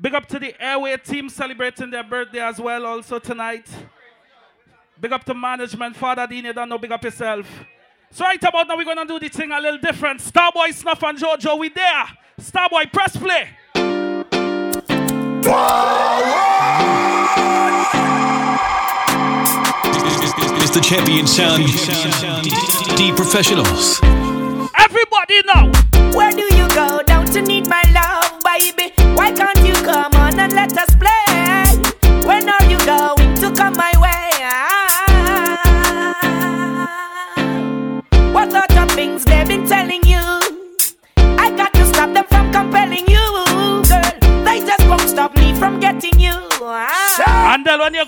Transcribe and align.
Big 0.00 0.14
up 0.14 0.26
to 0.28 0.38
the 0.38 0.54
Airway 0.62 0.96
team 0.96 1.28
celebrating 1.28 1.90
their 1.90 2.04
birthday 2.04 2.38
as 2.38 2.60
well, 2.60 2.86
also 2.86 3.18
tonight. 3.18 3.68
Big 5.00 5.12
up 5.12 5.24
to 5.24 5.34
management. 5.34 5.96
Father 5.96 6.24
Dean, 6.24 6.44
you 6.44 6.52
don't 6.52 6.68
know, 6.68 6.78
big 6.78 6.92
up 6.92 7.02
yourself. 7.02 7.48
So 8.12 8.24
right 8.24 8.40
about 8.40 8.68
now, 8.68 8.76
we're 8.76 8.84
going 8.84 8.96
to 8.96 9.04
do 9.04 9.18
the 9.18 9.28
thing 9.28 9.50
a 9.50 9.60
little 9.60 9.80
different. 9.80 10.20
Starboy, 10.20 10.72
Snuff, 10.72 11.02
and 11.02 11.18
Jojo, 11.18 11.58
we 11.58 11.70
there. 11.70 12.04
Starboy, 12.40 12.92
press 12.92 13.16
play. 13.16 13.48
It's 20.60 20.70
the 20.70 20.80
champion 20.80 21.26
sound. 21.26 21.66
D 22.96 23.12
professionals. 23.12 24.00
Everybody 24.78 25.42
now. 25.44 25.72
Where 26.16 26.30
do 26.30 26.42
you 26.54 26.68
go? 26.68 27.02
Don't 27.04 27.34
you 27.34 27.42
need 27.42 27.68
my 27.68 27.82
love, 27.92 28.40
baby? 28.44 29.07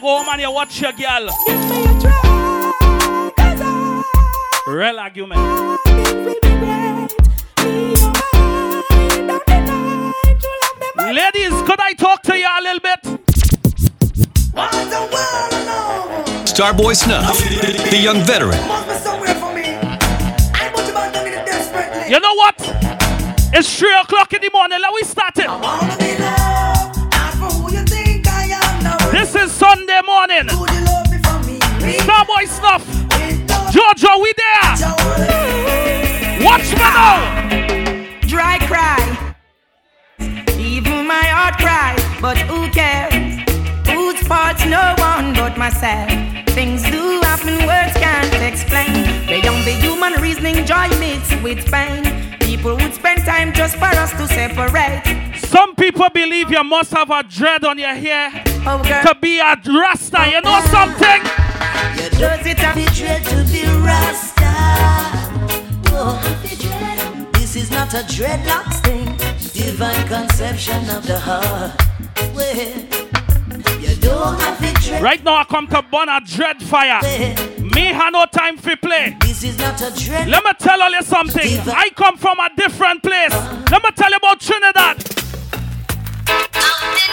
Go 0.00 0.18
home 0.18 0.28
and 0.32 0.40
you 0.40 0.50
watch 0.50 0.80
your 0.80 0.92
girl. 0.92 1.28
Give 1.46 1.58
me 1.68 1.84
a 1.84 2.00
try, 2.00 3.32
'cause 3.36 3.60
I 3.60 4.02
Real 4.66 4.98
argument. 4.98 5.40
Ladies, 10.96 11.52
could 11.66 11.80
I 11.80 11.92
talk 11.98 12.22
to 12.22 12.38
you 12.38 12.46
a 12.46 12.62
little 12.62 12.80
bit? 12.80 13.00
Starboy 16.44 16.94
Snuff, 16.94 17.38
the 17.90 17.98
young 17.98 18.20
veteran. 18.22 18.58
You 22.08 22.20
know 22.20 22.34
what? 22.34 22.56
It's 23.52 23.78
3 23.78 23.94
o'clock 24.00 24.32
in 24.32 24.40
the 24.40 24.50
morning. 24.52 24.78
Let 24.80 24.92
we 24.92 25.02
start 25.04 25.38
it. 25.38 26.99
This 29.32 29.52
is 29.52 29.56
Sunday 29.56 30.00
morning. 30.04 30.48
Starboy 32.02 32.48
Snuff. 32.48 32.84
Jojo, 33.70 34.20
we 34.20 34.32
there. 34.36 34.72
Watch 36.44 36.72
me 36.72 36.78
now. 36.78 38.18
Dry 38.22 38.58
cry. 38.66 39.32
Even 40.58 41.06
my 41.06 41.22
heart 41.22 41.58
cry. 41.58 41.94
But 42.20 42.38
who 42.38 42.68
cares? 42.70 43.38
Whose 43.86 44.18
fault's 44.26 44.66
no 44.66 44.96
one 44.98 45.32
but 45.34 45.56
myself. 45.56 46.10
Things 46.48 46.82
do 46.90 47.20
happen, 47.20 47.54
words 47.68 47.94
can't 47.98 48.34
explain. 48.42 49.04
Beyond 49.28 49.64
the 49.64 49.78
human 49.80 50.14
reasoning, 50.20 50.66
joy 50.66 50.88
mixed 50.98 51.40
with 51.40 51.70
pain. 51.70 52.02
People 52.40 52.74
would 52.74 52.94
spend 52.94 53.24
time 53.24 53.52
just 53.52 53.76
for 53.76 53.84
us 53.84 54.10
to 54.10 54.26
separate. 54.26 55.29
Some 55.50 55.74
people 55.74 56.08
believe 56.10 56.48
you 56.52 56.62
must 56.62 56.92
have 56.92 57.10
a 57.10 57.24
dread 57.24 57.64
on 57.64 57.76
your 57.76 57.92
hair 57.92 58.30
girl. 58.64 58.84
to 58.84 59.16
be 59.20 59.40
a 59.40 59.56
rasta. 59.66 60.30
You 60.30 60.40
know 60.42 60.60
something? 60.70 61.22
Does 62.20 62.46
it 62.46 62.58
have 62.58 62.94
dread 62.94 63.24
to 63.24 63.44
be 63.50 63.64
Rasta. 63.82 64.44
Whoa. 65.90 66.20
This 67.32 67.56
is 67.56 67.72
not 67.72 67.92
a 67.94 68.04
dreadlocks 68.06 68.80
thing, 68.84 69.06
divine 69.52 70.06
conception 70.06 70.88
of 70.90 71.04
the 71.04 71.18
heart. 71.18 71.72
Well, 72.32 72.56
you 73.80 73.96
don't 73.96 74.40
have 74.40 74.58
to 74.58 74.88
dread. 74.88 75.02
Right 75.02 75.24
now, 75.24 75.34
I 75.34 75.44
come 75.44 75.66
to 75.66 75.82
burn 75.82 76.08
a 76.08 76.20
dread 76.20 76.62
fire. 76.62 77.00
Me 77.58 77.86
have 77.86 78.12
no 78.12 78.24
time 78.26 78.56
for 78.56 78.76
play. 78.76 79.16
This 79.22 79.42
is 79.42 79.58
not 79.58 79.80
a 79.82 79.90
dread. 79.98 80.28
Let 80.28 80.44
me 80.44 80.52
tell 80.60 80.92
you 80.92 81.02
something. 81.02 81.58
I 81.74 81.90
come 81.96 82.16
from 82.16 82.38
a 82.38 82.50
different 82.56 83.02
place. 83.02 83.32
Let 83.32 83.82
me 83.82 83.90
tell 83.96 84.10
you 84.10 84.16
about 84.16 84.38
Trinidad. 84.40 85.19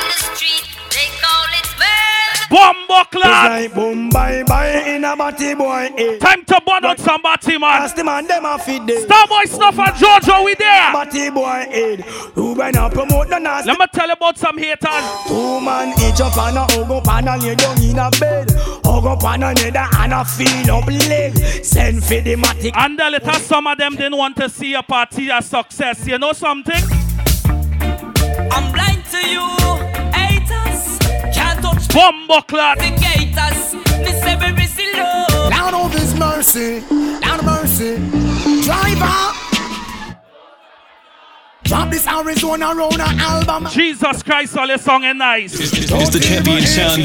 Out 0.07 0.13
in 0.13 0.31
the 0.31 0.35
street, 0.35 0.63
they 0.91 1.09
call 1.19 1.45
it 1.51 1.67
murder. 1.77 2.47
Bombo 2.49 3.03
It's 3.11 3.15
like 3.15 3.73
boom 3.73 4.09
bye 4.09 4.43
bye 4.43 4.69
in 4.87 5.03
a 5.03 5.15
batty 5.17 5.53
boy. 5.53 5.89
Eh. 5.97 6.17
Time 6.19 6.45
to 6.45 6.61
burn 6.65 6.85
out 6.85 6.99
somebody, 6.99 7.57
man. 7.57 7.81
Ask 7.83 7.95
the 7.95 8.03
man 8.03 8.25
them 8.25 8.45
a 8.45 8.57
feed 8.57 8.85
day. 8.85 9.03
Starboy 9.05 9.47
Snuff 9.47 9.77
and 9.79 9.95
Jojo, 9.95 10.45
we 10.45 10.55
there. 10.55 10.93
Batty 10.93 11.29
boy 11.29 11.67
head. 11.69 12.01
Who 12.35 12.53
when 12.55 12.77
I 12.77 12.89
promote 12.89 13.29
the 13.29 13.39
nasty 13.39 13.69
Let 13.69 13.79
me 13.79 13.85
tell 13.93 14.07
you 14.07 14.13
about 14.13 14.37
some 14.37 14.57
haters. 14.57 15.27
Two 15.27 15.59
man 15.61 15.89
each 15.99 16.21
up 16.21 16.37
and 16.37 16.57
a 16.57 16.61
hug 16.61 16.91
up 16.91 17.07
and 17.09 17.27
a 17.27 17.37
lay 17.37 17.55
down 17.55 17.81
in 17.81 17.99
a 17.99 18.09
bed. 18.11 18.51
Hug 18.85 19.05
up 19.05 19.23
and 19.25 19.43
a 19.43 19.53
nether 19.53 19.87
and 19.97 20.13
a 20.13 20.23
feel 20.23 20.71
up 20.71 20.87
leg. 20.87 21.37
Send 21.65 22.03
for 22.03 22.21
the 22.21 22.35
matic. 22.35 22.71
And 22.75 22.97
the 22.97 23.09
little 23.09 23.33
some 23.33 23.67
of 23.67 23.77
them 23.77 23.95
didn't 23.95 24.17
want 24.17 24.37
to 24.37 24.47
see 24.49 24.73
a 24.73 24.83
party 24.83 25.29
a 25.29 25.41
success. 25.41 26.07
You 26.07 26.17
know 26.17 26.31
something? 26.33 26.81
I'm 28.51 28.71
blind 28.71 29.03
to 29.11 29.27
you, 29.27 29.41
busy 34.55 34.85
low. 34.93 35.49
Down 35.49 35.73
of 35.73 35.93
his 35.93 36.13
mercy, 36.15 36.81
down 37.21 37.39
of 37.39 37.45
mercy. 37.45 37.97
Driver. 38.63 39.33
Drop 41.63 41.89
this 41.89 42.07
Arizona 42.07 42.73
Rona 42.75 43.07
album. 43.19 43.67
Jesus 43.69 44.23
Christ, 44.23 44.57
all 44.57 44.67
this 44.67 44.83
song 44.83 45.03
is 45.03 45.15
nice. 45.15 45.59
It's 45.59 46.11
the 46.11 46.19
champion 46.19 46.61
sound. 46.61 47.03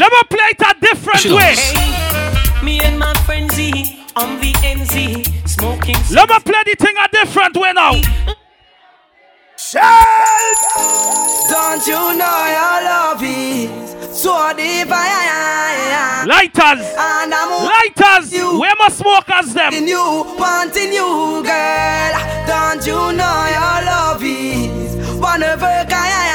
Let 0.00 0.10
me 0.10 0.22
play 0.28 0.50
it 0.50 0.60
a 0.60 0.74
different 0.80 1.24
way. 1.26 1.54
Hey, 1.54 2.64
me 2.64 2.80
and 2.80 2.98
my 2.98 3.14
friend 3.24 3.50
Z 3.52 3.70
on 4.16 4.40
the 4.40 4.52
NZ 4.64 5.48
smoking. 5.48 5.96
Let 6.10 6.28
me 6.28 6.38
play 6.40 6.62
the 6.64 6.74
thing 6.78 6.96
a 6.96 7.08
different 7.08 7.56
way 7.56 7.72
now. 7.74 7.92
Don't 11.48 11.86
you 11.86 12.18
know 12.18 12.46
your 12.56 12.82
love 12.84 13.22
is 13.22 13.91
so 14.12 14.52
divine? 14.56 16.28
Lighters. 16.28 16.86
And 16.96 17.34
I'm 17.34 17.64
Lighters. 17.64 18.32
You. 18.32 18.60
Where 18.60 18.74
my 18.78 18.88
smokers 18.88 19.54
them? 19.54 19.72
wanting 19.72 19.88
you, 19.88 20.24
wanting 20.38 20.92
you, 20.92 21.42
girl. 21.44 22.12
Don't 22.46 22.86
you 22.86 23.12
know 23.16 23.46
your 23.56 23.78
love 23.86 24.22
is 24.22 24.96
one 25.18 25.42
of 25.42 25.62
a 25.62 25.86
kind? 25.88 26.32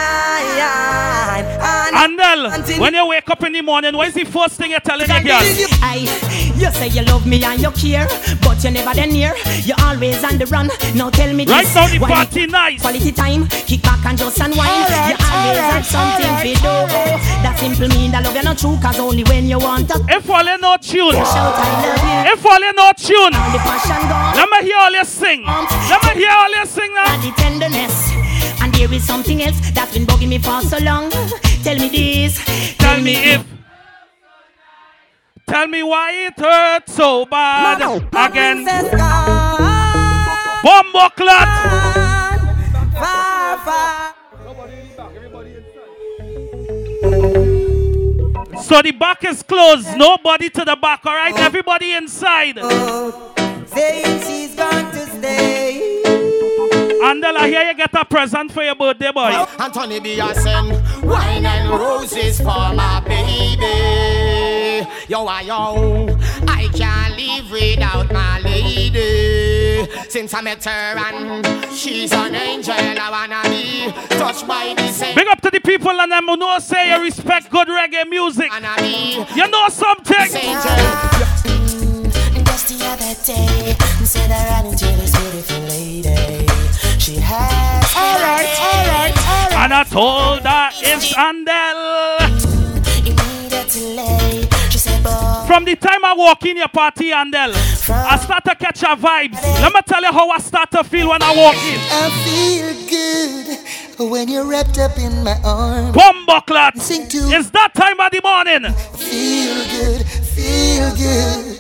And 1.39 2.19
Andel, 2.19 2.79
when 2.79 2.93
you 2.93 3.07
wake 3.07 3.29
up 3.29 3.43
in 3.43 3.53
the 3.53 3.61
morning, 3.61 3.95
what 3.95 4.07
is 4.07 4.13
the 4.13 4.25
first 4.25 4.55
thing 4.55 4.71
you're 4.71 4.79
telling 4.79 5.07
your 5.07 5.21
girl? 5.21 5.39
I, 5.81 6.05
you 6.59 6.71
say 6.71 6.87
you 6.89 7.03
love 7.03 7.25
me 7.25 7.43
and 7.43 7.61
you 7.61 7.71
care, 7.71 8.07
but 8.41 8.63
you 8.63 8.71
never 8.71 8.93
then 8.93 9.09
near. 9.11 9.33
You 9.63 9.73
always 9.83 10.23
on 10.23 10.37
the 10.37 10.45
run. 10.47 10.69
Now 10.95 11.09
tell 11.09 11.31
me 11.33 11.45
Right 11.45 11.65
this. 11.65 11.75
now 11.75 11.87
the 11.87 11.99
why 11.99 12.09
party 12.09 12.45
nice. 12.47 12.81
Quality 12.81 13.11
time, 13.11 13.47
kick 13.47 13.81
back 13.83 14.03
and 14.05 14.17
just 14.17 14.39
unwind. 14.39 14.71
Alright, 14.71 15.09
you 15.09 15.25
always 15.25 15.57
alright, 15.57 15.73
have 15.73 15.85
something 15.85 16.25
alright, 16.25 16.55
to 16.57 16.61
do. 16.61 16.75
That 17.43 17.55
simple 17.59 17.87
mean 17.89 18.11
that 18.11 18.23
love 18.23 18.35
you 18.35 18.43
not 18.43 18.57
true, 18.57 18.77
cause 18.81 18.99
only 18.99 19.23
when 19.25 19.47
you 19.47 19.59
want 19.59 19.87
to 19.89 20.03
If 20.09 20.29
all 20.29 20.43
you 20.43 20.57
know 20.57 20.77
tune, 20.81 21.13
shout 21.13 21.53
I 21.55 21.69
love 21.85 22.01
you. 22.01 22.33
if 22.33 22.45
all 22.45 22.59
you 22.59 22.73
know 22.73 22.91
tune, 22.97 23.33
The 23.53 23.59
passion 23.61 24.01
gone. 24.09 24.35
let 24.35 24.47
me 24.49 24.67
hear 24.67 24.77
all 24.77 24.91
you 24.91 25.05
sing. 25.05 25.43
Let 25.45 26.01
me 26.03 26.11
hear 26.21 26.31
all 26.31 26.49
you 26.49 26.65
sing 26.65 26.93
now. 26.93 27.13
and 27.13 27.23
the 27.23 27.31
tenderness. 27.37 27.95
And 28.61 28.73
there 28.73 28.91
is 28.93 29.05
something 29.05 29.41
else 29.43 29.57
that's 29.71 29.93
been 29.93 30.05
bugging 30.05 30.29
me 30.29 30.39
for 30.39 30.61
so 30.61 30.77
long. 30.79 31.09
Tell 31.63 31.77
me 31.77 31.89
this. 31.89 32.41
Tell 32.77 32.99
me 33.01 33.15
if. 33.33 33.56
Tell 35.47 35.67
me 35.67 35.81
why 35.81 36.11
it 36.27 36.37
hurts 36.37 36.93
so 36.93 37.25
bad 37.25 37.81
again. 38.13 38.65
Bombo 40.61 41.09
clot. 41.15 41.47
So 48.61 48.81
the 48.81 48.91
back 48.91 49.23
is 49.23 49.41
closed. 49.43 49.95
Nobody 49.95 50.49
to 50.49 50.65
the 50.65 50.75
back, 50.75 51.05
all 51.05 51.15
right? 51.15 51.33
Everybody 51.39 51.93
inside. 51.93 52.59
Saying 53.67 54.21
she's 54.23 54.53
going 54.55 54.91
to 54.91 55.05
stay. 55.17 55.86
Andela, 57.01 57.45
here 57.47 57.63
you 57.63 57.75
get 57.75 57.93
a 57.93 58.05
present 58.05 58.51
for 58.51 58.63
your 58.63 58.75
birthday, 58.75 59.11
boy. 59.11 59.29
Anthony 59.59 59.99
B. 59.99 60.19
I 60.19 60.33
send 60.33 60.69
wine 61.07 61.45
and 61.45 61.69
roses 61.69 62.37
for 62.39 62.73
my 62.73 63.01
baby. 63.05 64.87
Yo, 65.07 65.25
I 65.25 65.41
yo, 65.41 66.07
I 66.47 66.67
can't 66.73 67.15
live 67.17 67.51
without 67.51 68.11
my 68.11 68.39
lady. 68.39 69.87
Since 70.09 70.33
I 70.33 70.41
met 70.41 70.63
her 70.65 70.71
and 70.71 71.45
she's 71.73 72.11
an 72.13 72.35
angel, 72.35 72.73
I 72.75 73.09
wanna 73.11 73.41
be 73.49 73.91
touched 74.17 74.47
by 74.47 74.73
the 74.75 74.87
same. 74.91 75.15
Big 75.15 75.27
up 75.27 75.41
to 75.41 75.49
the 75.51 75.59
people 75.61 75.91
and 75.91 76.11
them 76.11 76.25
who 76.25 76.35
know 76.37 76.57
say 76.59 76.89
you 76.91 77.01
respect 77.03 77.49
good 77.51 77.67
reggae 77.67 78.09
music. 78.09 78.49
Wanna 78.51 78.75
be 78.79 79.23
You 79.35 79.47
know 79.47 79.69
something? 79.69 80.15
Mm, 81.45 82.45
just 82.45 82.67
the 82.69 82.85
other 82.85 83.13
day, 83.23 83.75
said 84.03 84.31
I 84.31 84.45
ran 84.49 84.65
into 84.67 84.85
this 84.85 85.11
beautiful 85.15 85.59
lady. 85.69 86.36
Has. 87.27 87.91
Alright, 87.91 88.47
alright, 88.55 89.11
alright. 89.19 89.53
And 89.59 89.73
I 89.73 89.83
told 89.83 90.47
her 90.47 90.69
it's 90.79 91.11
Andel. 91.11 91.75
From 95.45 95.65
the 95.65 95.75
time 95.75 96.05
I 96.05 96.13
walk 96.15 96.45
in 96.45 96.55
your 96.55 96.69
party, 96.69 97.09
Andel, 97.09 97.51
I 97.89 98.15
start 98.17 98.45
to 98.45 98.55
catch 98.55 98.79
her 98.79 98.95
vibes. 98.95 99.41
Let 99.61 99.73
me 99.73 99.81
tell 99.85 100.01
you 100.01 100.11
how 100.11 100.29
I 100.29 100.37
start 100.39 100.71
to 100.71 100.85
feel 100.85 101.09
when 101.09 101.21
I 101.21 101.35
walk 101.35 101.55
in. 101.55 101.79
I 101.91 102.09
feel 102.23 102.71
good 102.87 104.09
when 104.09 104.29
you're 104.29 104.45
wrapped 104.45 104.77
up 104.79 104.97
in 104.97 105.23
my 105.23 105.37
arms. 105.43 105.95
Bumbleclot. 105.97 106.75
It's 106.75 107.49
that 107.49 107.73
time 107.75 107.99
of 107.99 108.11
the 108.11 108.21
morning. 108.23 108.71
Feel 108.95 109.65
good, 109.67 110.05
feel 110.07 110.95
good. 110.95 111.59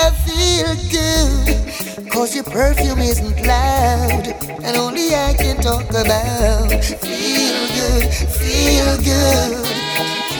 I 0.00 0.10
feel 0.24 0.74
good. 0.90 1.87
Cause 2.06 2.34
your 2.34 2.44
perfume 2.44 3.00
isn't 3.00 3.44
loud. 3.44 4.28
And 4.62 4.76
only 4.76 5.14
I 5.14 5.34
can 5.36 5.56
talk 5.56 5.88
about. 5.90 6.84
Feel 6.84 7.66
good, 7.74 8.08
feel 8.38 8.96
good. 9.02 9.66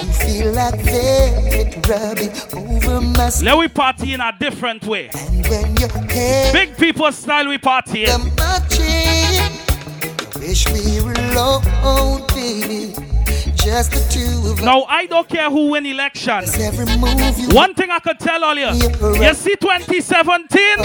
You 0.06 0.12
feel 0.12 0.52
like 0.52 0.80
velvet 0.80 1.88
rubbing 1.88 2.30
over 2.54 3.00
my 3.00 3.28
skin. 3.30 3.46
Let 3.46 3.58
we 3.58 3.68
party 3.68 4.12
in 4.14 4.20
a 4.20 4.32
different 4.38 4.84
way. 4.86 5.10
when 5.48 5.76
your 5.76 5.88
hair 5.88 6.52
Big 6.52 6.76
people 6.76 7.10
style 7.12 7.48
we 7.48 7.58
party. 7.58 8.06
Wish 10.38 10.66
we 10.68 11.00
were 11.02 11.12
alone, 11.12 12.24
baby. 12.28 13.07
Just 13.68 13.90
the 13.90 14.00
two 14.08 14.48
of 14.48 14.58
us. 14.60 14.64
Now 14.64 14.84
I 14.84 15.04
don't 15.04 15.28
care 15.28 15.50
who 15.50 15.68
win 15.72 15.84
election. 15.84 16.42
Every 16.58 16.86
move 16.96 17.38
you 17.38 17.50
One 17.54 17.74
thing 17.74 17.90
I 17.90 17.98
could 17.98 18.18
tell 18.18 18.42
all 18.42 18.54
you. 18.56 18.68
You 18.68 19.34
see 19.34 19.56
2017? 19.56 20.78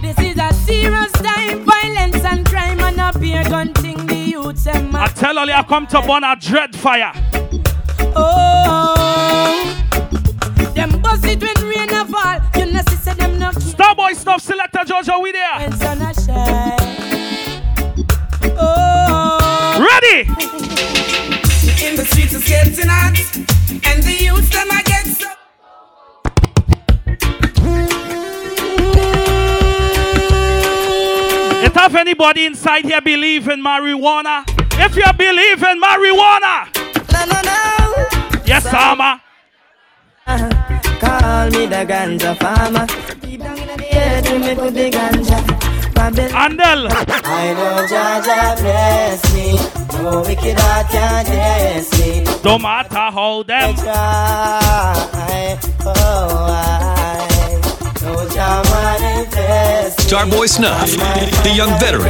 This 0.00 0.18
is 0.20 0.38
a 0.38 0.50
serious 0.64 1.12
time, 1.12 1.62
violence 1.62 2.24
and 2.24 2.46
crime 2.46 2.80
and 2.80 2.98
a 2.98 3.18
beer 3.18 3.44
gun 3.44 3.74
thing. 3.74 4.06
The 4.06 4.14
youths 4.14 4.64
them 4.64 4.96
I 4.96 5.08
tell 5.08 5.38
all 5.38 5.46
you 5.46 5.52
I 5.52 5.62
come 5.64 5.86
to 5.88 6.00
burn 6.00 6.24
a 6.24 6.34
dread 6.36 6.74
fire. 6.74 7.12
Oh, 8.16 9.62
them 10.74 10.98
bust 11.02 11.26
it 11.26 11.42
when 11.42 11.68
rain 11.68 11.90
a 11.90 12.06
fall. 12.06 12.40
You 12.56 12.72
know, 12.72 12.80
see, 12.88 12.96
say 12.96 13.12
them 13.12 13.38
no 13.38 13.50
care. 13.50 13.60
Starboy 13.60 14.14
stuff 14.14 14.40
selector 14.40 14.84
Georgia, 14.86 15.18
we 15.20 15.32
there. 15.32 15.58
When 15.58 15.72
sun 15.72 16.00
a 16.00 16.14
shine. 16.14 16.78
Oh, 18.58 19.86
Ready? 20.00 20.30
In 21.86 21.94
the 21.94 22.04
streets 22.04 22.34
it's 22.34 22.48
getting 22.48 22.88
hot, 22.88 23.16
and 23.70 24.02
the 24.02 24.16
youths 24.24 24.50
them 24.50 24.66
I 24.70 24.82
get 24.82 25.06
so. 25.06 25.28
If 31.64 31.74
have 31.74 31.94
anybody 31.96 32.46
inside 32.46 32.84
here 32.84 33.00
believe 33.00 33.48
in 33.48 33.62
marijuana? 33.62 34.44
If 34.78 34.96
you 34.96 35.10
believe 35.16 35.62
in 35.62 35.80
marijuana, 35.80 36.68
No, 37.12 37.24
no, 37.24 37.40
no. 37.42 38.42
yes, 38.44 38.64
Sama. 38.64 39.20
Call 41.00 41.50
me 41.50 41.66
the 41.66 41.84
ganja 41.90 42.36
farmer. 42.38 42.86
Deep 43.20 43.40
down 43.40 43.58
in 43.58 43.66
the 43.66 43.96
earth, 43.96 44.32
we 44.32 44.38
make 44.38 44.58
with 44.60 44.74
the 44.74 44.90
ganja. 44.90 45.65
Andel. 45.96 46.88
I 47.24 47.52
know 47.54 47.86
Jaja 47.90 48.56
bless 48.60 49.34
me. 49.34 49.58
No 50.02 50.20
wicked 50.22 50.58
heart 50.58 50.86
can 50.90 51.24
test 51.24 51.98
me. 51.98 52.24
No 52.44 52.58
matter 52.58 53.10
how 53.16 53.42
them. 53.42 53.74
Try, 53.74 55.58
oh, 55.84 56.46
I 56.50 58.00
know 58.02 58.28
Jah. 58.28 58.66
Starboy 60.06 60.46
Snuff, 60.48 60.90
the 61.42 61.50
young 61.50 61.70
veteran. 61.80 62.06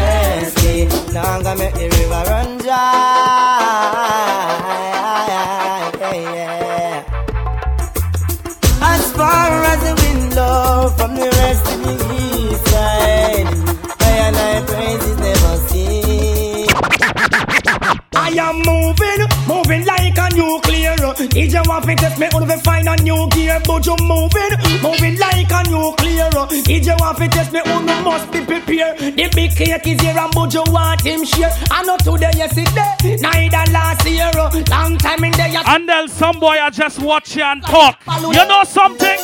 Me, 22.19 22.29
only 22.35 22.57
find 22.61 22.89
a 22.89 22.97
new 23.03 23.29
gear. 23.31 23.61
But 23.65 23.87
you 23.87 23.97
moving, 24.03 24.53
moving 24.83 25.19
like 25.19 25.51
a 25.51 25.63
nuclear. 25.71 26.31
DJ 26.67 26.99
want 27.01 27.19
to 27.19 27.29
test 27.29 27.53
me, 27.53 27.61
only 27.67 27.95
must 28.03 28.31
be 28.33 28.45
prepared. 28.45 28.99
The 28.99 29.31
big 29.35 29.55
cake 29.55 29.87
is 29.87 30.01
here 30.01 30.19
and 30.19 30.33
but 30.35 30.53
you 30.53 30.65
want 30.69 31.03
him 31.03 31.25
share. 31.25 31.53
I 31.71 31.83
know 31.85 31.97
today, 31.99 32.33
yesterday, 32.37 33.17
neither 33.21 33.73
last 33.73 34.07
year. 34.09 34.31
Long 34.71 34.99
time 34.99 35.25
in 35.25 35.33
there, 35.33 35.49
Andel, 35.65 36.09
some 36.09 36.39
boy 36.41 36.59
I 36.61 36.71
just 36.71 37.01
watch 37.01 37.37
you 37.37 37.43
and 37.43 37.63
talk. 37.63 37.99
You 38.21 38.47
know 38.47 38.63
something? 38.65 39.19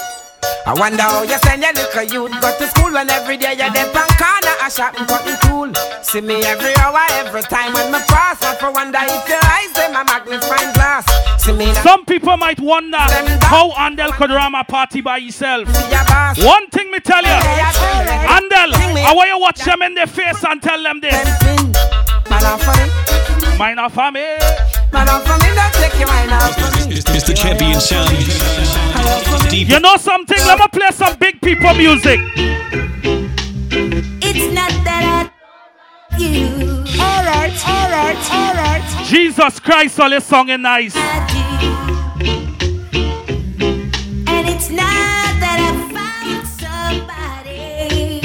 I 0.65 0.75
wonder 0.75 1.03
how 1.03 1.23
you 1.23 1.39
send 1.39 1.63
your 1.63 1.73
little 1.73 2.03
youth 2.05 2.41
go 2.41 2.57
to 2.57 2.67
school 2.67 2.93
when 2.93 3.11
every 3.11 3.37
day 3.37 3.55
you're 3.59 3.71
there 3.71 3.87
on 3.87 4.09
corner 4.15 4.55
a 4.63 4.71
shop 4.71 4.95
and 4.99 5.09
cutting 5.09 5.39
tool. 5.43 5.75
See 6.03 6.21
me 6.21 6.43
every 6.45 6.75
hour, 6.77 7.03
every 7.19 7.43
time 7.43 7.73
when 7.73 7.91
me 7.91 7.99
pass. 8.07 8.43
I 8.43 8.55
for 8.55 8.71
wonder 8.71 8.99
if 9.03 9.29
your 9.29 9.43
eyes 9.43 9.73
them 9.75 9.97
a 9.97 10.05
magnifying 10.05 10.73
glass. 10.75 11.07
See 11.43 11.53
me 11.53 11.67
now. 11.67 11.83
Some 11.83 12.05
people 12.05 12.37
might 12.37 12.61
wonder 12.61 12.99
how 12.99 13.71
Andel 13.73 14.13
could 14.13 14.31
ram 14.31 14.55
a 14.55 14.63
party 14.63 15.01
by 15.01 15.19
himself. 15.19 15.67
One 16.39 16.69
thing 16.71 16.89
me 16.93 17.01
tell 17.01 17.23
you, 17.23 17.31
Andel, 18.31 18.73
I 18.73 19.13
want 19.13 19.29
you 19.29 19.39
watch 19.41 19.59
them 19.65 19.83
in 19.83 19.95
their 19.95 20.07
face 20.07 20.45
and 20.45 20.63
tell 20.63 20.81
them 20.81 21.01
this. 21.01 21.13
Man 22.31 22.59
for 22.61 22.73
me, 22.79 23.59
Mine 23.59 23.79
off 23.81 23.93
for 23.93 24.13
me. 24.13 24.21
man 24.93 25.09
off 25.09 25.27
for 25.27 25.37
me, 25.43 25.53
don't 25.53 25.75
take 25.75 25.99
your 25.99 26.07
mind 26.07 26.31
for 26.31 26.89
me. 26.89 26.95
It's 26.95 27.27
the 27.27 27.35
champion 27.35 27.81
sound. 27.81 28.13
You 29.53 29.81
know 29.81 29.97
something? 29.97 30.39
Let 30.47 30.61
me 30.61 30.67
play 30.69 30.91
some 30.93 31.17
big 31.19 31.41
people 31.41 31.75
music. 31.75 32.21
It's 34.23 34.55
not 34.55 34.71
that 34.85 35.29
I 35.29 35.42
you. 36.19 36.85
Alright, 36.99 37.57
alright, 37.69 38.31
alright. 38.33 38.83
Jesus 39.07 39.61
Christ, 39.61 39.99
all 40.01 40.11
this 40.11 40.25
song 40.25 40.49
is 40.49 40.59
nice. 40.59 40.97
And 44.27 44.49
it's 44.49 44.71
not 44.71 45.41
that 45.43 45.59
I 45.61 45.73
found 45.93 46.47
somebody 46.49 48.21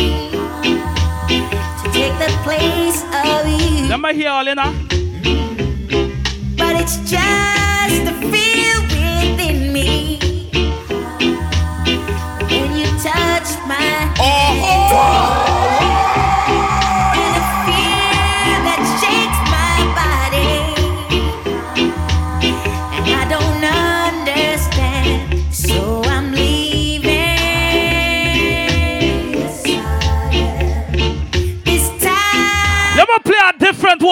to 1.81 1.89
take 1.91 2.15
the 2.19 2.31
place 2.43 3.03
of 3.25 3.47
you. 3.47 3.87
Let 3.89 3.99
me 3.99 4.13
hear 4.13 4.29
all 4.29 4.47
in. 4.47 4.57
But 6.57 6.75
it's 6.81 6.97
just 7.09 8.05
the 8.05 8.13
feel 8.31 8.66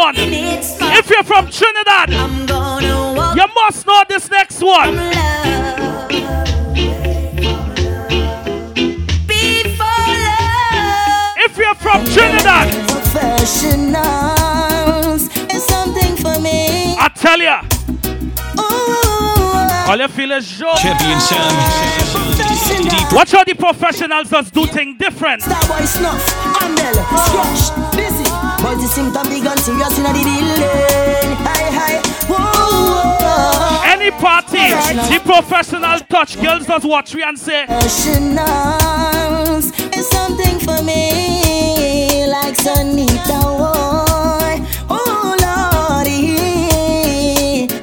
one. 0.06 0.16
If 0.18 1.10
you're 1.10 1.24
from 1.24 1.50
Trinidad, 1.50 2.14
I'm 2.14 2.46
gonna 2.46 3.14
walk 3.18 3.36
you 3.36 3.48
must 3.56 3.88
know 3.88 4.04
this 4.08 4.30
next 4.30 4.62
one. 4.62 5.00
If 11.46 11.58
you're 11.58 11.76
from 11.76 12.06
Trinidad, 12.06 12.68
something 15.74 16.16
for 16.18 16.40
me. 16.40 16.96
I 17.00 17.10
tell 17.16 17.40
ya, 17.40 17.62
all 19.90 19.98
you 19.98 20.08
feel 20.08 20.32
is 20.34 20.48
joy. 20.48 20.76
champion 20.76 21.20
sound. 21.20 22.06
Watch 23.12 23.32
how 23.32 23.44
the 23.44 23.56
professionals 23.56 24.30
just 24.30 24.54
do 24.54 24.66
things 24.66 24.98
different. 25.00 25.42
Starboy 28.66 28.74
snuff, 28.74 28.74
Andel, 28.74 28.74
scratch, 28.74 28.74
busy. 28.74 28.74
Boys, 28.74 28.82
the 28.82 28.88
symptom 28.88 29.28
big 29.30 29.46
and 29.46 29.60
serious 29.60 29.98
in 29.98 30.04
the 30.04 30.12
building. 30.14 31.36
Hi, 31.46 31.70
hi, 31.72 32.02
whoa, 32.28 33.16
whoa. 33.20 33.82
Any 33.86 34.12
party, 34.12 34.70
the 35.10 35.20
professional 35.24 36.00
touch, 36.10 36.42
girls 36.42 36.66
just 36.68 36.86
watch 36.86 37.16
me 37.16 37.24
and 37.24 37.38
say, 37.38 37.66
Professionals 37.66 38.12
is 39.96 40.08
something 40.10 40.60
for 40.60 40.82
me, 40.84 42.26
like 42.28 42.58
Sonita 42.58 43.42
Boy. 43.58 44.62
Oh 44.90 45.36
Lordy, 46.02 46.28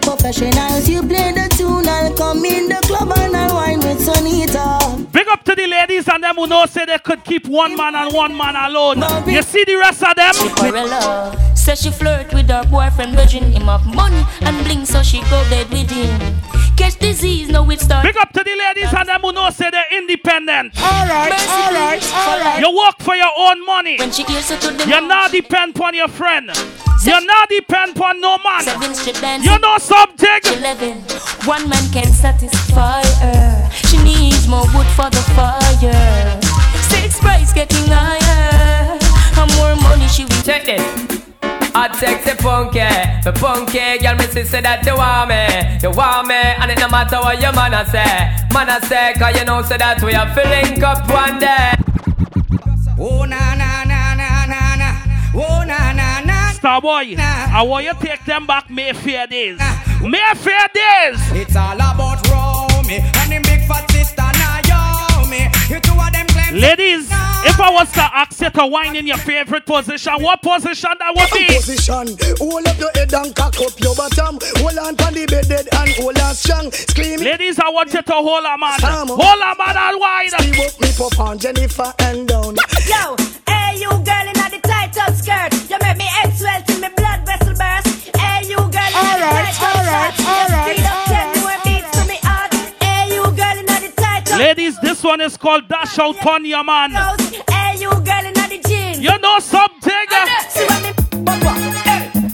professionals, 0.01 0.89
you 0.89 1.03
play 1.03 1.33
the 1.33 1.42
them 6.33 6.43
who 6.43 6.49
know 6.49 6.67
say 6.67 6.85
they 6.85 6.99
could 6.99 7.25
keep 7.25 7.47
one 7.47 7.77
man 7.77 7.95
and 7.95 8.12
one 8.12 8.37
man 8.37 8.57
alone. 8.57 8.99
You 9.29 9.43
see 9.43 9.65
the 9.65 9.77
rest 9.77 10.03
of 10.03 10.15
them? 10.17 11.57
Say 11.57 11.75
she 11.75 11.91
flirt 11.91 12.33
with 12.33 12.49
her 12.49 12.65
boyfriend, 12.71 13.15
virgin 13.15 13.53
him 13.53 13.69
of 13.69 13.87
money 13.87 14.25
and 14.41 14.65
bling, 14.65 14.85
so 14.85 15.03
she 15.03 15.21
go 15.23 15.45
bed 15.51 15.69
with 15.71 15.91
him. 15.91 16.41
Catch 16.77 16.99
disease, 16.99 17.49
now 17.49 17.69
it 17.71 17.81
start. 17.81 18.05
Big 18.05 18.17
up 18.17 18.33
to 18.33 18.43
the 18.43 18.57
ladies 18.57 18.93
and 18.95 19.09
them 19.09 19.21
who 19.21 19.33
know 19.33 19.51
say 19.51 19.71
they're 19.71 19.85
independent. 19.99 20.75
Alright, 20.81 21.33
alright, 21.49 22.15
alright. 22.15 22.61
You 22.61 22.77
work 22.77 22.99
for 23.01 23.15
your 23.15 23.31
own 23.37 23.65
money. 23.67 23.99
When 23.99 24.11
she 24.11 24.25
hears 24.25 24.51
it 24.51 24.61
to 24.62 24.73
the 24.73 24.85
You 24.89 25.01
not 25.07 25.31
depend 25.31 25.79
on 25.81 25.95
your 25.95 26.09
friend. 26.09 26.51
You're 27.05 27.25
not 27.25 27.49
depend 27.49 28.01
on 28.01 28.21
no 28.21 28.39
man. 28.39 28.62
Seven 28.62 28.95
strip 28.95 29.17
dance. 29.17 29.45
You 29.45 29.59
know 29.59 29.77
something. 29.79 30.41
Eleven. 30.47 30.99
One 31.45 31.69
man 31.69 31.91
can 31.93 32.07
satisfy 32.07 33.03
her. 33.03 33.51
She 34.43 34.49
needs 34.49 34.49
more 34.49 34.67
wood 34.75 34.87
for 34.97 35.09
the 35.11 35.23
fire. 35.35 36.41
Six 36.91 37.21
price 37.21 37.53
getting 37.53 37.87
higher. 37.87 38.99
And 39.39 39.55
more 39.57 39.77
money 39.77 40.09
she 40.09 40.25
will 40.25 40.43
Check 40.43 40.65
this. 40.65 40.83
Hot 41.75 41.95
sexy 41.97 42.35
punky, 42.37 42.81
the 43.25 43.33
punky 43.33 43.99
girl 43.99 44.17
me 44.17 44.25
say 44.27 44.45
say 44.45 44.61
that 44.61 44.85
you 44.85 44.95
want 44.95 45.31
me, 45.31 45.79
you 45.81 45.91
want 45.97 46.29
me, 46.29 46.35
and 46.35 46.71
it 46.71 46.79
no 46.79 46.87
matter 46.89 47.17
what 47.17 47.41
your 47.41 47.53
man 47.55 47.73
a 47.73 47.87
say, 47.89 48.29
man 48.53 48.69
a 48.69 48.79
say, 48.85 49.15
cause 49.17 49.35
you 49.39 49.45
know 49.47 49.63
say 49.63 49.79
that 49.79 50.03
we 50.03 50.13
are 50.13 50.29
filling 50.35 50.83
up 50.85 51.09
one 51.09 51.39
day. 51.39 51.73
Oh 52.99 53.25
na 53.25 53.55
na 53.55 53.85
na 53.85 54.15
na 54.15 54.45
na 54.45 54.77
na. 54.77 54.91
Oh 55.35 55.65
na 55.65 55.93
na 55.93 56.21
na. 56.21 56.53
Starboy, 56.53 57.17
I 57.19 57.63
want 57.63 57.87
you 57.87 57.95
to 57.95 57.99
take 57.99 58.25
them 58.27 58.47
back 58.47 58.69
Mayfair 58.69 59.27
days. 59.29 59.59
Mayfair 60.03 60.69
days. 60.75 61.21
It's 61.33 61.57
all 61.57 61.73
about 61.75 62.21
Romy 62.29 62.99
and 63.01 63.33
the 63.33 63.41
big 63.49 63.65
fat 63.67 63.91
sister 63.91 64.32
Ladies, 66.52 67.09
if 67.49 67.59
I 67.59 67.71
was 67.73 67.90
to 67.92 68.02
ask 68.02 68.38
you 68.40 68.50
to 68.50 68.66
wine 68.66 68.94
in 68.94 69.06
your 69.06 69.16
favorite 69.16 69.64
position, 69.64 70.12
what 70.21 70.42
position 70.42 70.90
that 70.99 71.14
would 71.16 71.30
be? 71.32 71.47
Position. 71.56 72.12
Hold 72.38 72.66
up 72.68 72.78
your 72.78 72.90
head 72.94 73.12
and 73.14 73.35
cock 73.35 73.56
up 73.59 73.73
your 73.80 73.94
bottom. 73.97 74.38
Hold 74.61 74.78
on 74.78 74.94
to 74.97 75.09
the 75.14 75.25
bed 75.26 75.49
dead 75.49 75.68
and 75.73 75.88
hold 75.97 76.18
on 76.21 76.35
strong. 76.35 76.71
Screaming. 76.71 77.25
Ladies, 77.25 77.59
I 77.59 77.71
want 77.71 77.94
you 77.94 78.02
to 78.02 78.12
hold 78.12 78.44
a 78.44 78.59
man. 78.59 78.78
Sam. 78.80 79.09
Hold 79.09 79.18
a 79.18 79.56
man 79.56 79.76
and 79.80 79.97
wine. 79.99 80.28
Steve 80.28 80.61
up 80.61 80.80
me 80.80 80.88
pop 80.92 81.18
on 81.21 81.38
Jennifer 81.38 81.88
and 82.00 82.28
down. 82.28 82.54
Yo, 82.85 83.16
hey 83.49 83.80
you 83.80 83.88
girl 83.88 84.26
in 84.28 84.37
the 84.37 84.61
tight 84.62 84.92
up 85.00 85.14
skirt. 85.16 85.56
You 85.73 85.78
make 85.80 85.97
me 85.97 86.04
head 86.04 86.37
swell 86.37 86.61
till 86.68 86.80
me 86.85 86.88
blood 86.94 87.25
vessel 87.25 87.56
burst. 87.56 88.12
Hey 88.12 88.44
you 88.44 88.61
girl 88.61 88.92
in 88.92 88.92
the 88.92 89.09
Alright, 89.09 89.56
tight 89.56 89.73
up 89.73 89.88
alright, 89.88 90.14
shirt. 90.21 90.28
alright, 90.28 90.68
Speed 90.68 90.85
up 90.85 91.00
ten 91.09 91.26
more 91.40 91.59
beats 91.64 91.90
to 91.97 92.02
me 92.04 92.18
heart. 92.28 92.52
Hey 92.85 93.09
you 93.09 93.25
girl 93.25 93.56
in 93.56 93.64
the 93.64 93.92
tight 93.97 94.28
up 94.30 94.38
Ladies, 94.38 94.76
this 95.02 95.09
one 95.09 95.21
is 95.21 95.37
called 95.37 95.66
Dash 95.66 95.99
Out 95.99 96.25
on 96.25 96.44
Your 96.44 96.62
Man. 96.62 96.92
Hey 97.50 97.80
you 97.80 97.90
girl 97.90 98.25
in 98.25 98.35
the 98.35 98.61
jeans. 98.68 99.00
You 99.00 99.18
know 99.18 99.40
something? 99.40 99.92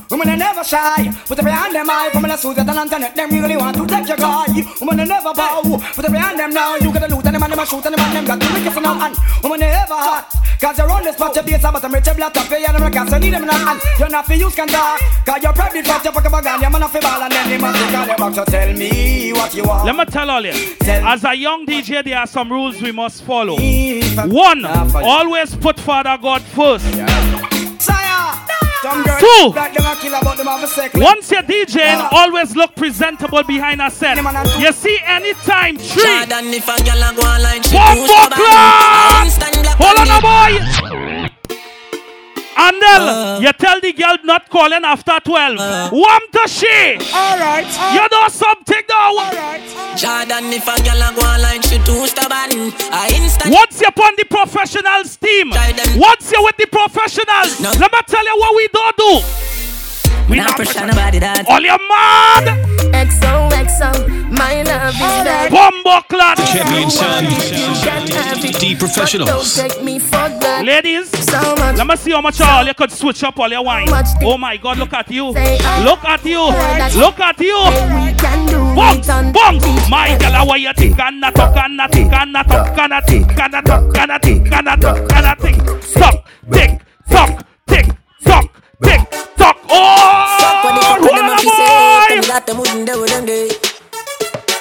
See 0.09 0.17
what 0.17 0.27
me 0.27 0.29
Women 0.29 0.29
are 0.29 0.37
never 0.37 0.65
shy, 0.65 1.13
but 1.29 1.39
every 1.39 1.53
hand 1.53 1.75
them 1.75 1.89
high. 1.89 2.09
Women 2.15 2.31
are 2.31 2.37
Susan 2.39 2.69
and 2.69 2.79
Antoinette, 2.79 3.15
them 3.15 3.31
really 3.31 3.57
want 3.57 3.77
to 3.77 3.87
take 3.87 4.09
your 4.09 4.17
guy. 4.17 4.47
Women 4.81 5.01
are 5.01 5.07
never 5.07 5.35
bow, 5.35 5.63
but 5.97 6.05
every 6.05 6.19
hand 6.19 6.39
them 6.39 6.51
now. 6.51 6.77
You 6.77 6.93
get 6.93 7.11
a 7.11 7.15
loot 7.15 7.27
and 7.27 7.35
them 7.35 7.43
and 7.43 7.53
them 7.53 7.59
a 7.59 7.67
shoot 7.67 7.85
and 7.85 7.95
them 7.95 8.01
and 8.01 8.17
them 8.17 8.25
got 8.25 8.41
to 8.41 8.47
the 8.47 8.53
wicked 8.55 8.83
now. 8.83 9.07
And 9.07 9.17
women 9.43 9.63
are 9.63 9.85
ever 9.85 9.95
hot, 9.95 10.33
cause 10.61 10.79
you're 10.79 10.91
on 10.91 11.05
the 11.05 11.13
spot, 11.13 11.35
your 11.35 11.45
base 11.45 11.63
but 11.63 11.85
I'm 11.85 11.93
rich, 11.93 12.05
black 12.17 12.37
up, 12.37 12.51
and 12.51 12.93
gas, 12.93 13.13
I 13.13 13.19
need 13.19 13.35
them 13.35 13.43
in 13.43 13.49
hand. 13.49 13.81
You're 13.99 14.09
not 14.09 14.27
for 14.27 14.35
use 14.35 14.55
can 14.55 14.69
talk, 14.69 15.01
cause 15.27 15.43
you're 15.43 15.53
probably 15.53 15.83
fat, 15.83 16.05
you're 16.05 16.13
fucking 16.13 16.31
bag 16.31 16.47
and 16.47 16.63
you're 16.63 16.71
man 16.71 16.83
off 16.83 16.93
the 16.93 17.01
ball, 17.01 17.23
and 17.23 17.33
then 17.33 17.49
they 17.49 17.59
must 17.59 17.93
call 17.93 18.07
you 18.07 18.17
back, 18.17 18.35
so 18.35 18.45
tell 18.45 18.73
me 18.73 19.33
what 19.33 19.55
you 19.55 19.65
want. 19.65 19.85
Let 19.85 19.97
me 19.97 20.05
tell 20.07 20.31
all 20.31 20.45
you. 20.45 20.77
As 20.87 21.25
a 21.25 21.35
young 21.35 21.67
DJ, 21.67 22.05
there 22.05 22.19
are 22.19 22.27
some 22.27 22.51
rules 22.51 22.81
we 22.81 22.93
must 22.93 23.25
follow. 23.25 23.57
One, 24.27 24.65
always 24.65 25.55
put 25.55 25.79
Father 25.81 26.19
God 26.21 26.43
first. 26.43 26.85
Sire! 26.85 27.38
Second. 30.69 31.03
Once 31.03 31.31
you're 31.31 31.43
DJing, 31.43 32.09
always 32.13 32.57
look 32.57 32.75
presentable 32.75 33.43
behind 33.45 33.81
a 33.81 33.91
set. 33.91 34.17
You 34.59 34.73
see, 34.73 34.99
anytime, 35.05 35.77
three. 35.79 36.03
Jordan, 36.03 36.53
if 36.55 36.69
a 36.69 36.77
girl 36.85 37.03
a 37.03 37.15
go 37.15 37.23
online, 37.23 37.63
she 37.63 37.75
One 37.75 37.97
do 37.97 38.07
more 38.07 38.29
clock. 38.31 39.29
Hold 39.81 39.99
on, 39.99 40.11
on 40.11 40.21
boy. 40.23 41.08
Andel, 42.59 43.07
uh. 43.07 43.41
you 43.41 43.53
tell 43.53 43.81
the 43.81 43.93
girl 43.93 44.17
not 44.25 44.51
calling 44.51 44.85
after 44.85 45.19
12. 45.25 45.59
Uh. 45.59 45.91
One 45.91 46.31
to 46.33 46.49
she. 46.49 46.99
Alright, 47.15 47.71
You 47.95 48.05
know 48.11 48.29
something 48.29 48.83
now. 48.89 49.15
Jordan, 49.95 50.53
if 50.53 50.67
a 50.67 50.75
girl 50.83 51.03
a 51.03 51.15
go 51.15 51.23
online, 51.23 51.63
she 51.63 51.79
too 51.87 52.07
stubborn. 52.07 52.75
I 52.91 53.13
instant. 53.15 53.55
Once 53.55 53.81
you're 53.81 54.05
on 54.05 54.15
the 54.17 54.25
professionals 54.25 55.17
team, 55.17 55.51
once 55.97 56.33
you're 56.33 56.43
with 56.43 56.57
the 56.57 56.67
professionals, 56.67 57.61
let 57.79 57.93
me 57.93 58.01
tell 58.07 58.25
you 58.25 58.37
what 58.39 58.57
we 58.57 58.69
don't 58.75 58.97
do. 58.97 59.48
We 60.29 60.37
not 60.37 60.57
pressure 60.57 60.87
nobody 60.87 61.19
that. 61.21 61.47
All 61.49 61.61
your 61.61 61.79
mad. 61.79 62.45
XO, 62.93 63.49
XO, 63.51 64.31
my 64.31 64.63
love 64.63 64.93
is 64.95 65.25
that. 65.25 65.49
Bombo 65.51 66.01
clot. 66.09 66.37
The 66.37 66.45
champion 66.45 66.91
sound. 66.91 68.59
D 68.61 68.75
professionals. 68.77 69.57
Take 69.57 69.83
me 69.83 69.99
for 69.99 70.11
that. 70.29 70.65
Ladies, 70.65 71.09
So 71.11 71.39
much. 71.57 71.77
let 71.77 71.87
me 71.87 71.97
see 71.97 72.11
how 72.11 72.21
much 72.21 72.41
all 72.41 72.65
you 72.67 72.75
could 72.75 72.91
switch 72.93 73.23
up 73.25 73.39
all 73.39 73.51
your 73.51 73.65
wine. 73.65 73.89
Oh 74.23 74.37
my 74.37 74.57
God, 74.57 74.79
look 74.79 74.93
at 74.93 75.11
you. 75.11 75.33
Oh, 75.35 75.83
look 75.85 76.05
at 76.05 76.25
you. 76.25 76.43
Look 77.01 77.21
at 77.21 77.39
you. 77.41 77.57
We 78.05 78.13
can 78.19 78.47
do 78.47 78.59
Bunks, 78.75 79.09
it 79.09 79.13
on 79.13 79.33
bunks. 79.33 79.65
beach. 79.65 79.89
My 79.89 80.17
girl, 80.19 80.33
how 80.33 80.55
you 80.55 80.73
think? 80.75 80.97
Canna 80.97 81.33
talk, 81.33 81.55
canna 81.55 81.89
think, 81.89 82.11
canna 82.11 82.45
talk, 82.45 82.75
canna 82.77 83.01
think, 83.03 83.29
canna 83.37 83.63
talk, 83.63 83.95
canna 83.95 84.19
think, 84.19 84.51
canna 84.51 84.77
talk, 84.77 85.09
canna 85.09 85.35
think. 85.37 85.83
Suck, 85.83 86.25
tick, 86.53 86.81
suck, 87.09 87.47
tick, 87.67 87.87
suck, 88.21 88.45
tick, 88.83 89.01
suck. 89.69 90.41
Fuck 90.41 90.65
what 90.65 90.73
they 90.75 90.81
Oh, 90.81 90.93
fuck 90.93 91.01
with 91.01 91.15
them 91.15 91.31
up, 91.31 91.43
you 91.43 91.51
say. 91.53 92.21
Them 92.21 92.25
got 92.29 92.47
them 92.47 92.59
wouldn't 92.59 93.01
with 93.01 93.11
them 93.11 93.27
day. 93.27 93.49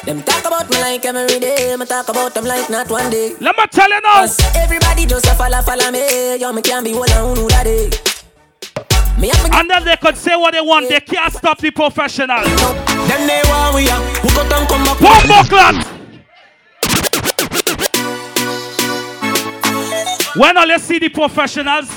Them 0.05 0.23
talk 0.23 0.45
about 0.45 0.69
me 0.69 0.79
like 0.79 1.03
every 1.05 1.39
day. 1.39 1.75
Me 1.75 1.85
talk 1.85 2.07
about 2.07 2.33
them 2.33 2.45
like 2.45 2.69
not 2.69 2.89
one 2.89 3.09
day. 3.09 3.35
Let 3.41 3.57
me 3.57 3.65
tell 3.71 3.89
you 3.89 4.01
now. 4.01 4.21
Cause 4.21 4.39
everybody 4.55 5.05
just 5.05 5.25
a 5.25 5.35
follow, 5.35 5.61
follow 5.61 5.91
me. 5.91 6.37
Yo, 6.37 6.53
me 6.53 6.61
can't 6.61 6.85
be 6.85 6.93
one 6.93 7.11
on 7.11 7.35
who 7.35 7.47
that 7.49 7.65
day. 7.65 7.89
Me 9.19 9.27
have 9.29 9.45
to 9.45 9.55
And 9.57 9.69
then 9.69 9.83
they 9.83 9.97
could 9.97 10.15
say 10.15 10.35
what 10.35 10.53
they 10.53 10.61
want. 10.61 10.87
They 10.87 11.01
can't 11.01 11.33
stop 11.33 11.57
the 11.57 11.71
professionals. 11.71 12.45
Them 12.45 13.27
they 13.27 13.41
want 13.49 13.75
we 13.75 13.89
are. 13.89 13.99
Who 14.21 14.29
got 14.29 14.49
them 14.49 14.67
come 14.67 14.85
back? 14.85 14.99
Bombo 15.01 15.43
clot. 15.49 15.97
When 20.37 20.55
all 20.55 20.67
you 20.67 20.77
see 20.77 20.99
the 20.99 21.09
professionals, 21.09 21.89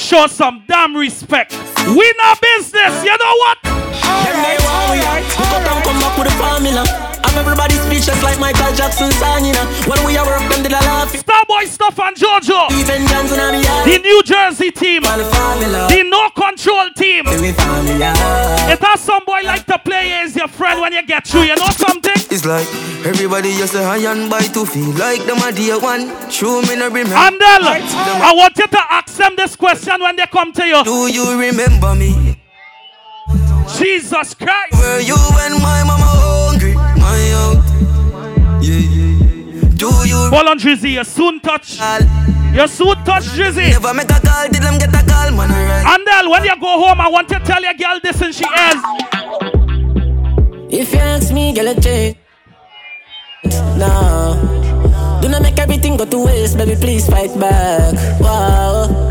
show 0.00 0.26
some 0.28 0.64
damn 0.68 0.96
respect. 0.96 1.52
We 1.88 2.04
not 2.18 2.40
business, 2.40 3.02
you 3.02 3.16
know 3.16 3.34
what? 3.48 3.58
Them 3.64 4.36
they 4.44 4.56
want 4.60 4.92
we 4.92 5.00
are. 5.00 5.20
Who 5.24 5.44
got 5.48 5.64
them 5.64 5.80
come 5.82 5.98
back 6.00 6.18
with 6.18 6.28
the 6.28 6.36
formula? 6.36 6.84
I'm 7.24 7.36
everybody 7.38 7.74
speechless 7.88 8.22
like 8.22 8.38
Michael 8.38 8.74
Jackson 8.74 9.10
song, 9.12 9.44
you 9.44 9.52
know. 9.52 9.64
When 9.88 10.04
we 10.04 10.16
are 10.16 10.26
work, 10.26 10.44
them 10.52 10.62
did 10.62 10.72
a 10.72 10.80
laugh. 10.84 11.12
Starboy 11.12 11.64
Stuff 11.66 11.98
and 12.00 12.16
Jojo. 12.16 12.68
Even 12.76 13.06
Johnson 13.08 13.40
and 13.40 13.56
me 13.56 13.64
The 13.64 13.98
New 14.02 14.22
Jersey 14.22 14.70
team. 14.70 15.02
The 15.02 16.04
No 16.08 16.27
Control 16.48 16.88
team. 16.96 17.24
It 17.26 18.80
has 18.80 19.00
some 19.00 19.22
boy 19.26 19.40
like 19.44 19.66
to 19.66 19.78
play 19.78 20.12
as 20.12 20.34
your 20.34 20.48
friend 20.48 20.80
when 20.80 20.94
you 20.94 21.04
get 21.04 21.26
through. 21.26 21.42
You 21.42 21.56
know 21.56 21.66
something? 21.66 22.14
It's 22.30 22.46
like 22.46 22.66
everybody 23.04 23.52
just 23.58 23.74
a 23.74 23.84
high 23.84 24.10
and 24.10 24.30
by 24.30 24.40
to 24.40 24.64
feel 24.64 24.90
like 24.92 25.22
them 25.26 25.36
a 25.44 25.52
dear 25.52 25.78
one. 25.78 26.08
True 26.30 26.62
me 26.62 26.76
no 26.76 26.86
remember. 26.86 27.14
Andel, 27.14 27.68
I 27.68 28.32
want 28.34 28.56
you 28.56 28.66
to 28.66 28.92
ask 28.92 29.14
them 29.18 29.34
this 29.36 29.56
question 29.56 30.00
when 30.00 30.16
they 30.16 30.24
come 30.26 30.52
to 30.54 30.64
you. 30.64 30.82
Do 30.84 31.12
you 31.12 31.38
remember 31.38 31.94
me? 31.94 32.40
Jesus 33.76 34.32
Christ. 34.32 34.72
Were 34.72 35.00
you 35.00 35.16
when 35.36 35.52
my 35.60 35.84
mama 35.84 36.08
hungry? 36.08 36.72
My 36.72 37.30
out. 37.44 38.62
Yeah, 38.62 38.72
yeah, 38.72 39.24
yeah. 39.52 39.68
Do 39.76 39.88
you 40.08 40.30
Drizzy, 40.56 40.92
you 40.92 41.04
soon 41.04 41.40
touch. 41.40 41.78
You 42.54 42.66
suit 42.66 42.98
touch 43.04 43.24
Drizzy. 43.36 43.70
never 43.70 43.94
make 43.94 44.10
a 44.10 44.20
call? 44.20 44.48
Did 44.48 44.62
them 44.62 44.78
get 44.78 44.88
a 44.90 45.06
call, 45.06 45.30
man? 45.32 45.50
Andel, 45.84 46.30
when 46.30 46.44
you 46.44 46.56
go 46.60 46.86
home, 46.86 47.00
I 47.00 47.08
want 47.08 47.30
you 47.30 47.38
to 47.38 47.44
tell 47.44 47.62
your 47.62 47.74
girl 47.74 48.00
this 48.02 48.20
and 48.20 48.34
she 48.34 48.44
is. 48.44 48.82
If 50.70 50.92
you 50.92 50.98
ask 50.98 51.32
me, 51.32 51.54
girl, 51.54 51.68
it 51.68 51.82
change. 51.82 52.16
No. 53.78 55.18
Do 55.22 55.28
not 55.28 55.42
make 55.42 55.58
everything 55.58 55.96
go 55.96 56.04
to 56.04 56.24
waste, 56.24 56.56
baby. 56.56 56.74
Please 56.74 57.08
fight 57.08 57.38
back. 57.38 57.94
Wow. 58.20 59.08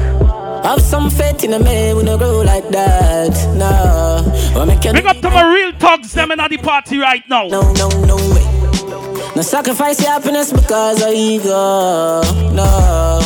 Have 0.64 0.82
some 0.82 1.10
faith 1.10 1.44
in 1.44 1.54
a 1.54 1.60
man, 1.60 1.96
we 1.96 2.04
no 2.04 2.18
grow 2.18 2.42
like 2.42 2.68
that. 2.70 3.32
No. 3.56 4.60
Or 4.60 4.66
make 4.66 4.84
you 4.84 4.92
Big 4.92 5.06
up 5.06 5.18
to 5.22 5.30
my 5.30 5.44
real 5.54 5.72
thugs, 5.80 6.12
them 6.14 6.32
in 6.32 6.40
at 6.40 6.50
the 6.50 6.58
party 6.58 6.98
right 6.98 7.24
now. 7.30 7.48
No, 7.48 7.72
no, 7.74 7.88
no 8.06 8.16
way. 8.18 8.57
No 9.38 9.44
sacrifice 9.44 10.02
your 10.02 10.14
happiness 10.14 10.52
because 10.52 11.04
of 11.04 11.14
ego. 11.14 12.24
No. 12.54 13.20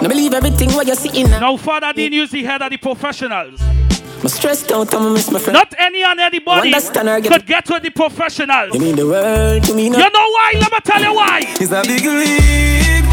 No 0.00 0.08
believe 0.08 0.32
everything 0.32 0.72
what 0.72 0.86
you're 0.86 0.96
seeing 0.96 1.28
now. 1.28 1.38
Now, 1.38 1.56
Father 1.58 1.92
Dean 1.92 2.14
use 2.14 2.30
the 2.30 2.42
head 2.42 2.62
of 2.62 2.70
the 2.70 2.78
professionals. 2.78 3.60
I'm 3.60 4.28
stressed 4.28 4.72
out, 4.72 4.94
I'm 4.94 5.12
miss 5.12 5.30
my 5.30 5.38
friend. 5.38 5.52
Not 5.52 5.74
any 5.78 6.02
and 6.02 6.18
anybody 6.18 6.68
Understand 6.72 7.08
her, 7.08 7.20
get 7.20 7.30
could 7.30 7.46
get 7.46 7.66
to 7.66 7.78
the 7.78 7.90
professionals. 7.90 8.72
You 8.72 8.80
mean 8.80 8.96
the 8.96 9.06
world 9.06 9.62
to 9.64 9.74
me 9.74 9.84
You 9.84 9.90
know 9.90 10.08
why? 10.08 10.52
Let 10.54 10.72
me 10.72 10.78
tell 10.82 11.02
you 11.02 11.14
why. 11.14 11.40
It's 11.44 11.72
a 11.72 11.82
big 11.82 12.06
league. 12.06 13.04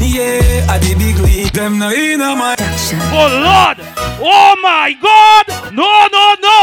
Yeah, 0.00 0.66
I 0.68 0.78
the 0.80 0.96
big 0.98 1.18
league. 1.18 1.52
Them 1.52 1.78
no 1.78 1.90
in 1.90 2.20
a 2.20 2.34
my. 2.34 2.56
Oh 3.12 3.28
Lord, 3.44 3.86
Oh 4.20 4.56
my 4.60 4.92
God! 5.00 5.72
No, 5.72 6.08
no, 6.10 6.34
no! 6.42 6.58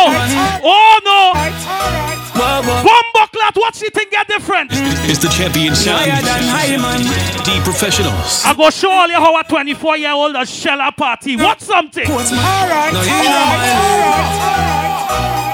Oh 0.62 1.00
no! 1.06 2.25
Bumbleclat, 2.36 3.56
what's 3.56 3.80
the 3.80 3.90
thing 3.90 4.08
get 4.12 4.28
different? 4.28 4.72
It's 5.10 5.20
the 5.20 5.30
champion 5.30 5.76
sound. 5.76 6.06
D 7.46 7.60
professionals. 7.64 8.44
I 8.46 8.54
go 8.56 8.70
show 8.70 8.92
all 8.92 9.08
you 9.08 9.16
how 9.16 9.40
a 9.40 9.44
24 9.44 9.98
year 9.98 10.12
old 10.12 10.36
a 10.36 10.46
shell 10.46 10.82
a 10.82 10.92
party. 10.92 11.38
What 11.38 11.62
something? 11.62 12.10
Alright, 12.12 12.94
No, 12.94 13.02
you 13.02 13.12
alright, 13.12 13.72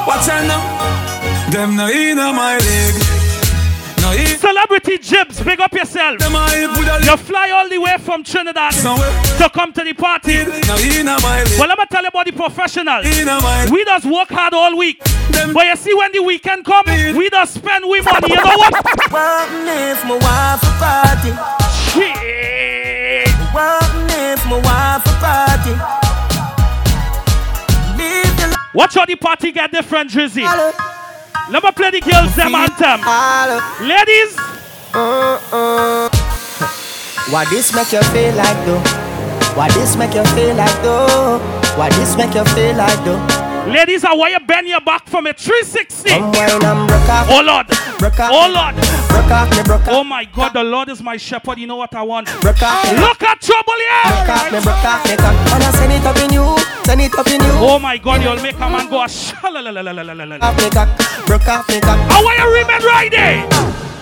Watch 0.07 0.27
out 0.29 0.45
now. 0.47 1.51
Them 1.51 1.75
no 1.75 1.87
in 1.87 2.17
my 2.17 2.57
league. 2.57 3.20
No 4.11 4.25
Celebrity 4.25 4.97
Jibs, 4.97 5.41
big 5.41 5.61
up 5.61 5.73
yourself. 5.73 6.19
You 6.21 7.17
fly 7.17 7.51
all 7.51 7.69
the 7.69 7.77
way 7.77 7.95
from 7.99 8.23
Trinidad 8.23 8.73
to 8.73 9.49
come 9.53 9.71
to 9.71 9.83
the 9.83 9.93
party. 9.93 10.43
No 10.43 10.75
in 10.75 11.05
my 11.05 11.43
league. 11.43 11.59
Well, 11.59 11.69
let 11.69 11.77
me 11.77 11.85
tell 11.89 12.01
you 12.01 12.09
about 12.09 12.25
the 12.25 12.33
professionals. 12.33 13.05
In 13.05 13.25
my 13.25 13.69
We 13.71 13.85
just 13.85 14.05
work 14.05 14.29
hard 14.29 14.53
all 14.53 14.77
week. 14.77 15.01
But 15.53 15.65
you 15.65 15.75
see, 15.77 15.93
when 15.93 16.11
the 16.11 16.19
weekend 16.21 16.65
come, 16.65 16.83
we 16.87 17.29
just 17.29 17.53
spend 17.53 17.85
we 17.87 18.01
money. 18.01 18.27
You 18.29 18.35
know 18.35 18.57
what? 18.57 18.73
What 19.11 19.49
if 19.49 20.03
my 20.03 20.17
wife 20.17 20.63
a 20.63 20.71
party? 20.77 21.31
Shit. 21.91 23.29
What 23.53 23.83
if 24.11 24.45
my 24.45 24.57
wife 24.59 25.05
a 25.05 25.13
party? 25.23 25.71
Live 27.97 28.35
the 28.37 28.57
Watch 28.73 28.95
how 28.95 29.05
the 29.05 29.15
party 29.15 29.51
get 29.53 29.71
different, 29.71 30.11
Drizzy. 30.11 30.90
Let 31.49 31.63
me 31.63 31.71
play 31.71 31.91
the 31.91 32.01
girls 32.01 32.35
them 32.35 32.55
anthem. 32.55 33.01
Ladies, 33.85 34.37
uh-uh. 34.93 36.09
Why 37.29 37.45
this 37.49 37.73
make 37.73 37.91
you 37.91 38.01
feel 38.11 38.35
like 38.35 38.65
though? 38.65 38.79
Why 39.55 39.69
this 39.69 39.95
make 39.95 40.13
you 40.13 40.23
feel 40.35 40.55
like 40.55 40.81
though? 40.81 41.39
Why 41.75 41.89
this 41.89 42.15
make 42.15 42.33
you 42.35 42.45
feel 42.45 42.75
like 42.75 43.03
though? 43.03 43.40
Ladies, 43.67 44.03
I 44.03 44.13
want 44.15 44.31
you 44.31 44.39
bend 44.39 44.67
your 44.67 44.81
back 44.81 45.07
from 45.07 45.27
a 45.27 45.33
360. 45.33 46.09
Oh 46.13 47.41
Lord. 47.45 47.67
Oh 48.19 48.49
Lord. 48.53 48.75
Oh 49.87 50.03
my 50.03 50.25
God, 50.25 50.53
the 50.53 50.63
Lord 50.63 50.89
is 50.89 51.01
my 51.01 51.15
shepherd. 51.17 51.59
You 51.59 51.67
know 51.67 51.75
what 51.75 51.93
I 51.93 52.01
want? 52.01 52.27
Look 52.43 52.61
at 52.61 53.39
trouble 53.41 53.73
here. 53.77 54.01
Oh 57.63 57.79
my 57.79 57.97
God, 57.97 58.23
you'll 58.23 58.41
make 58.41 58.55
a 58.55 58.69
man 58.69 58.89
go. 58.89 58.99
I 58.99 59.07
want 62.23 62.37
you 62.39 62.53
remain 62.53 62.83
right 62.83 63.11
there. 63.11 63.47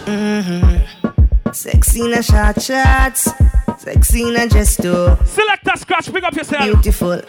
Mm-hmm. 0.06 1.52
Sexy 1.52 2.08
na 2.08 2.22
shot 2.22 2.62
shots. 2.62 3.30
Sexy 3.78 4.24
na 4.32 4.48
gesto. 4.48 5.18
Select 5.28 5.68
a 5.68 5.78
scratch. 5.78 6.12
Pick 6.14 6.24
up 6.24 6.34
yourself. 6.34 6.64
Beautiful 6.64 7.22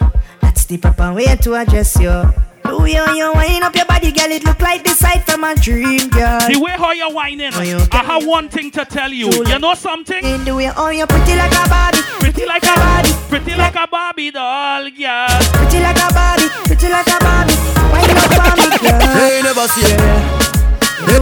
the 0.71 0.77
proper 0.77 1.13
way 1.13 1.35
to 1.35 1.55
address 1.55 1.99
you. 1.99 2.23
Do 2.63 2.85
you, 2.87 3.03
you 3.15 3.33
wind 3.35 3.63
up 3.63 3.75
your 3.75 3.85
body, 3.85 4.11
girl? 4.13 4.31
It 4.31 4.45
look 4.45 4.61
like 4.61 4.85
the 4.85 4.91
sight 4.91 5.23
from 5.25 5.43
a 5.43 5.53
dream, 5.55 6.07
girl. 6.07 6.39
The 6.47 6.57
way 6.63 6.71
how 6.71 6.93
you're 6.93 7.11
whining, 7.11 7.51
you 7.67 7.79
I 7.91 8.03
have 8.07 8.25
one 8.25 8.47
thing 8.47 8.71
to 8.71 8.85
tell 8.85 9.11
you. 9.11 9.29
You 9.43 9.59
know 9.59 9.73
something? 9.73 10.23
In 10.23 10.45
the 10.45 10.55
way 10.55 10.65
how 10.65 10.89
you're 10.89 11.07
pretty 11.07 11.35
like 11.35 11.51
a 11.51 11.67
Barbie, 11.67 11.99
Pretty 12.21 12.45
like 12.45 12.63
a 12.63 12.73
Barbie, 12.73 13.11
pretty 13.27 13.55
like 13.55 13.75
a 13.75 13.87
Barbie 13.87 14.31
doll, 14.31 14.89
girl. 14.91 15.27
pretty 15.59 15.79
like 15.83 15.99
a 15.99 16.13
Barbie, 16.13 16.47
pretty 16.63 16.87
like 16.87 17.07
a 17.07 17.19
Barbie. 17.19 17.59
Wind 17.91 18.15
up 18.15 18.31
for 18.31 18.55
me, 18.55 18.67
girl. 18.79 18.99
They 19.11 19.41
never 19.43 19.67
see 19.67 19.91
it. 19.91 19.99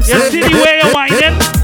You 0.05 0.29
see 0.29 0.41
the 0.41 0.61
way 0.63 0.81
you're 0.83 0.93
whining? 0.93 1.58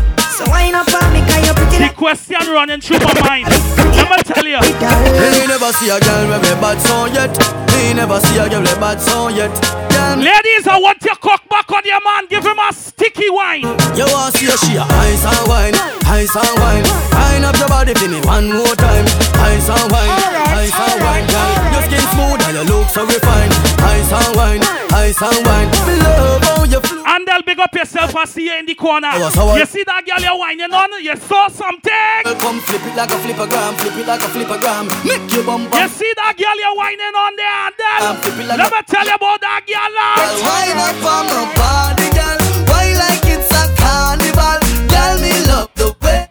So 0.45 0.51
wind 0.51 0.75
up 0.75 0.89
for 0.89 1.01
me, 1.09 1.21
cause 1.25 1.41
you 1.47 1.53
pretty 1.53 1.77
The 1.77 1.89
like 1.89 1.97
question 1.97 2.41
running 2.53 2.81
through 2.81 2.99
my 2.99 3.13
mind. 3.25 3.47
Let 3.49 4.09
me 4.09 4.17
tell 4.21 4.45
you. 4.45 4.61
They 4.61 5.47
never 5.47 5.71
see 5.73 5.89
a 5.89 5.97
girl 5.99 6.27
with 6.29 6.45
a 6.45 6.55
bad 6.61 6.77
song 6.81 7.13
yet. 7.13 7.33
They 7.73 7.93
never 7.93 8.19
see 8.19 8.37
a 8.37 8.49
girl 8.49 8.61
with 8.61 8.77
a 8.77 8.79
bad 8.79 9.01
song 9.01 9.33
yet. 9.35 9.49
Girl, 9.89 10.17
Ladies, 10.21 10.67
I 10.67 10.77
want 10.77 11.01
you 11.03 11.15
cock 11.17 11.47
back 11.49 11.71
on 11.71 11.81
your 11.85 12.01
man. 12.03 12.27
Give 12.29 12.45
him 12.45 12.59
a 12.59 12.69
sticky 12.73 13.29
wine. 13.29 13.65
you 13.97 14.05
want 14.05 14.33
to 14.33 14.37
see 14.37 14.45
a 14.45 14.57
she 14.61 14.77
ice 14.77 15.25
and 15.25 15.47
wine, 15.49 15.75
ice 16.05 16.35
and 16.35 16.55
wine. 16.61 16.85
Wine 17.15 17.43
up 17.45 17.57
your 17.57 17.69
body 17.69 17.93
for 17.95 18.09
me 18.09 18.21
one 18.21 18.51
more 18.53 18.75
time. 18.77 19.05
Ice 19.49 19.69
and 19.69 19.87
wine, 19.89 20.13
ice 20.61 20.77
and 20.77 20.97
wine, 21.01 21.25
girl. 21.25 21.51
Your 21.73 21.83
skin 21.89 22.05
smooth 22.13 22.41
and 22.45 22.53
your 22.59 22.67
look 22.69 22.87
so 22.93 23.01
refined. 23.05 23.53
Ice 23.81 24.11
and 24.13 24.31
wine, 24.37 24.61
ice 24.93 25.21
and 25.21 25.39
wine. 25.47 25.69
Me 25.89 25.95
love 26.05 26.43
how 26.43 26.63
you 26.69 26.81
flow. 26.85 27.04
They'll 27.35 27.43
big 27.43 27.59
up 27.59 27.75
yourself. 27.75 28.15
I 28.15 28.23
see 28.23 28.45
you 28.45 28.55
in 28.55 28.65
the 28.65 28.75
corner. 28.75 29.11
You 29.11 29.65
see 29.65 29.83
that 29.83 30.07
girl 30.07 30.23
you're 30.23 30.39
whining 30.39 30.71
on? 30.71 30.87
You 31.03 31.17
saw 31.17 31.49
something. 31.49 32.23
Come 32.23 32.61
flip 32.63 32.79
it 32.87 32.95
like 32.95 33.11
a 33.11 33.19
flippergram, 33.19 33.75
flip 33.75 33.97
it 33.99 34.07
like 34.07 34.21
a 34.21 34.31
flippergram. 34.31 34.87
Make 35.03 35.27
your 35.35 35.43
bum 35.43 35.67
You 35.67 35.87
see 35.91 36.13
that 36.15 36.39
girl 36.39 36.55
you're 36.55 36.77
whining 36.79 37.11
on 37.11 37.35
there 37.35 37.59
and 37.67 37.75
then? 37.75 38.47
like 38.47 38.57
Let 38.57 38.71
me 38.71 38.79
tell 38.87 39.03
you 39.03 39.15
about 39.19 39.41
that 39.43 39.67
girl. 39.67 39.91
Lad. 39.91 40.31
wine 40.47 40.79
up 40.79 41.03
on 41.03 41.27
my 41.27 41.43
body, 41.59 42.07
girl. 42.15 42.39
Why 42.71 42.95
like 43.03 43.27
it's 43.27 43.51
a 43.51 43.67
carnival? 43.83 44.63
Girl, 44.87 45.19
me 45.19 45.35
love 45.51 45.75
the 45.75 45.91
way 46.07 46.24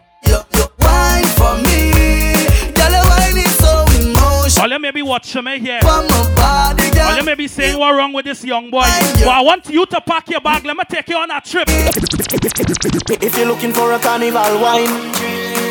All 4.65 4.71
you 4.71 4.79
may 4.79 4.89
be 4.89 5.03
watching 5.03 5.43
me 5.43 5.59
here. 5.59 5.79
On 5.85 6.07
my 6.07 6.33
body, 6.35 6.99
All 6.99 7.15
you 7.17 7.21
may 7.23 7.35
be 7.35 7.47
saying 7.47 7.77
what 7.77 7.91
wrong 7.95 8.11
with 8.13 8.25
this 8.25 8.43
young 8.43 8.71
boy. 8.71 8.81
But 9.19 9.27
I 9.27 9.41
want 9.41 9.69
you 9.69 9.85
to 9.85 10.01
pack 10.01 10.27
your 10.27 10.41
bag. 10.41 10.65
Let 10.65 10.75
me 10.75 10.83
take 10.89 11.07
you 11.07 11.17
on 11.17 11.29
a 11.29 11.39
trip. 11.39 11.67
If 11.69 13.37
you're 13.37 13.45
looking 13.45 13.71
for 13.73 13.91
a 13.91 13.99
carnival 13.99 14.59
wine, 14.59 14.89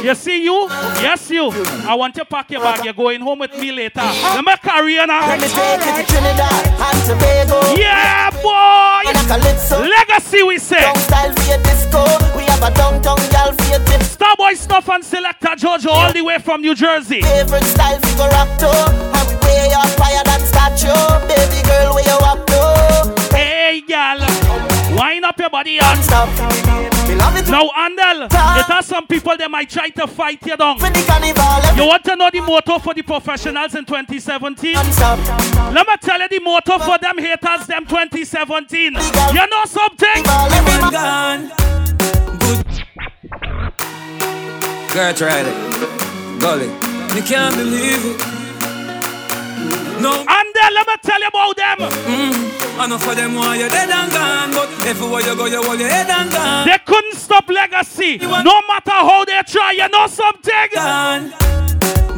You 0.04 0.14
see 0.14 0.44
you? 0.44 0.68
Yes, 1.02 1.28
you. 1.28 1.50
I 1.88 1.94
want 1.96 2.14
you 2.16 2.22
to 2.22 2.28
pack 2.30 2.52
your 2.52 2.60
bag. 2.60 2.84
You're 2.84 2.94
going 2.94 3.20
home 3.20 3.40
with 3.40 3.58
me 3.58 3.72
later. 3.72 3.98
Uh-huh. 3.98 4.36
Let 4.36 4.44
me 4.44 4.54
carry 4.62 4.94
you 4.94 5.06
now. 5.08 5.26
let 5.26 5.40
me 5.40 5.48
take 5.48 5.80
you 5.80 5.92
to 5.98 6.12
Trinidad 6.12 6.66
and 6.78 7.02
Tobago. 7.08 7.74
Yeah, 7.74 8.30
boy. 8.44 9.08
And 9.08 9.16
a 9.16 9.24
calypso. 9.24 9.80
Legacy, 9.80 10.42
we 10.42 10.58
say. 10.58 10.80
Down 10.80 10.96
style 11.08 11.32
for 11.32 11.46
your 11.48 11.62
disco. 11.64 12.04
We 12.36 12.44
have 12.52 12.62
a 12.62 12.70
downtown 12.76 13.20
gal 13.32 13.52
for 13.56 13.68
your 13.72 13.82
tip. 13.88 14.02
Starboy 14.04 14.54
Stuff 14.56 14.88
and 14.90 15.02
Selector 15.04 15.56
Jojo 15.56 15.88
all 15.88 16.12
the 16.12 16.22
way 16.22 16.38
from 16.38 16.60
New 16.60 16.74
Jersey. 16.74 17.22
Favorite 17.22 17.64
style 17.64 17.98
figure 18.00 18.34
up 18.42 18.50
to. 18.60 18.70
And 19.16 19.26
we 19.28 19.34
wear 19.44 19.66
your 19.74 19.86
fire 19.96 20.24
than 20.28 20.40
statue. 20.52 21.02
Baby 21.26 21.60
girl, 21.66 21.94
where 21.94 22.04
you 22.04 22.18
up 22.32 22.40
to? 22.52 23.34
Hey, 23.34 23.82
gal. 23.88 24.20
Wind 24.94 25.24
up 25.24 25.38
your 25.38 25.50
body 25.50 25.78
and 25.78 26.04
Stop. 26.04 26.28
We 27.08 27.14
love 27.16 27.36
it. 27.36 27.48
Now, 27.48 27.68
Andel, 27.70 28.26
it 28.26 28.66
has 28.66 28.86
some 28.86 29.06
people 29.06 29.36
that 29.36 29.50
might 29.50 29.68
try 29.68 29.90
to 29.90 30.06
fight 30.06 30.44
you 30.46 30.56
down. 30.56 30.78
For. 30.78 30.86
You 31.76 31.86
want 31.86 32.04
to 32.04 32.16
know 32.16 32.30
the 32.30 32.40
motto 32.40 32.78
for 32.78 32.94
the 32.94 33.02
professionals 33.02 33.74
in 33.74 33.84
2017? 33.84 34.74
Let 34.74 35.86
me 35.86 35.94
tell 36.00 36.20
you 36.20 36.28
the 36.28 36.40
motto 36.40 36.78
for 36.78 36.98
them 36.98 37.18
haters, 37.18 37.66
them 37.66 37.86
2017. 37.86 38.92
You 38.94 39.46
know 39.46 39.64
something? 39.66 40.22
gone. 40.92 41.50
Good. 42.38 42.66
Girl, 44.92 45.14
try 45.14 45.40
it. 45.40 46.40
Gully. 46.40 46.66
You 47.16 47.22
can't 47.22 47.56
believe 47.56 48.04
it. 48.04 48.33
No. 50.00 50.12
Andel, 50.24 50.70
let 50.74 50.86
me 50.86 50.94
tell 51.02 51.20
you 51.20 51.28
about 51.28 51.56
them. 51.56 51.78
Mm. 51.78 52.84
Enough 52.84 53.06
of 53.08 53.16
them 53.16 53.34
want 53.36 53.60
you 53.60 53.68
dead 53.68 53.88
and 53.90 54.10
gone. 54.12 54.50
But 54.52 54.68
everywhere 54.86 55.20
you 55.22 55.36
go, 55.36 55.46
you 55.46 55.62
hold 55.62 55.78
your 55.78 55.88
head 55.88 56.10
and 56.10 56.30
gone. 56.30 56.66
They 56.66 56.78
couldn't 56.84 57.14
stop 57.16 57.48
legacy. 57.48 58.18
No 58.18 58.60
matter 58.68 58.90
how 58.90 59.24
they 59.24 59.40
try, 59.46 59.72
you 59.72 59.88
know 59.88 60.06
something? 60.06 60.68
Gone. 60.74 61.30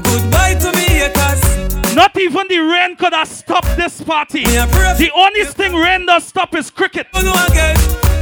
Goodbye 0.02 0.54
to 0.60 0.72
me, 0.76 0.84
haters. 1.04 1.94
Not 1.94 2.16
even 2.18 2.46
the 2.48 2.58
rain 2.58 2.96
could 2.96 3.12
have 3.12 3.28
stopped 3.28 3.76
this 3.76 4.02
party. 4.02 4.44
Me 4.46 4.56
a 4.56 4.66
pray 4.66 4.94
The 4.98 5.10
only 5.14 5.44
thing 5.44 5.74
rain 5.74 6.06
does 6.06 6.24
stop 6.24 6.54
is 6.54 6.70
cricket. 6.70 7.06
for 7.12 7.22
no. 7.22 7.32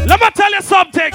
Let 0.07 0.21
me 0.21 0.29
tell 0.35 0.51
you 0.53 0.63
something. 0.63 1.11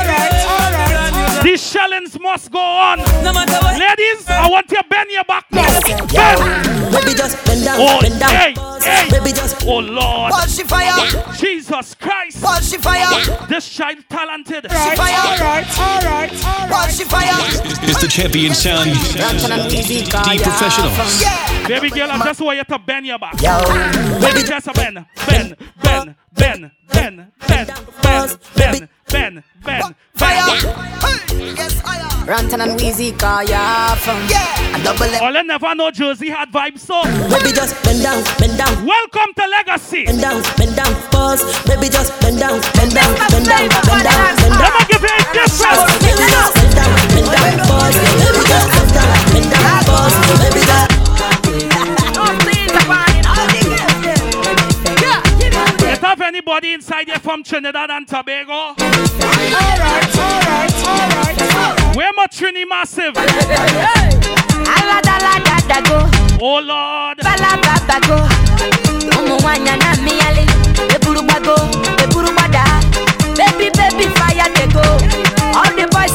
These 1.43 1.71
shellings 1.71 2.19
must 2.19 2.51
go 2.51 2.59
on. 2.59 2.97
No. 3.23 3.31
Ladies, 3.31 4.27
I 4.27 4.47
want 4.49 4.69
you 4.71 4.77
to 4.77 4.83
bend 4.89 5.09
your 5.11 5.23
back 5.23 5.45
now. 5.51 5.63
Bend. 6.09 6.91
Baby, 6.91 7.13
just 7.17 7.45
bend 7.45 7.63
down, 7.65 7.77
Oh, 7.79 8.01
bend 8.01 8.19
down. 8.19 8.29
hey, 8.29 8.53
Hey. 8.83 9.09
Baby, 9.09 9.31
just 9.31 9.65
oh 9.65 9.79
Lord, 9.79 10.31
but 10.31 10.49
she 10.49 10.63
fire. 10.63 10.95
Jesus 11.35 11.95
Christ, 11.95 12.41
but 12.41 12.63
she 12.63 12.77
fire. 12.77 13.47
This 13.47 13.69
child 13.69 13.97
talented. 14.09 14.65
Right, 14.65 14.99
alright, 14.99 15.77
alright 15.77 15.79
all 15.79 16.01
right. 16.01 16.69
But 16.69 16.91
she 16.91 17.03
fire. 17.03 17.33
It's 17.83 18.01
the 18.01 18.07
champion 18.07 18.53
sound. 18.53 18.91
The 18.91 20.39
professional. 20.43 20.91
Yeah. 21.21 21.67
Baby 21.67 21.89
girl, 21.89 22.11
I 22.11 22.23
just 22.25 22.41
want 22.41 22.57
you 22.57 22.63
to 22.63 22.79
bend 22.79 23.05
your 23.05 23.19
back. 23.19 23.41
Yo. 23.41 23.59
Baby, 24.19 24.47
just 24.47 24.73
bend, 24.73 25.05
bend, 25.27 25.55
bend, 25.83 26.15
bend, 26.33 26.71
bend, 26.87 27.31
bend, 27.47 27.71
bend, 28.01 28.01
bend. 28.01 28.39
bend 28.55 28.89
bend, 29.11 29.43
bend, 29.63 29.95
Fire. 30.15 30.45
bend. 30.45 30.61
Hey. 31.01 31.53
Yes, 31.55 31.81
fire. 31.81 32.25
Ranton 32.27 32.61
and 32.61 32.79
Weezy 32.79 33.17
call 33.17 33.43
ya 33.43 33.95
from. 33.95 34.17
Yeah. 34.29 34.75
A 34.75 34.83
double 34.83 35.03
M. 35.05 35.23
All 35.23 35.35
I 35.35 35.41
never 35.41 35.73
know 35.75 35.89
Jersey 35.91 36.29
had 36.29 36.51
vibes 36.51 36.79
so. 36.79 37.01
Baby, 37.29 37.51
just 37.55 37.73
bend 37.83 38.03
down, 38.03 38.23
bend 38.37 38.57
down. 38.57 38.85
Welcome 38.85 39.33
to 39.35 39.47
Legacy. 39.47 40.05
Bend 40.05 40.21
down, 40.21 40.41
bend 40.57 40.75
down, 40.75 40.93
pause. 41.09 41.41
Baby, 41.65 41.89
just 41.89 42.13
bend 42.21 42.39
down, 42.39 42.61
bend 42.77 42.93
down, 42.93 43.11
bend 43.33 43.45
down, 43.49 43.67
bend 43.69 44.03
down, 44.05 44.35
bend 44.37 44.53
Let 44.53 44.69
down. 44.69 44.77
me 44.77 44.83
give 44.93 45.01
you 45.01 45.09
a 45.09 45.33
difference. 45.33 45.81
Baby, 46.05 46.25
just 46.29 46.53
bend 46.53 46.75
down, 46.77 46.93
bend 47.09 47.27
down, 47.33 47.57
pause. 47.65 47.97
Baby, 47.97 48.41
just 48.45 48.67
bend 48.77 48.93
down, 48.93 49.09
bend 49.33 49.49
down, 49.49 49.83
pause. 49.89 50.15
Baby, 50.37 50.61
just. 50.65 50.88
Way 56.19 57.15
from 57.21 57.43
Trinidad 57.43 57.89
and 57.89 58.07
Tobago. 58.07 58.51
Alright, 58.51 58.77
alright, 60.17 60.73
alright. 60.85 61.95
Where 61.95 62.11
my 62.15 62.27
Trini 62.27 62.67
Massive? 62.67 63.13
Oh 66.41 66.59
Lord. 66.61 67.17
balababago 67.19 68.19
ụmụ 69.19 69.35
nwanyị 69.41 69.71
na 69.77 69.95
mmịali 69.95 70.45
eburugbago 70.95 71.55
eburugbada 72.03 72.63
baby 73.37 73.69
baby 73.77 74.05
fire 74.17 74.47
dey 74.55 74.67
go 74.73 74.81
all 75.59 75.71
the 75.75 75.85
boys 75.91 76.13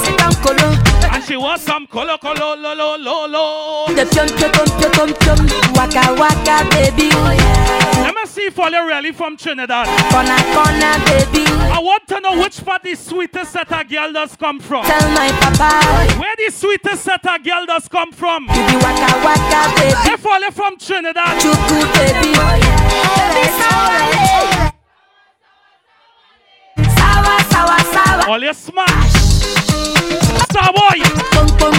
she 1.26 1.36
was 1.36 1.60
some 1.62 1.86
colo 1.86 2.18
colo 2.18 2.54
lo 2.54 2.74
lo 2.74 2.96
lo 2.96 3.26
lo. 3.26 3.86
the 3.94 4.04
pium 4.04 4.26
pium 4.28 4.52
pium 4.52 5.08
pium 5.14 5.74
waka 5.76 6.12
waka 6.20 6.68
baby 6.70 7.08
oh 7.12 7.32
yeah 7.32 8.02
Let 8.04 8.14
me 8.14 8.26
see 8.26 8.46
if 8.46 8.58
all 8.58 8.70
you 8.70 8.86
really 8.86 9.12
from 9.12 9.36
Trinidad. 9.36 9.86
corner 10.12 10.36
corner 10.52 10.98
baby 11.08 11.44
I 11.72 11.78
want 11.80 12.06
to 12.08 12.20
know 12.20 12.38
which 12.38 12.62
part 12.64 12.82
the 12.82 12.94
sweetest 12.94 13.52
set 13.52 13.72
of 13.72 13.88
girl 13.88 14.12
does 14.12 14.36
come 14.36 14.60
from. 14.60 14.84
tell 14.84 15.10
my 15.14 15.30
papa 15.40 16.18
Where 16.20 16.36
the 16.36 16.50
sweetest 16.52 17.02
set 17.04 17.24
of 17.26 17.42
girl 17.42 17.64
does 17.66 17.88
come 17.88 18.12
from. 18.12 18.44
you 18.44 18.66
be 18.68 18.76
waka 18.76 19.10
waka 19.24 19.74
baby 19.80 20.12
If 20.14 20.26
all 20.26 20.40
you 20.40 20.50
from 20.50 20.76
Trinidad. 20.76 21.40
chuku 21.40 21.80
baby 21.94 22.32
oh, 22.36 22.60
baby 23.32 23.48
sawa 27.00 27.38
sawa 27.40 27.40
sawa 27.50 27.78
sawa 27.94 28.24
All 28.30 28.42
you 28.42 28.52
smash. 28.54 29.33
Star 30.50 30.70
boy. 30.72 30.98
pum 31.34 31.48
pum 31.58 31.74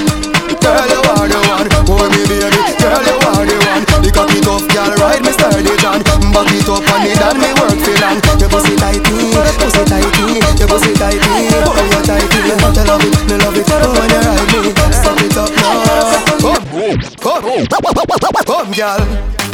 Girl, 0.61 0.85
you 0.89 1.01
are 1.13 1.27
the 1.29 1.39
one, 1.45 1.69
boy 1.85 2.09
me 2.09 2.21
baby. 2.25 2.57
Girl, 2.81 3.01
you 3.05 3.17
are 3.29 3.45
the 3.45 3.55
one. 3.69 3.83
The 4.01 4.09
cocky 4.13 4.39
tough 4.41 4.65
girl, 4.73 4.91
ride 4.97 5.21
me 5.21 5.31
sturdy 5.33 5.75
John. 5.77 6.01
Back 6.33 6.49
it 6.51 6.69
up 6.69 6.85
on 6.89 7.05
it 7.05 7.21
and 7.21 7.37
me 7.37 7.49
work 7.61 7.77
for 7.77 7.95
long. 8.01 8.17
Your 8.41 8.49
pussy 8.49 8.75
tighty, 8.75 9.33
pussy 9.61 9.83
tighty, 9.85 10.41
your 10.57 10.67
pussy 10.67 10.93
tighty, 10.97 11.21
boy 11.21 11.85
you 11.85 12.01
tighty. 12.01 12.39
Me 12.45 12.83
love 12.83 13.05
it, 13.05 13.15
me 13.29 13.35
love 13.37 13.57
it 13.57 13.69
when 13.69 14.09
you 14.09 14.21
ride 14.25 14.49
me. 14.51 14.73
Stop 14.93 15.21
it 15.21 15.37
up 15.37 15.51
now. 15.55 16.25
Come, 17.21 17.65
come, 17.65 18.43
come, 18.45 18.71
girl. 18.73 19.44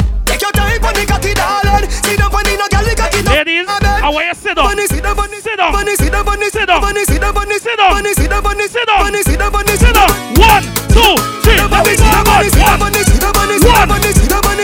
Your 0.82 0.90
on 0.90 0.94
the 0.98 1.06
cocky, 1.06 1.32
darling. 1.34 1.86
Sit 1.90 2.18
down 2.18 2.34
on 2.34 2.42
the 2.42 2.54
no 2.58 2.66
girl, 2.66 2.88
cocky. 2.98 3.22
Ladies, 3.22 3.66
I 3.70 4.10
want 4.10 4.26
you 4.26 4.34
sit 4.34 4.56
down. 4.56 4.74
Sit 4.82 5.02
down, 5.02 5.14
Sit 5.30 5.56
down. 5.56 5.86
sit 5.94 6.10
down, 6.10 6.26
Sit 6.50 6.66
down. 6.66 6.82
sit 7.06 7.22
down, 7.22 7.46
Sit 7.62 7.78
down. 7.78 8.02
sit 8.10 8.26
down, 8.26 8.58
Sit 8.66 8.86
down. 8.90 9.14
sit 9.22 9.38
down, 9.38 9.66
Sit 9.78 9.94
down. 9.94 10.10
One, 10.42 10.64
two, 10.90 11.14
three. 11.46 11.54
Let 11.62 11.86
me 11.86 11.94
go. 11.94 12.12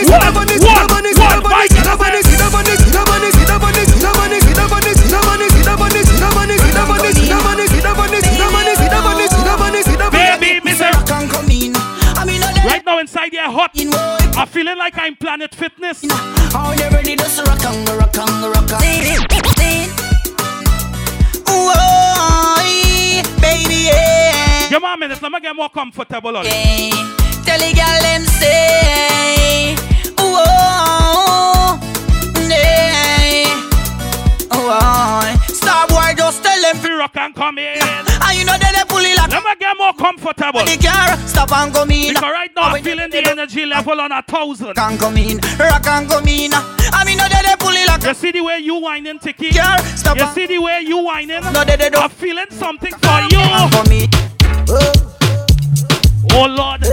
One, 0.09 0.35
one, 0.35 0.47
one, 0.59 0.87
one, 1.15 1.43
one. 1.43 1.43
Right. 1.51 1.69
Baby, 10.39 10.71
say- 10.73 10.91
Right 12.65 12.83
now 12.85 12.99
inside 12.99 13.31
here 13.31 13.43
hot. 13.49 13.71
I'm 14.37 14.47
feeling 14.47 14.77
like 14.77 14.97
I'm 14.97 15.15
Planet 15.15 15.53
Fitness. 15.53 16.01
Oh, 16.05 16.09
How 16.53 16.71
you 16.73 16.89
ready 16.95 17.15
to 17.15 17.23
rock 17.45 17.63
on, 17.65 17.85
rock 17.97 18.17
on, 18.17 18.51
rock 18.51 18.71
on. 18.73 18.81
Ooh, 21.49 21.71
Baby, 23.41 23.89
yeah. 23.91 24.69
Give 24.69 24.81
me 24.81 24.87
a 24.93 24.97
minute. 24.97 25.21
Let 25.21 25.31
me 25.31 25.39
get 25.39 25.55
more 25.55 25.69
comfortable. 25.69 26.37
on. 26.37 26.45
Tell 26.45 27.59
the 27.59 27.73
girl 27.73 27.99
them 28.01 28.23
say, 28.25 29.75
oh, 30.17 31.79
yeah, 32.49 32.88
oh, 34.51 35.35
Star 35.47 35.87
boy 35.87 36.13
just 36.17 36.43
tell 36.43 36.61
them 36.61 36.75
Free 36.77 36.91
rock 36.93 37.15
and 37.17 37.33
come 37.35 37.57
in. 37.57 37.77
and 37.81 38.37
you 38.37 38.45
know 38.45 38.57
that 38.57 38.71
they 38.75 38.83
pull 38.87 39.03
it 39.03 39.17
like 39.17 39.31
Let 39.31 39.43
me 39.43 39.55
get 39.59 39.77
more 39.77 39.93
comfortable. 39.93 40.63
the 40.65 40.77
car 40.77 41.17
stop 41.27 41.51
and 41.51 41.73
come 41.73 41.91
in. 41.91 42.13
Because 42.13 42.31
right 42.31 42.51
now 42.55 42.63
I'm 42.73 42.83
feeling 42.83 43.09
the 43.09 43.27
energy 43.29 43.65
level 43.65 43.99
on 43.99 44.11
a 44.11 44.21
thousand. 44.21 44.73
Can 44.75 44.97
come 44.97 45.17
in, 45.17 45.37
rock 45.59 45.85
and 45.87 46.09
come 46.09 46.27
in. 46.27 46.51
I 46.53 47.03
mean, 47.05 47.17
know 47.17 47.27
that 47.29 47.43
they 47.45 47.55
pull 47.63 47.73
it 47.75 47.87
like 47.87 48.03
You 48.03 48.13
see 48.13 48.31
the 48.31 48.41
way 48.41 48.59
you 48.59 48.75
whining, 48.79 49.19
Tiki? 49.19 49.51
Girl, 49.51 49.77
stop 49.95 50.17
You 50.17 50.27
see 50.33 50.45
the 50.47 50.57
way 50.59 50.81
you 50.85 50.97
whining? 51.03 51.41
No, 51.53 51.63
they, 51.63 51.75
they 51.75 51.89
don't. 51.89 52.03
I'm 52.03 52.09
feeling 52.09 52.45
something 52.51 52.93
for 52.93 53.19
you. 53.29 53.39
come 53.71 53.91
in. 53.91 54.09
Oh 56.31 56.45
Lord, 56.45 56.83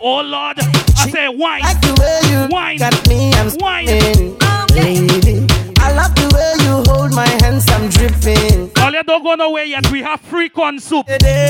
oh 0.00 0.20
Lord. 0.22 0.56
I 0.98 1.10
say 1.10 1.28
wine, 1.28 1.60
Like 1.62 1.80
the 1.80 1.94
way 2.00 2.20
you 2.32 2.48
wine, 2.50 2.78
got 2.78 3.08
me, 3.08 3.32
I'm 3.34 3.50
wine. 3.58 3.86
spinning, 3.86 4.38
baby. 4.74 5.46
I 5.50 5.55
love 5.96 6.14
the 6.14 6.28
way 6.36 6.52
you 6.64 6.74
hold 6.92 7.12
my 7.14 7.26
hands, 7.42 7.64
I'm 7.68 7.88
dripping. 7.88 8.70
All 8.80 8.92
you 8.92 9.02
don't 9.02 9.22
go 9.24 9.34
nowhere 9.34 9.64
yet. 9.64 9.90
We 9.90 10.02
have 10.02 10.20
free 10.20 10.48
corn 10.48 10.78
soup. 10.78 11.06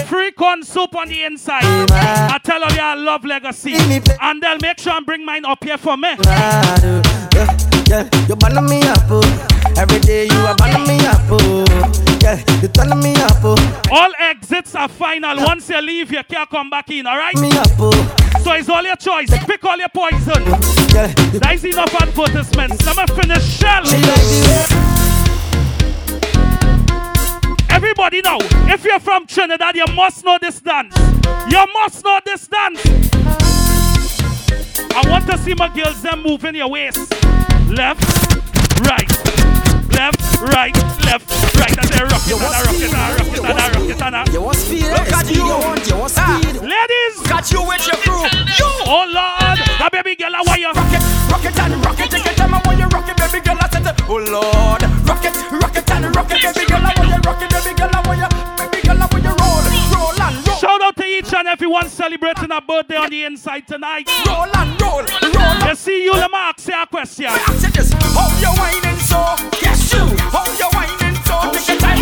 Free 0.06 0.32
corn 0.32 0.62
soup 0.62 0.94
on 0.94 1.08
the 1.08 1.24
inside. 1.24 1.64
I 1.90 2.38
tell 2.42 2.60
you, 2.60 2.80
I 2.80 2.94
love 2.94 3.24
legacy. 3.24 3.74
And 4.20 4.42
they'll 4.42 4.58
make 4.58 4.78
sure 4.78 4.92
and 4.92 5.04
bring 5.04 5.24
mine 5.24 5.44
up 5.44 5.62
here 5.64 5.78
for 5.78 5.96
me. 5.96 6.14
Yeah, 6.18 7.58
yeah, 7.88 8.26
you 8.28 8.36
burn 8.36 8.64
me 8.66 8.82
up, 8.82 9.02
oh. 9.10 9.74
Every 9.76 10.00
day 10.00 10.24
you 10.24 10.38
are 10.38 10.56
me 10.86 10.98
up, 11.06 11.20
oh. 11.28 12.05
Yeah, 12.26 12.42
you 12.60 12.66
turn 12.66 12.98
me 12.98 13.14
up, 13.14 13.38
oh. 13.44 13.54
All 13.92 14.10
exits 14.18 14.74
are 14.74 14.88
final. 14.88 15.36
Once 15.44 15.70
you 15.70 15.80
leave, 15.80 16.10
you 16.10 16.24
can't 16.24 16.50
come 16.50 16.68
back 16.68 16.90
in, 16.90 17.06
all 17.06 17.16
right? 17.16 17.36
Me 17.36 17.52
up, 17.52 17.68
oh. 17.78 17.92
So 18.42 18.50
it's 18.54 18.68
all 18.68 18.82
your 18.82 18.96
choice. 18.96 19.30
Pick 19.44 19.62
all 19.64 19.78
your 19.78 19.88
poison. 19.90 20.42
Yeah, 20.92 21.06
you 21.32 21.38
That 21.38 21.52
is 21.54 21.64
enough 21.64 21.94
advertisements. 21.94 22.84
Let 22.84 22.96
me 22.96 23.06
finish 23.14 23.44
shell. 23.44 23.84
me 23.84 23.90
like 23.92 24.26
the 24.26 24.42
way. 24.50 24.66
Everybody 27.70 28.22
now, 28.22 28.38
if 28.74 28.84
you're 28.84 28.98
from 28.98 29.28
Trinidad, 29.28 29.76
you 29.76 29.86
must 29.94 30.24
know 30.24 30.36
this 30.42 30.58
dance. 30.60 30.98
You 31.48 31.64
must 31.74 32.04
know 32.04 32.18
this 32.24 32.48
dance. 32.48 32.80
I 34.96 35.08
want 35.08 35.30
to 35.30 35.38
see 35.38 35.54
my 35.54 35.68
girls 35.68 36.02
them 36.02 36.24
moving 36.24 36.56
your 36.56 36.70
waist. 36.70 37.08
Left, 37.68 38.02
right, 38.80 39.08
left, 39.96 40.20
right, 40.52 40.76
left, 41.08 41.26
right. 41.56 41.76
And 41.76 41.88
they 41.88 42.04
rock 42.04 42.26
it, 42.28 42.36
and 42.36 42.44
I 42.44 42.60
rock 42.62 42.76
it, 42.76 42.92
and 42.92 42.96
I 42.96 43.16
rock 43.16 43.32
it, 43.32 43.40
and 43.40 43.58
I 43.58 43.66
rock 43.72 43.90
it, 43.90 44.02
and 44.02 44.16
I. 44.16 44.24
You 44.32 44.42
want 44.42 44.56
speed? 44.56 44.84
Look 44.84 45.12
at 45.12 45.26
you. 45.32 45.42
you 45.42 45.48
want, 45.48 45.86
you 45.88 45.96
want 45.96 46.12
speed. 46.12 46.60
Ladies, 46.60 47.14
Got 47.26 47.50
you 47.50 47.62
with 47.66 47.84
your 47.88 47.96
crew. 48.04 48.24
You 48.60 48.68
oh 48.86 49.04
Lord, 49.08 49.58
that 49.80 49.90
baby 49.92 50.14
girl, 50.14 50.36
I 50.36 50.42
want 50.46 50.60
you. 50.60 50.70
rock 50.70 50.92
it, 50.92 51.02
rock 51.32 51.44
it 51.44 51.58
and 51.58 51.84
rock 51.84 52.00
it. 52.00 52.10
Take 52.10 52.24
your 52.24 52.34
time, 52.34 52.54
I 52.54 52.60
want 52.64 52.78
you 52.78 52.86
rock 52.86 53.08
it, 53.08 53.16
baby 53.16 53.40
girl. 53.42 53.58
I 53.58 53.66
said, 53.68 53.88
oh 54.06 54.20
Lord, 54.20 54.82
rock 55.08 55.24
it, 55.24 55.34
rock 55.50 55.76
it 55.76 55.90
and 55.90 56.14
rock 56.14 56.30
it, 56.30 56.40
baby 56.44 56.64
girl. 56.68 56.84
I 56.84 56.92
want 56.96 57.10
you 57.10 57.20
rock 57.24 57.42
it, 57.42 57.50
baby 57.50 57.72
girl. 57.74 57.90
I 57.92 58.00
want 58.06 58.20
you, 58.20 58.30
baby 58.56 58.80
girl. 58.86 59.00
I 59.00 59.06
want 59.10 59.24
you 59.24 59.34
roll, 59.36 59.60
roll 59.92 60.22
and 60.22 60.36
roll, 60.46 60.56
Shout 60.60 60.80
out 60.80 60.96
to 60.96 61.04
each 61.04 61.32
and 61.32 61.48
everyone 61.48 61.88
celebrating 61.88 62.52
a 62.52 62.60
birthday 62.60 62.96
on 62.96 63.10
the 63.10 63.24
inside 63.24 63.66
tonight. 63.66 64.06
roll 64.28 64.46
and 64.48 64.70
roll, 64.80 65.02
roll. 65.02 65.68
You 65.68 65.74
see 65.74 66.04
you, 66.04 66.14
me 66.14 66.28
ask 66.32 66.68
you 66.68 66.74
a 66.76 66.86
question. 66.86 67.26
I 67.26 67.38
this, 67.58 67.92
how 67.92 68.30
you 68.38 68.52
whining 68.54 68.56
so? 68.56 68.56
Yes, 68.56 68.56
you. 68.56 68.56
How 68.56 68.56
you 68.56 68.60
whining 68.60 68.95
so? 69.86 71.40
Take 71.52 71.68
your 71.68 71.78
time. 71.80 71.98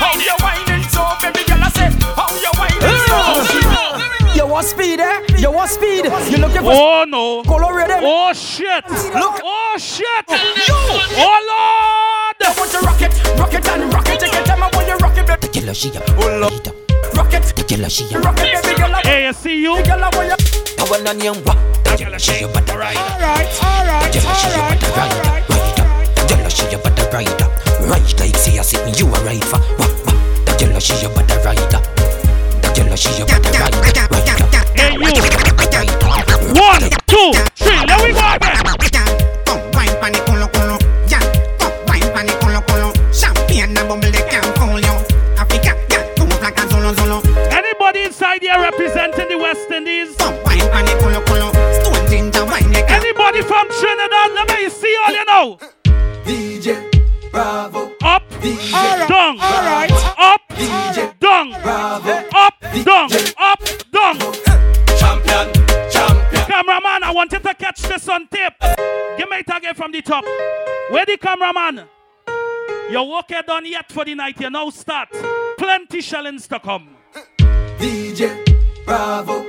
How 0.00 0.12
you 0.18 0.34
whining 0.42 0.84
so, 0.88 1.02
baby 1.22 1.42
girl? 1.48 1.62
I 1.62 1.70
said, 1.70 1.92
how 2.16 2.28
you 2.34 2.52
whining 2.58 2.98
so? 3.08 4.34
You 4.34 4.46
want 4.46 4.66
speed, 4.66 5.00
eh? 5.00 5.20
You 5.38 5.50
want 5.50 5.70
speed. 5.70 6.04
You 6.04 6.38
looking 6.38 6.62
for 6.62 6.72
Oh 6.72 7.04
no. 7.08 7.42
color 7.42 7.74
rhythm. 7.74 8.00
Oh 8.02 8.32
shit. 8.32 8.84
Look. 9.14 9.40
Oh 9.42 9.76
shit. 9.78 10.24
You. 10.28 10.78
Oh 11.16 11.38
Lord. 11.50 12.36
I 12.40 12.54
want 12.56 12.72
you 12.72 12.80
rock 12.80 13.02
it, 13.02 13.12
rock 13.38 13.52
it 13.54 13.68
and 13.68 13.92
rock 13.92 14.08
it. 14.08 14.20
Take 14.20 14.32
your 14.32 14.44
time, 14.44 14.62
I 14.62 14.70
want 14.72 14.86
you 14.88 14.96
rock 14.96 15.16
it, 15.18 15.26
baby. 15.26 15.48
Killer 15.52 15.74
she 15.74 15.88
a 15.90 16.00
Oh 16.18 16.38
Lord, 16.40 16.68
rock 17.16 17.34
it, 17.34 17.66
killer 17.68 17.90
she 17.90 18.04
a 18.14 18.18
rock 18.20 18.38
it, 18.38 18.62
baby 18.62 18.78
girl. 18.80 18.94
I 18.94 19.00
Hey, 19.02 19.26
you 19.26 19.32
see 19.32 19.60
you? 19.62 19.82
Girl, 19.82 20.04
I 20.04 20.08
want 20.16 20.28
you. 20.30 20.36
power 20.76 21.08
on 21.08 21.20
your 21.20 21.34
wa. 21.44 21.54
Killer 21.96 22.18
she 22.18 22.44
a 22.44 22.48
butter 22.48 22.78
rider. 22.78 22.98
Alright, 22.98 23.64
alright, 23.64 24.12
Killer 24.12 24.34
she 24.34 24.48
a 24.48 24.50
alright, 24.52 24.80
butter 24.80 24.92
rider. 24.96 25.77
Killer 26.48 26.68
she 26.68 26.74
a 26.74 26.78
butter 26.78 27.04
rider. 27.12 27.48
Right 27.84 28.20
like 28.20 28.36
say 28.36 28.58
I 28.58 28.62
sitting 28.62 28.94
you 28.94 29.06
a 29.12 29.20
ride 29.20 29.44
for. 29.44 29.60
Wa 29.76 29.84
wa. 30.06 30.12
The 30.46 30.56
killer 30.58 30.80
she 30.80 31.04
a 31.04 31.08
butter 31.10 31.36
rider. 31.44 31.80
The 32.64 32.72
killer 32.74 32.96
she 32.96 33.20
a 33.20 33.26
butter 33.26 33.52
rider. 33.52 33.76
Rider. 34.08 34.64
Hey 34.72 34.96
you. 34.96 35.12
One, 36.56 36.88
two, 37.04 37.32
three. 37.54 37.84
Let 37.84 38.00
we 38.02 38.12
go. 38.14 38.24
Anybody 47.52 48.02
inside 48.04 48.40
here 48.40 48.58
representing 48.58 49.28
the 49.28 49.36
West 49.38 49.70
Indies? 49.70 50.16
Anybody 52.88 53.42
from 53.42 53.68
Trinidad? 53.68 54.32
Let 54.32 54.48
me 54.48 54.68
see 54.70 54.96
all 55.04 55.12
you 55.12 55.24
know. 55.26 55.77
Down, 59.38 59.54
Alright. 59.54 59.90
up, 60.18 60.40
DJ 60.50 61.18
down, 61.18 61.50
Bravo, 61.62 62.10
up, 62.34 62.54
down, 62.84 63.10
up, 63.38 63.60
down. 63.92 64.18
champion, 64.98 65.52
champion. 65.90 66.44
Cameraman, 66.46 67.02
I 67.04 67.12
wanted 67.14 67.42
to 67.42 67.54
catch 67.54 67.82
this 67.82 68.08
on 68.08 68.26
tape. 68.28 68.54
Give 69.16 69.28
me 69.28 69.38
it 69.38 69.46
again 69.56 69.74
from 69.74 69.92
the 69.92 70.02
top. 70.02 70.24
Where 70.90 71.04
the 71.06 71.16
cameraman? 71.16 71.84
Your 72.90 73.08
work 73.10 73.30
ain't 73.32 73.46
done 73.46 73.66
yet 73.66 73.90
for 73.92 74.04
the 74.04 74.14
night. 74.14 74.40
You 74.40 74.48
now 74.50 74.70
start. 74.70 75.08
Plenty 75.58 76.00
shillings 76.00 76.48
to 76.48 76.58
come. 76.58 76.88
DJ 77.78 78.44
Bravo, 78.86 79.44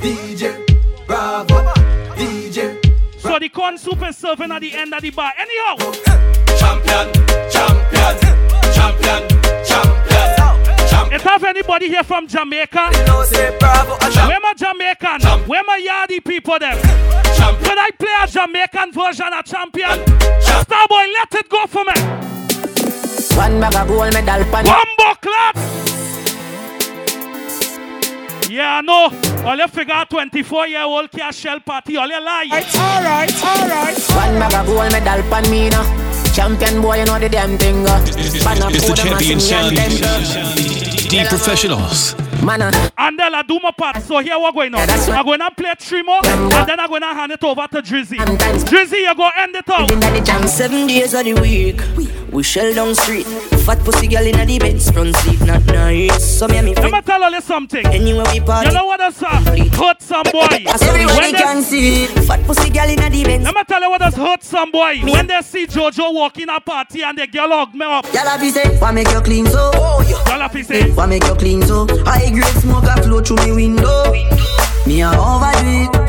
DJ 0.00 0.64
Bravo, 1.06 1.54
DJ. 2.14 2.80
So 3.18 3.38
the 3.38 3.48
corn 3.48 3.78
soup 3.78 4.00
is 4.08 4.16
serving 4.16 4.52
at 4.52 4.60
the 4.60 4.72
end 4.74 4.94
of 4.94 5.02
the 5.02 5.10
bar. 5.10 5.32
Anyhow. 5.36 5.76
Champion, 6.56 7.12
champion, 7.50 8.16
champion, 8.84 9.28
champion, 9.64 10.28
champion. 10.88 11.12
If 11.12 11.22
have 11.22 11.44
anybody 11.44 11.88
here 11.88 12.02
from 12.02 12.26
Jamaica, 12.26 12.90
where 14.28 14.40
my 14.40 14.52
Jamaican, 14.56 15.20
where 15.48 15.64
my 15.64 15.80
Yardi 15.80 16.24
people 16.24 16.58
them? 16.58 16.76
When 16.76 17.78
I 17.78 17.90
play 17.98 18.14
a 18.22 18.26
Jamaican 18.26 18.92
version 18.92 19.32
of 19.32 19.44
Champion, 19.44 19.98
Starboy, 20.40 21.06
let 21.12 21.34
it 21.34 21.48
go 21.48 21.66
for 21.66 21.84
me. 21.84 21.92
One 23.36 23.60
bag 23.60 23.74
of 23.74 23.88
gold 23.88 24.12
medal 24.14 24.44
pan. 24.50 24.64
Bumbo 24.64 25.14
clap. 25.20 25.56
Yeah, 28.48 28.76
I 28.76 28.80
know. 28.82 29.10
All 29.44 29.56
you 29.56 29.68
figure 29.68 30.04
24 30.08 30.66
year 30.68 30.82
old 30.82 31.10
cash 31.10 31.36
shell 31.36 31.60
party, 31.60 31.96
all 31.96 32.08
you 32.08 32.20
lie. 32.24 32.46
Alright, 32.50 33.44
alright. 33.44 33.98
One 34.10 34.38
bag 34.38 34.54
of 34.54 34.66
gold 34.66 34.92
medal 34.92 35.22
pan 35.30 35.50
me 35.50 35.68
now. 35.70 36.03
Champion 36.34 36.82
boy, 36.82 36.98
you 36.98 37.04
know 37.04 37.18
the 37.18 37.28
damn 37.28 37.56
thing. 37.58 37.86
uh. 37.86 37.98
Pan 38.42 38.62
up 38.62 38.72
It's 38.72 38.86
the 38.88 38.96
for 38.96 38.96
them 38.96 39.12
and 39.12 39.20
champion 39.20 39.40
sing 39.40 39.40
sound. 39.40 39.78
and 39.78 39.92
them. 39.92 41.08
D 41.08 41.24
professionals. 41.28 42.16
Man, 42.42 42.60
uh, 42.60 42.90
And 42.98 43.18
then 43.18 43.34
I 43.34 43.42
do 43.42 43.58
my 43.62 43.70
part. 43.70 44.02
So 44.02 44.18
here 44.18 44.38
we're 44.38 44.50
going 44.52 44.74
on. 44.74 44.80
Yeah, 44.80 44.86
that's 44.86 45.08
right. 45.08 45.18
I'm 45.20 45.24
going 45.24 45.38
to 45.38 45.50
play 45.56 45.72
three 45.78 46.02
more, 46.02 46.20
and 46.26 46.50
then 46.68 46.80
I'm 46.80 46.88
going 46.88 47.02
to 47.02 47.06
hand 47.14 47.32
it 47.32 47.42
over 47.44 47.66
to 47.68 47.80
Drizzy. 47.80 48.18
Drizzy, 48.18 49.00
you 49.06 49.14
go 49.14 49.30
end 49.38 49.54
it 49.54 49.68
out. 49.70 49.90
And 49.90 50.50
seven 50.50 50.86
days 50.88 51.14
of 51.14 51.24
the 51.24 51.34
week, 51.34 51.80
we 52.34 52.42
shell 52.42 52.74
down 52.74 52.94
street. 52.94 53.24
Fat 53.64 53.78
pussy 53.84 54.08
girl 54.08 54.26
in 54.26 54.46
the 54.46 54.58
bed, 54.58 54.82
front 54.82 55.16
seat, 55.18 55.40
not 55.42 55.64
nice. 55.66 56.22
So 56.38 56.48
me 56.48 56.56
and 56.58 56.66
me 56.66 56.74
Let 56.74 56.84
me 56.84 56.90
friend, 56.90 57.06
tell 57.06 57.30
you 57.32 57.40
something. 57.40 57.86
anywhere 57.86 58.24
we 58.32 58.40
party. 58.40 58.68
You 58.68 58.74
know 58.74 58.86
what 58.86 58.98
does 58.98 59.22
uh, 59.22 59.28
hurt 59.78 60.02
some 60.02 60.24
boy? 60.32 60.46
Everybody 60.50 61.06
When 61.06 61.32
they- 61.32 61.38
can 61.38 61.62
see 61.62 62.06
Fat 62.26 62.42
pussy 62.44 62.70
girl 62.70 62.88
in 62.90 62.96
the 62.96 63.24
bed. 63.24 63.42
Let 63.42 63.54
me 63.54 63.62
tell 63.66 63.80
you 63.80 63.90
what 63.90 64.00
does 64.00 64.14
hurt 64.16 64.42
some 64.42 64.70
boy. 64.72 65.00
When 65.02 65.26
they 65.28 65.40
see 65.42 65.66
Jojo 65.66 66.12
walking 66.12 66.48
a 66.48 66.60
party 66.60 67.02
and 67.02 67.16
the 67.16 67.26
girl 67.26 67.48
hug 67.50 67.74
me 67.74 67.86
up. 67.86 68.04
Y'all 68.12 68.26
have 68.26 68.42
say, 68.52 68.78
why 68.78 68.90
make 68.90 69.08
you 69.10 69.20
clean 69.20 69.46
so? 69.46 69.70
Y'all 69.74 70.40
have 70.40 70.52
to 70.52 70.64
say, 70.64 70.90
Why 70.90 71.06
make 71.06 71.24
you 71.24 71.34
clean 71.36 71.62
so? 71.62 71.86
High 72.04 72.30
grade 72.30 72.44
smoke 72.62 72.84
a 72.84 73.00
flow 73.02 73.20
through 73.22 73.36
me 73.46 73.52
window. 73.52 74.12
Me 74.86 75.00
a 75.02 75.08
overdo 75.10 75.98
it. 75.98 76.03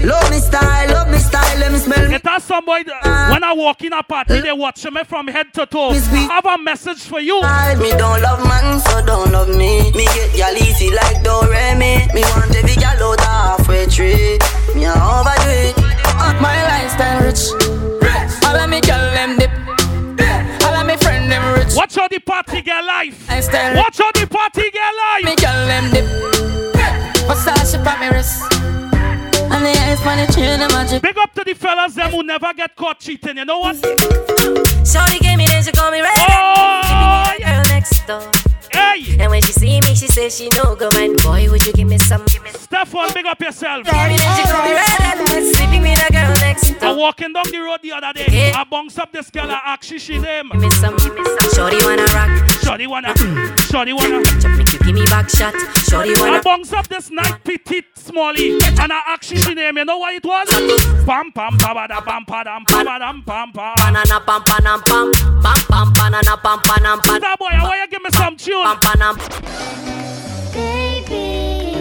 Woman 0.00 0.02
a 0.02 0.02
feel, 0.02 0.08
love 0.08 0.30
me 0.30 0.38
style, 0.38 0.88
love 0.92 1.10
me 1.10 1.18
style, 1.18 1.58
let 1.58 1.72
me 1.72 1.78
smell 1.78 2.08
me. 2.08 2.14
It 2.14 2.26
has 2.26 2.44
somebody 2.44 2.84
that- 2.84 3.30
when 3.30 3.42
I 3.44 3.52
walk 3.52 3.82
in 3.82 3.92
a 3.92 4.02
party, 4.02 4.40
they 4.40 4.52
watch 4.52 4.84
me 4.90 5.02
from 5.04 5.28
head 5.28 5.52
to 5.54 5.66
toe. 5.66 5.90
I 5.92 6.28
have 6.34 6.46
a 6.46 6.58
message 6.58 7.02
for 7.02 7.20
you. 7.20 7.40
Me 7.78 7.90
don't 7.96 8.20
love 8.22 8.46
man, 8.46 8.80
so 8.80 9.02
don't 9.04 9.32
love 9.32 9.48
me. 9.48 9.92
Me 9.92 10.04
get 10.14 10.36
y'all 10.36 10.56
easy 10.56 10.90
like 10.90 11.22
Doremi. 11.22 12.12
Me 12.14 12.22
want 12.22 12.54
every 12.54 12.76
gal 12.76 13.02
out 13.02 13.20
halfway 13.20 13.86
tree. 13.86 14.38
Me 14.74 14.84
a 14.84 14.92
overdo 14.92 15.50
it. 15.50 15.76
My 16.40 16.56
lifestyle 16.70 17.20
rich. 17.22 17.42
All 18.44 18.56
of 18.56 18.68
me 18.68 18.80
girl 18.80 19.10
them 19.14 19.36
dip. 19.38 19.50
All 20.64 20.74
of 20.74 20.86
me 20.86 20.96
friend 20.96 21.30
them 21.30 21.54
rich. 21.54 21.74
Watch 21.74 21.96
how 21.96 22.08
the 22.08 22.18
party 22.18 22.62
get 22.62 22.84
life. 22.84 23.28
Lifestyle 23.28 23.76
Watch 23.76 23.98
how 23.98 24.10
the 24.12 24.26
party 24.26 24.70
get 24.70 24.92
life. 25.04 25.24
Me 25.24 25.34
girl 25.36 25.66
them 25.66 25.90
dip. 25.90 26.06
Versace 27.28 27.82
pa 27.82 27.96
me 28.00 28.08
wrist. 28.08 28.42
And 29.52 29.64
the 29.64 29.70
ice 29.70 30.04
man 30.04 30.26
the 30.26 30.32
them 30.34 30.70
magic. 30.72 31.02
Big 31.02 31.16
up 31.18 31.32
to 31.34 31.44
the 31.44 31.54
fellas 31.54 31.94
them 31.94 32.10
who 32.10 32.22
never 32.22 32.52
get 32.54 32.74
caught 32.76 33.00
cheating. 33.00 33.36
You 33.36 33.44
know 33.44 33.60
what? 33.60 33.76
Shorty 33.76 35.18
gave 35.18 35.38
me 35.38 35.46
then 35.46 35.62
she 35.62 35.72
call 35.72 35.90
me 35.90 36.00
red. 36.00 36.12
Oh, 36.16 37.32
girl 37.38 37.62
next 37.68 38.06
door. 38.06 38.30
Hey. 38.72 39.16
And 39.18 39.30
when 39.30 39.42
she 39.42 39.52
see 39.52 39.80
me, 39.80 39.94
she 39.94 40.06
says 40.06 40.36
she 40.36 40.48
no 40.56 40.74
go 40.74 40.90
mind. 40.94 41.22
Boy, 41.22 41.48
would 41.50 41.64
you 41.64 41.72
give 41.72 41.88
me 41.88 41.98
some? 41.98 42.24
Give 42.26 42.42
me 42.42 42.50
some. 42.50 42.60
Stephon, 42.66 43.14
big 43.14 43.26
up 43.26 43.40
yourself. 43.40 43.86
Me 43.86 43.92
then 43.92 44.36
she 44.36 44.42
call 44.50 44.64
me 44.64 44.72
red. 44.72 45.54
Sleeping 45.54 45.82
with 45.82 46.08
a 46.08 46.12
girl 46.12 46.34
next 46.40 46.72
I 46.82 46.88
door. 46.88 46.96
walking 46.98 47.32
down 47.32 47.44
the 47.50 47.58
road 47.58 47.80
the 47.82 47.92
other 47.92 48.12
day. 48.12 48.52
I 48.52 48.64
bounce 48.64 48.98
up 48.98 49.12
this 49.12 49.30
girl. 49.30 49.50
I 49.50 49.60
ask 49.64 49.84
she 49.84 49.98
she 49.98 50.18
name. 50.18 50.50
Give 50.52 50.60
me 50.60 50.70
some, 50.70 50.96
give 50.96 51.14
me 51.14 51.24
some. 51.24 51.50
Shorty 51.54 51.84
wanna 51.84 52.04
rock. 52.14 52.50
Shorty 52.62 52.86
wanna. 52.86 53.14
Shorty 53.70 53.92
wanna. 53.92 54.22
Chop 54.40 54.56
me, 54.56 54.64
give 54.86 54.94
me 54.94 55.04
back 55.06 55.28
shot. 55.28 55.54
Shorty 55.88 56.14
I 56.14 56.20
wanna. 56.20 56.42
bounce 56.42 56.72
up 56.72 56.86
this 56.88 57.10
night 57.10 57.42
petite 57.44 57.94
smally. 57.96 58.62
And 58.78 58.92
I 58.92 59.02
ask 59.08 59.24
she 59.24 59.36
she 59.36 59.54
name. 59.54 59.76
You 59.78 59.84
know 59.84 59.98
what 59.98 60.14
it 60.14 60.24
was? 60.24 60.48
Pam 61.04 61.32
pam 61.32 61.58
pa 61.58 61.86
da 61.86 62.00
pam 62.00 62.24
pa 62.24 62.44
dam 62.44 62.64
pa 62.64 62.84
ba 62.84 63.22
pam 63.26 63.52
pam. 63.52 63.74
Banana 63.76 64.20
pam 64.20 64.42
panam 64.42 64.84
pam 64.84 65.12
pam 65.42 65.60
pam 65.68 65.92
banana 65.92 66.36
pam 66.36 66.58
panam 66.60 67.02
pam. 67.02 67.20
Star 67.20 67.36
boy, 67.36 67.46
I 67.46 67.62
want 67.62 67.78
you 67.80 67.88
give 67.88 68.02
me 68.02 68.10
some 68.10 68.36
tune. 68.36 68.64
Pam 68.64 68.78
panam. 68.78 69.16
Baby, 70.54 71.76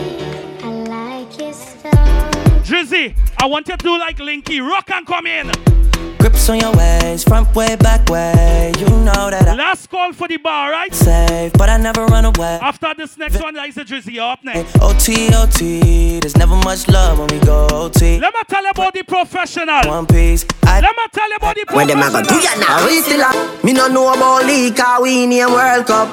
I 0.63 0.67
like 0.89 1.39
your 1.39 1.53
stuff. 1.53 2.65
Drizzy, 2.65 3.15
I 3.37 3.45
want 3.45 3.67
you 3.67 3.77
to 3.77 3.83
do 3.83 3.99
like 3.99 4.17
Linky. 4.17 4.67
Rock 4.67 4.89
and 4.91 5.05
come 5.05 5.27
in. 5.27 5.74
Grips 6.25 6.49
on 6.49 6.59
your 6.59 6.75
waist, 6.75 7.27
front 7.27 7.53
way, 7.53 7.75
back 7.75 8.09
way. 8.09 8.73
You 8.79 8.89
know 8.89 9.29
that 9.29 9.47
I 9.47 9.53
Last 9.53 9.91
call 9.91 10.11
for 10.11 10.27
the 10.27 10.37
bar, 10.37 10.71
right? 10.71 10.91
safe, 10.91 11.53
but 11.53 11.69
I 11.69 11.77
never 11.77 12.07
run 12.07 12.25
away. 12.25 12.57
After 12.63 12.95
this 12.97 13.15
next 13.15 13.39
one, 13.39 13.55
is 13.57 13.77
a 13.77 13.85
Drizzy. 13.85 14.13
You're 14.13 14.31
up 14.31 14.43
next. 14.43 14.75
OT, 14.81 15.29
OT, 15.35 16.19
there's 16.19 16.35
never 16.35 16.55
much 16.55 16.87
love 16.87 17.19
when 17.19 17.27
we 17.27 17.45
go 17.45 17.67
OT. 17.71 18.19
Let 18.19 18.33
me 18.33 18.39
tell 18.47 18.63
you 18.63 18.71
about 18.71 18.95
the 18.95 19.03
professional. 19.03 19.81
One 19.85 20.07
piece, 20.07 20.47
I 20.63 20.81
Let 20.81 20.95
me 20.95 21.03
tell 21.13 21.29
you 21.29 21.35
about 21.35 21.55
the 21.57 21.65
When 21.75 21.87
them 21.89 21.99
a 21.99 22.09
professional. 22.09 22.39
do 22.39 22.43
ya 22.43 22.55
now? 22.55 22.87
We 22.87 23.01
still 23.01 23.21
a 23.21 23.63
Me 23.63 23.73
no 23.73 23.87
know 23.87 24.11
about 24.11 24.47
league, 24.47 24.75
cause 24.75 25.03
we 25.03 25.25
in 25.25 25.31
a 25.33 25.45
World 25.45 25.85
Cup. 25.85 26.09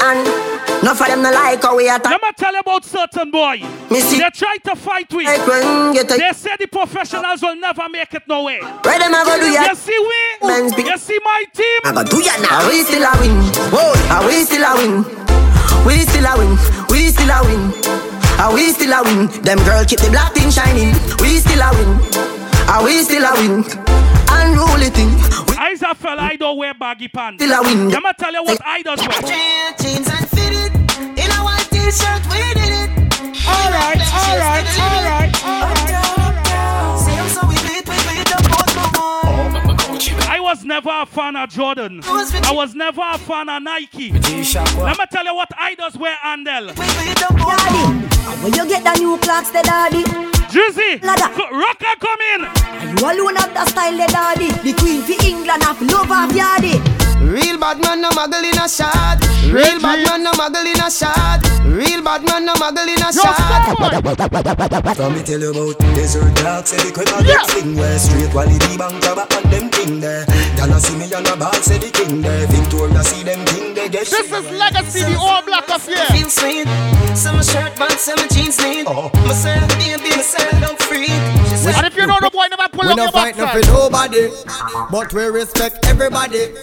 And 0.00 0.47
no 0.82 0.94
for 0.94 1.06
them 1.06 1.22
no 1.22 1.30
like 1.30 1.62
how 1.62 1.76
we 1.76 1.88
attack. 1.88 2.04
Let 2.06 2.22
me 2.22 2.30
tell 2.36 2.52
you 2.52 2.60
about 2.60 2.84
certain 2.84 3.30
boy. 3.30 3.58
See- 3.90 4.18
They 4.18 4.30
try 4.30 4.56
to 4.64 4.76
fight 4.76 5.12
with. 5.12 5.26
They 5.26 6.30
say 6.32 6.56
the 6.58 6.66
professionals 6.70 7.42
will 7.42 7.56
never 7.56 7.88
make 7.88 8.12
it 8.14 8.22
no 8.28 8.44
way. 8.44 8.60
Where 8.60 8.98
them 8.98 9.14
a 9.14 9.24
go 9.24 9.38
do 9.40 9.50
ya? 9.50 9.64
You 9.68 9.74
see 9.74 9.98
we? 9.98 10.46
Men's 10.48 10.74
big- 10.74 10.86
You 10.86 10.96
see 10.98 11.18
my 11.24 11.44
team? 11.52 11.80
I 11.84 11.92
go 11.92 12.04
do 12.04 12.22
ya 12.22 12.36
now. 12.38 12.62
Are 12.62 12.68
We 12.68 12.82
still 12.84 13.02
a 13.02 13.12
win. 13.20 13.34
Whoa, 13.74 13.92
are 14.14 14.26
we 14.26 14.44
still 14.44 14.64
a 14.64 14.74
win? 14.76 15.04
We 15.86 15.98
still 16.06 16.26
a 16.26 16.32
win. 16.38 16.58
We 16.90 17.08
still 17.10 17.30
a 17.30 17.38
win. 17.44 17.72
Are 18.38 18.54
we 18.54 18.70
still 18.72 18.92
a 18.92 19.02
win? 19.02 19.26
Them 19.42 19.58
girl 19.64 19.84
keep 19.84 19.98
the 20.00 20.10
black 20.10 20.32
thing 20.34 20.50
shining. 20.50 20.94
We 21.20 21.38
still 21.42 21.60
a 21.60 21.70
win. 21.74 21.90
Are 22.68 22.84
we 22.84 23.02
still 23.02 23.24
a 23.24 23.32
win? 23.34 23.64
Unruly 24.30 24.90
thing. 24.90 25.10
I's 25.58 25.82
a 25.82 25.94
fella, 25.94 26.22
I 26.22 26.36
don't 26.36 26.56
wear 26.56 26.72
baggy 26.74 27.08
pants. 27.08 27.42
Still 27.42 27.58
a 27.58 27.62
win. 27.62 27.88
Let 27.90 28.02
me 28.02 28.10
tell 28.18 28.32
you 28.32 28.44
what 28.44 28.60
I 28.64 28.82
does 28.82 29.00
wear. 29.00 29.72
Jeans 29.80 30.08
and 30.08 30.27
fitted 30.48 30.72
in 31.18 31.30
a 31.30 31.40
white 31.44 31.68
t-shirt. 31.70 32.22
We 32.32 32.40
did 32.56 32.72
it. 32.82 32.90
Alright, 33.46 34.00
alright, 34.12 34.66
alright, 34.80 35.32
alright. 35.44 35.88
I'm 37.08 37.28
so 37.28 37.46
we 37.48 37.56
beat, 37.66 37.84
we 37.88 37.96
beat 38.08 38.28
the 38.28 38.38
boss, 38.50 38.74
my 38.76 40.26
I 40.28 40.40
was 40.40 40.64
never 40.64 40.90
a 40.90 41.06
fan 41.06 41.36
of 41.36 41.50
Jordan. 41.50 42.00
I 42.04 42.52
was 42.52 42.74
never 42.74 43.02
a 43.04 43.18
fan 43.18 43.48
of 43.48 43.62
Nike. 43.62 44.12
Let 44.12 44.98
me 44.98 45.04
tell 45.10 45.24
you 45.24 45.34
what 45.34 45.50
I 45.56 45.74
does 45.74 45.96
wear 45.96 46.16
Andel. 46.24 46.74
Daddy, 46.74 47.84
when 48.42 48.52
you 48.54 48.68
get 48.68 48.84
the 48.84 48.94
new 48.98 49.18
clocks, 49.18 49.50
the 49.50 49.62
daddy. 49.62 50.04
Drizzy, 50.48 51.02
Ladder. 51.02 51.28
co- 51.34 51.50
rocker 51.50 51.94
come 52.00 52.18
in. 52.34 52.44
Are 52.46 53.14
You 53.14 53.20
alone 53.20 53.36
have 53.36 53.52
the 53.52 53.66
style, 53.66 53.92
the 53.92 54.06
daddy. 54.06 54.50
The 54.62 54.72
queen 54.80 55.02
for 55.02 55.22
England 55.26 55.62
have 55.62 55.82
love 55.82 56.10
of 56.10 56.34
yardy. 56.34 56.97
Real 57.20 57.58
bad 57.58 57.80
man 57.82 58.00
no 58.00 58.10
muggle 58.10 58.44
in 58.44 58.58
a 58.58 58.68
shot. 58.68 59.18
Real 59.50 59.80
bad 59.80 60.06
man 60.06 60.22
no 60.22 60.32
muggle 60.32 60.64
in 60.64 60.80
a 60.80 60.90
shot. 60.90 61.42
Real 61.66 62.02
bad 62.02 62.24
man 62.24 62.46
no 62.46 62.54
muggle 62.54 62.86
in 62.86 63.02
a 63.02 63.12
shot. 63.12 63.36
From 64.96 65.14
me 65.14 65.22
tell 65.22 65.40
you 65.40 65.50
about 65.50 65.78
desert 65.94 66.34
dark, 66.36 66.66
say 66.66 66.78
the 66.78 66.92
crib 66.94 67.08
a 67.08 67.22
get 67.24 67.44
fling 67.50 67.76
where 67.76 67.98
straight 67.98 68.32
while 68.34 68.46
the 68.46 68.58
bank 68.78 69.02
grab 69.02 69.18
and 69.18 69.52
them 69.52 69.70
thing 69.70 70.00
there. 70.00 70.24
Y'all 70.56 70.78
see 70.78 70.96
me 70.96 71.12
on 71.12 71.26
a 71.26 71.36
ball, 71.36 71.52
say 71.54 71.78
the 71.78 71.90
king 71.90 72.22
there. 72.22 72.46
Victoria 72.46 73.02
see 73.02 73.22
them 73.22 73.44
thing 73.88 73.92
they 73.92 73.98
get. 73.98 74.06
This 74.10 74.32
is 74.32 74.50
Legacy, 74.50 75.00
the 75.02 75.18
all 75.18 75.42
black 75.42 75.68
of 75.70 75.86
here. 75.86 75.96
Feel 76.06 76.28
sweet. 76.30 76.66
Some 77.16 77.42
shirt, 77.42 77.72
but 77.78 77.92
some 77.92 78.18
jeans 78.28 78.58
neat. 78.62 78.86
Oh. 78.86 79.10
Myself, 79.26 79.68
baby, 79.78 80.10
myself, 80.10 80.54
I'm 80.54 80.76
free. 80.76 81.06
She 81.50 81.56
said, 81.56 81.74
And 81.76 81.86
if 81.86 81.96
you 81.96 82.06
know 82.06 82.18
the 82.20 82.30
boy 82.30 82.46
never 82.50 82.68
pull 82.68 82.86
We 82.86 82.92
up 82.92 82.96
no 82.96 83.02
your 83.04 83.12
fight 83.12 83.36
no 83.36 83.46
for 83.48 83.58
backside. 83.58 83.74
nobody, 83.74 84.24
but 84.90 85.12
we 85.12 85.24
respect 85.24 85.86
everybody. 85.86 86.54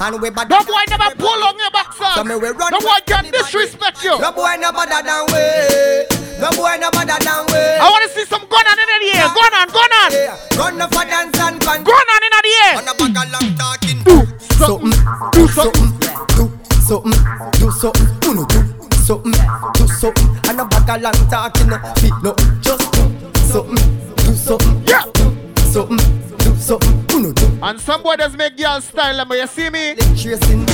And 0.00 0.20
we 0.20 0.30
bad. 0.30 0.48
The 0.48 0.64
boy 0.66 0.84
never 0.88 1.14
pull 1.16 1.40
on 1.44 1.58
your 1.58 1.70
backside. 1.70 2.14
So 2.14 2.24
me 2.24 2.34
we 2.36 2.48
run 2.50 2.72
The 2.72 2.80
boy 2.82 3.00
can 3.06 3.30
disrespect 3.30 4.02
you. 4.02 4.18
No 4.18 4.32
boy 4.32 4.56
no 4.58 4.72
better 4.72 5.00
than 5.04 5.22
we. 5.30 6.22
No 6.42 6.50
boy 6.58 6.74
no 6.80 6.90
better 6.90 7.18
than 7.22 7.42
we. 7.54 7.62
I 7.78 7.86
want 7.86 8.02
to 8.02 8.10
see 8.10 8.26
some 8.26 8.42
gun 8.50 8.66
on 8.66 8.78
in 8.78 8.88
the 8.90 9.10
air. 9.14 9.30
Gun 9.30 9.52
on, 9.54 9.68
gun 9.70 9.92
on. 10.02 10.10
Run 10.58 10.72
no 10.78 10.86
for 10.90 11.04
dance 11.06 11.38
and 11.38 11.62
fun. 11.62 11.84
Gun 11.84 11.94
on 11.94 12.22
in 12.26 12.32
the 12.42 12.54
air. 12.66 12.74
On 12.82 12.88
a 12.90 12.94
bag 12.98 13.14
of 13.14 13.26
long 13.30 13.48
talking. 13.54 14.02
Do 14.02 14.26
something. 14.58 14.90
Do 15.30 15.46
something. 15.46 16.02
Do 16.34 16.51
something. 16.82 17.12
Do 17.52 17.70
something. 17.70 18.06
Do 18.20 18.46
something. 18.96 19.32
Do 19.74 19.86
something. 19.86 20.28
And 20.48 20.60
a 20.60 20.64
bag 20.64 20.90
of 20.90 21.02
long 21.02 21.28
talking. 21.30 21.70
Feet 22.00 22.12
no. 22.22 22.34
Just 22.60 22.92
do 22.92 23.02
something. 23.50 23.76
Do 24.16 24.34
something. 24.34 24.82
Yeah. 24.86 25.04
Something. 25.72 26.21
Do 26.72 26.78
something. 26.80 27.16
Uno 27.16 27.28
Uno 27.28 27.32
do. 27.32 27.46
And 27.62 27.80
some 27.80 28.02
boy 28.02 28.16
does 28.16 28.36
make 28.36 28.56
girls 28.56 28.84
style 28.84 29.16
them, 29.16 29.28
but 29.28 29.38
you 29.38 29.46
see 29.46 29.68
me? 29.68 29.94
Chasing. 30.16 30.64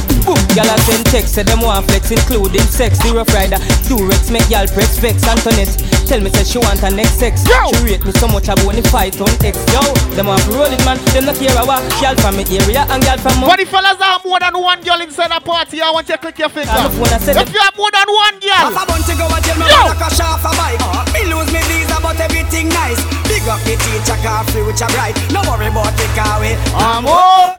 Y'all 0.55 0.69
a 0.69 0.77
send 0.85 1.07
text, 1.07 1.35
say 1.35 1.43
them 1.43 1.61
want 1.61 1.87
flex, 1.89 2.11
including 2.11 2.63
sex. 2.69 2.99
The 3.03 3.17
rough 3.17 3.33
rider, 3.33 3.57
Durex, 3.89 4.31
make 4.31 4.49
y'all 4.53 4.69
press 4.69 4.99
vex. 4.99 5.25
Antoinette, 5.27 5.73
tell 6.07 6.21
me 6.21 6.29
say 6.31 6.45
she 6.45 6.59
want 6.59 6.79
her 6.81 6.91
next 6.93 7.17
sex. 7.17 7.43
She 7.49 7.77
rate 7.85 8.05
me 8.05 8.13
so 8.13 8.29
much 8.29 8.49
I 8.49 8.55
wanna 8.65 8.83
fight 8.93 9.17
on 9.21 9.33
X. 9.41 9.57
Yo, 9.73 9.81
them 10.15 10.29
want 10.29 10.43
to 10.45 10.53
roll 10.53 10.69
it, 10.69 10.85
man. 10.85 11.01
Them 11.17 11.25
not 11.27 11.37
care 11.41 11.57
about 11.57 11.81
y'all 11.99 12.15
from 12.21 12.37
me 12.37 12.45
area 12.45 12.85
and 12.93 13.01
y'all 13.09 13.17
from. 13.19 13.41
But 13.41 13.57
the 13.59 13.65
fellas 13.65 13.97
have 13.99 14.21
more 14.25 14.39
than 14.39 14.53
one 14.55 14.81
girl 14.85 15.01
inside 15.01 15.33
a 15.33 15.41
party, 15.41 15.81
I 15.81 15.91
want 15.91 16.09
you 16.09 16.15
to 16.15 16.21
click 16.21 16.39
your 16.39 16.53
finger. 16.53 16.77
I'm 16.77 16.93
wanna 17.01 17.19
say 17.19 17.33
If 17.33 17.49
you 17.53 17.61
have 17.65 17.77
more 17.77 17.91
than 17.91 18.07
one 18.07 18.37
girl, 18.39 18.69
Half 18.69 18.85
a 18.85 18.87
bunch 18.87 19.07
to 19.09 19.15
go 19.17 19.27
and 19.27 19.43
tell 19.45 19.57
me 19.57 19.65
Yo! 19.65 19.77
wanna 19.81 19.97
crash 19.97 20.21
off 20.21 20.45
a 20.45 20.53
bike. 20.55 20.81
Me 21.17 21.25
lose 21.33 21.49
me 21.53 21.61
visa, 21.73 21.97
but 22.05 22.21
everything 22.21 22.69
nice. 22.69 23.01
Big 23.39 23.47
up 23.47 23.61
the 23.63 23.77
teacher, 23.79 24.19
car 24.19 24.43
future 24.51 24.91
bright. 24.99 25.15
No 25.31 25.43
worry 25.47 25.69
about 25.69 25.95
the 25.95 26.11
car 26.19 26.41
way. 26.41 26.59
I'm 26.75 27.07
all 27.07 27.55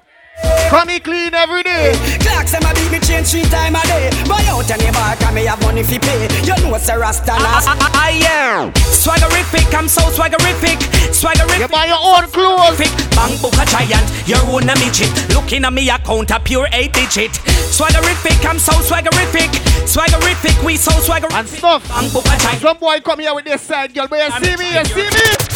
come 0.70 1.00
clean 1.00 1.34
every 1.34 1.64
day. 1.64 1.96
Clocks 2.20 2.52
them 2.52 2.64
a 2.68 2.74
beat 2.76 2.92
me 2.92 3.00
change 3.00 3.32
three 3.32 3.44
time 3.44 3.76
a 3.76 3.82
day. 3.88 4.12
Buy 4.28 4.44
out 4.52 4.70
any 4.70 4.92
bar, 4.92 5.16
can 5.16 5.34
me 5.34 5.46
have 5.46 5.62
money 5.62 5.84
fi 5.84 5.98
pay. 5.98 6.28
You 6.44 6.56
know 6.62 6.76
it's 6.76 6.90
a 6.90 7.00
Rasta 7.00 7.32
ah, 7.32 7.44
last. 7.44 7.68
Ah, 7.68 7.78
ah, 7.80 7.92
I 7.96 8.12
am 8.28 8.74
swaggerific, 8.74 9.74
I'm 9.74 9.88
so 9.88 10.02
swaggerific, 10.12 10.78
swaggerific. 11.16 11.60
You 11.60 11.68
buy 11.68 11.86
your 11.88 12.04
own 12.04 12.28
clothes. 12.28 12.84
Bang 13.16 13.40
book 13.42 13.56
a 13.56 13.66
giant, 13.66 14.06
your 14.28 14.44
own 14.52 14.70
a 14.70 14.76
midget. 14.84 15.12
Looking 15.34 15.64
at 15.64 15.74
me 15.74 15.90
account 15.90 16.32
a 16.32 16.40
pure 16.40 16.68
eight 16.74 16.92
digit. 16.92 17.32
Swaggerific, 17.72 18.44
I'm 18.46 18.60
so 18.60 18.74
swaggerific, 18.84 19.50
swaggerific. 19.88 20.64
We 20.66 20.76
so 20.76 20.92
swaggerific. 20.92 21.40
And 21.40 21.48
stuff. 21.48 21.88
Bang 21.88 22.12
book 22.12 22.26
a 22.26 22.38
giant. 22.38 22.62
Some 22.62 22.78
boy 22.78 23.00
come 23.00 23.20
here 23.20 23.34
with 23.34 23.46
this 23.46 23.62
side 23.62 23.94
girl, 23.94 24.08
but 24.10 24.20
you 24.20 24.46
see 24.46 24.56
me, 24.58 24.78
you 24.78 24.86
see 24.86 25.08
me? 25.08 25.49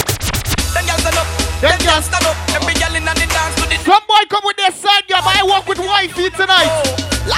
Them 1.64 1.80
girls 1.80 2.04
stand 2.12 2.28
up, 2.28 2.36
them 2.52 2.60
girls 2.60 2.60
stand 2.60 2.60
up. 2.60 2.60
Every 2.60 2.76
girl 2.76 2.92
in 3.00 3.06
the 3.08 3.16
dance 3.32 3.56
to 3.56 3.64
the. 3.72 3.78
Some 3.88 4.04
boy 4.04 4.24
come 4.28 4.44
with 4.44 4.58
this 4.60 4.76
side 4.76 5.08
girl, 5.08 5.24
but 5.24 5.32
I 5.40 5.44
walk 5.48 5.64
with 5.64 5.80
wifey 5.80 6.28
tonight. 6.36 6.68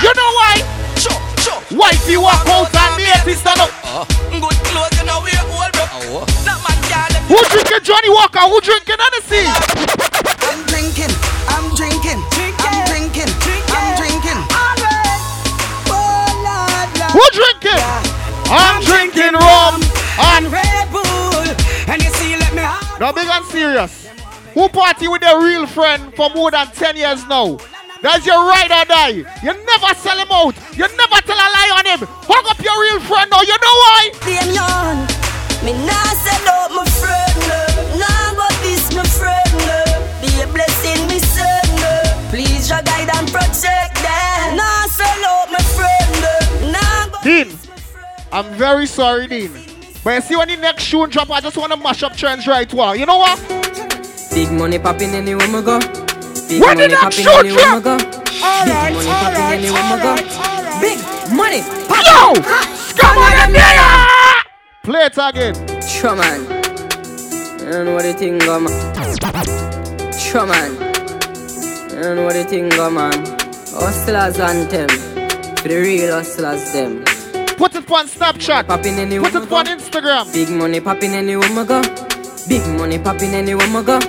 You 0.01 0.11
know 0.17 0.29
why? 0.41 0.65
Sure, 0.97 1.13
sure. 1.45 1.61
Wifey 1.77 2.17
walk 2.17 2.41
out 2.49 2.73
and 2.73 2.93
me 2.97 3.05
if 3.05 3.21
he 3.21 3.37
stand 3.37 3.61
up. 3.61 3.69
Uh-huh. 3.85 4.01
Good 4.33 4.57
clothes, 4.65 4.97
you 4.97 5.05
know 5.05 5.21
we 5.21 5.29
old 5.45 5.69
bro. 5.77 5.85
Oh. 6.09 6.25
That 6.41 6.57
man 6.65 6.79
girl. 6.89 7.05
them- 7.13 7.21
Who 7.29 7.37
drinking 7.53 7.85
Johnnie 7.85 8.09
Walker? 8.09 8.41
Who 8.49 8.57
drinking 8.65 8.97
Hennessy? 8.97 9.45
I'm 9.45 10.61
drinking, 10.73 11.13
I'm 11.53 11.65
drinking, 11.77 12.17
I'm 12.65 12.81
drinking, 12.89 13.29
I'm 13.69 13.87
drinking. 13.93 14.39
Who 17.13 17.23
drinking? 17.29 17.81
I'm 18.49 18.81
drinking 18.81 19.33
rum 19.37 19.81
and 20.33 20.49
Red 20.49 20.89
Bull, 20.89 21.45
and 21.93 22.01
you 22.01 22.09
see, 22.17 22.33
let 22.35 22.53
me 22.57 22.61
have. 22.65 22.99
Now 22.99 23.11
big 23.13 23.27
and 23.29 23.45
serious. 23.45 24.04
Who 24.55 24.69
party 24.69 25.09
with 25.09 25.19
their 25.19 25.37
real 25.37 25.67
friend 25.67 26.15
for 26.15 26.29
more 26.29 26.49
than 26.49 26.65
10 26.67 26.95
years 26.95 27.27
now? 27.27 27.57
That's 28.01 28.25
your 28.25 28.39
ride 28.39 28.71
or 28.71 28.85
die. 28.85 29.27
You 29.43 29.51
never 29.51 29.91
sell 29.99 30.17
him 30.17 30.31
out. 30.31 30.55
You 30.77 30.87
never 30.95 31.19
tell 31.27 31.35
a 31.35 31.47
lie 31.51 31.75
on 31.75 31.85
him. 31.85 32.07
Hug 32.23 32.45
up 32.47 32.63
your 32.63 32.71
real 32.87 33.01
friend 33.03 33.27
now. 33.29 33.43
You 33.43 33.57
know 33.59 33.75
why? 33.83 34.15
Damien, 34.23 35.03
me 35.59 35.75
nah 35.83 36.07
sell 36.23 36.47
out 36.55 36.71
my 36.71 36.87
friend. 36.87 37.99
Nah 37.99 38.31
but 38.39 38.55
this 38.63 38.95
my 38.95 39.03
friend. 39.03 39.43
Be 40.23 40.31
a 40.39 40.47
blessing, 40.47 41.03
me 41.11 41.19
son. 41.19 41.67
Please 42.31 42.69
your 42.69 42.81
guide 42.81 43.11
and 43.11 43.27
protect 43.27 43.99
them. 43.99 44.55
Nah 44.55 44.87
sell 44.87 45.25
out 45.35 45.51
my 45.51 45.59
friend. 45.75 46.71
Nah 46.71 47.11
but 47.11 47.23
Dean, 47.23 47.51
I'm 48.31 48.47
very 48.55 48.87
sorry, 48.87 49.27
Dean. 49.27 49.51
But 50.01 50.15
you 50.15 50.21
see 50.21 50.35
when 50.37 50.47
the 50.47 50.55
next 50.55 50.83
shoe 50.83 51.07
drop, 51.07 51.29
I 51.29 51.41
just 51.41 51.57
want 51.57 51.73
to 51.73 51.77
mash 51.77 52.03
up 52.03 52.15
trends 52.15 52.47
right 52.47 52.71
wow. 52.73 52.93
You 52.93 53.05
know 53.05 53.17
what? 53.17 53.74
Big 54.35 54.51
money 54.51 54.77
popping 54.79 55.11
anywhere 55.15 55.47
we 55.47 55.61
go. 55.61 55.79
Big 55.79 56.61
When 56.61 56.75
money 56.77 56.87
did 56.89 56.91
that 56.91 56.99
popping 57.07 57.23
shoe 57.23 57.31
anywhere 57.39 57.75
we 57.75 57.81
drop? 57.81 57.83
go. 57.83 57.97
Big 57.97 58.93
money 58.93 59.11
popping 59.23 59.49
anywhere 59.55 59.85
we 59.91 59.97
go. 60.03 60.13
Big 60.83 60.99
money 61.31 61.61
popping. 61.87 62.05
Yo! 62.05 62.35
popping. 62.43 62.97
Come 62.99 63.17
on, 63.17 63.31
them 63.31 63.51
there! 63.53 64.43
Play 64.83 65.05
it 65.07 65.17
again. 65.17 65.81
Sure 65.81 66.15
man. 66.15 66.39
I 67.65 67.71
don't 67.71 67.85
know 67.85 67.93
what 67.95 68.05
you 68.05 68.13
think, 68.13 68.41
go 68.43 68.59
man. 68.59 68.75
Sure 70.13 70.45
man. 70.45 70.71
I 71.95 72.01
don't 72.01 72.15
know 72.17 72.23
what 72.25 72.35
you 72.35 72.43
think, 72.43 72.73
go 72.75 72.89
man. 72.91 73.13
Hustlers 73.71 74.39
anthem. 74.39 74.89
For 75.57 75.69
the 75.69 75.77
real 75.79 76.13
hustlers 76.13 76.71
them. 76.73 77.03
Put 77.57 77.73
it 77.75 77.89
on 77.89 78.05
Snapchat. 78.07 78.67
Popping 78.67 78.95
anywhere 78.99 79.31
Put 79.31 79.39
we 79.39 79.45
it 79.47 79.49
go. 79.49 79.55
on 79.55 79.65
Instagram. 79.65 80.31
Big 80.33 80.49
money 80.49 80.81
popping 80.81 81.13
anywhere 81.15 81.49
we 81.49 81.63
go. 81.65 81.81
Big 82.47 82.61
money 82.77 82.99
popping 82.99 83.33
anywhere 83.33 83.67
we 83.67 83.81
go. 83.83 83.99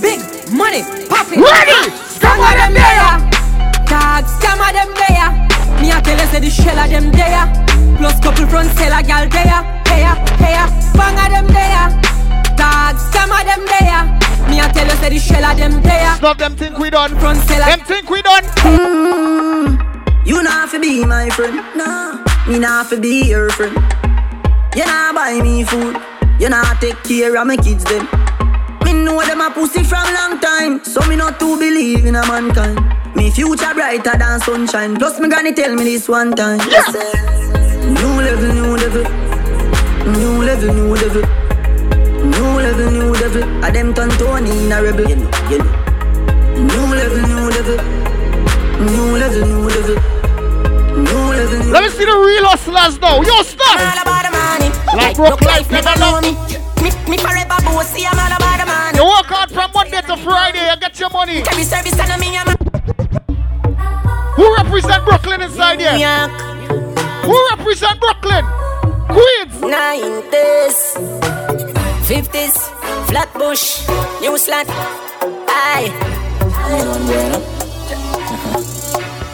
Big 0.00 0.20
money 0.50 0.82
popping. 1.08 1.40
Ready? 1.42 1.90
Scam 2.08 2.40
of 2.40 2.54
them 2.56 2.72
there. 2.72 3.12
Tag 3.86 4.24
scam 4.24 4.56
of 4.56 4.72
them 4.72 4.88
there. 4.96 5.28
Me 5.80 5.90
a 5.90 6.00
tell 6.00 6.18
you 6.18 6.26
say 6.32 6.40
the 6.40 6.50
shell 6.50 6.78
of 6.78 6.88
them 6.88 7.12
there. 7.12 7.44
Plus 7.98 8.18
couple 8.20 8.46
front 8.46 8.70
seller 8.78 9.02
gal 9.02 9.28
there. 9.28 9.60
There, 9.84 10.14
there. 10.40 10.66
Bang 10.96 11.18
of 11.18 11.28
them 11.30 11.46
there. 11.48 11.88
Tag 12.56 12.96
scam 12.96 13.28
of 13.28 13.44
them 13.44 13.62
there. 13.66 14.02
Me 14.48 14.60
a 14.60 14.72
tell 14.72 14.86
you 14.86 14.96
say 14.96 15.10
the 15.10 15.18
shell 15.18 15.44
of 15.44 15.56
them 15.56 15.82
there. 15.82 16.14
Stop 16.16 16.38
them 16.38 16.56
think 16.56 16.78
we 16.78 16.90
done. 16.90 17.18
Front 17.18 17.38
seller. 17.44 17.66
Them 17.66 17.80
think 17.80 18.08
we 18.08 18.22
done. 18.22 18.44
Mm, 18.64 20.26
you 20.26 20.42
not 20.42 20.70
fi 20.70 20.78
be 20.78 21.04
my 21.04 21.28
friend, 21.30 21.56
nah. 21.76 22.24
Me 22.48 22.58
not 22.58 22.86
fi 22.86 22.98
be 22.98 23.28
your 23.28 23.50
friend. 23.50 23.74
You 24.74 24.86
not 24.86 25.14
buy 25.14 25.38
me 25.42 25.64
food. 25.64 25.96
You 26.40 26.48
not 26.48 26.80
take 26.80 27.02
care 27.04 27.36
of 27.36 27.46
my 27.46 27.56
kids 27.56 27.84
them. 27.84 28.08
Me 28.92 29.04
know 29.04 29.22
them 29.22 29.40
a 29.40 29.50
pussy 29.50 29.82
from 29.82 30.04
long 30.12 30.38
time, 30.38 30.84
so 30.84 31.00
me 31.08 31.16
not 31.16 31.40
to 31.40 31.58
believe 31.58 32.04
in 32.04 32.14
a 32.14 32.26
mankind. 32.28 32.78
Me 33.16 33.30
future 33.30 33.72
brighter 33.72 34.18
than 34.18 34.38
sunshine. 34.40 34.96
Plus 34.96 35.18
me 35.18 35.30
granny 35.30 35.54
tell 35.54 35.74
me 35.74 35.84
this 35.84 36.08
one 36.10 36.32
time. 36.32 36.60
Yeah. 36.68 36.82
Say, 36.92 37.00
New 37.88 38.20
level, 38.20 38.52
new 38.52 38.76
level. 38.76 39.04
New 40.12 40.44
level, 40.44 40.74
new 40.74 40.94
level. 40.94 41.22
New 42.36 42.52
level, 42.60 42.90
new 42.90 43.12
level. 43.12 43.64
A 43.64 43.72
them 43.72 43.94
turn 43.94 44.10
Tony 44.10 44.50
in 44.50 44.72
a 44.72 44.82
rebel. 44.82 45.08
You 45.08 45.16
know, 45.16 45.30
you 45.48 45.58
know. 45.58 45.72
New 46.52 46.86
level, 46.92 47.22
new 47.32 47.48
level. 47.48 47.78
New 48.92 49.16
level, 49.16 49.40
new 49.40 49.68
level. 49.72 49.96
New 51.00 51.32
level, 51.32 51.58
new 51.64 51.72
Let 51.72 51.82
me 51.84 51.88
see 51.88 52.04
the 52.04 52.12
real 52.12 52.44
hustlers 52.44 53.00
now. 53.00 53.22
Yo, 53.22 53.42
stop. 53.42 53.80
all 53.80 54.02
about 54.02 54.22
the 54.26 54.32
money. 54.36 54.68
Like 54.94 55.16
broke 55.16 55.40
life 55.40 55.70
never 55.70 55.98
know. 55.98 56.20
me. 56.20 56.36
Me, 56.82 56.90
me 57.08 57.16
forever 57.16 57.56
bossy, 57.64 58.04
I'm 58.04 58.18
all 58.18 58.36
about 58.36 58.58
the 58.58 58.66
money. 58.66 58.71
You 59.02 59.08
work 59.08 59.26
hard 59.26 59.50
from 59.50 59.66
Monday 59.74 60.00
to 60.00 60.16
Friday, 60.16 60.62
you 60.62 60.78
get 60.78 60.94
your 61.00 61.10
money. 61.10 61.42
Carry 61.42 61.66
service 61.66 61.98
and 61.98 62.20
me, 62.22 62.38
I'm 62.38 62.46
Who 64.38 64.46
represent 64.62 65.02
Brooklyn 65.02 65.42
inside 65.42 65.82
here? 65.82 66.30
Who 67.26 67.34
represent 67.50 67.98
Brooklyn? 67.98 68.46
Queens. 69.10 69.58
Nineties, 69.58 70.94
fifties, 72.06 72.54
Flatbush, 73.10 73.90
New 74.22 74.38
Slat. 74.38 74.70
Aye. 75.50 75.90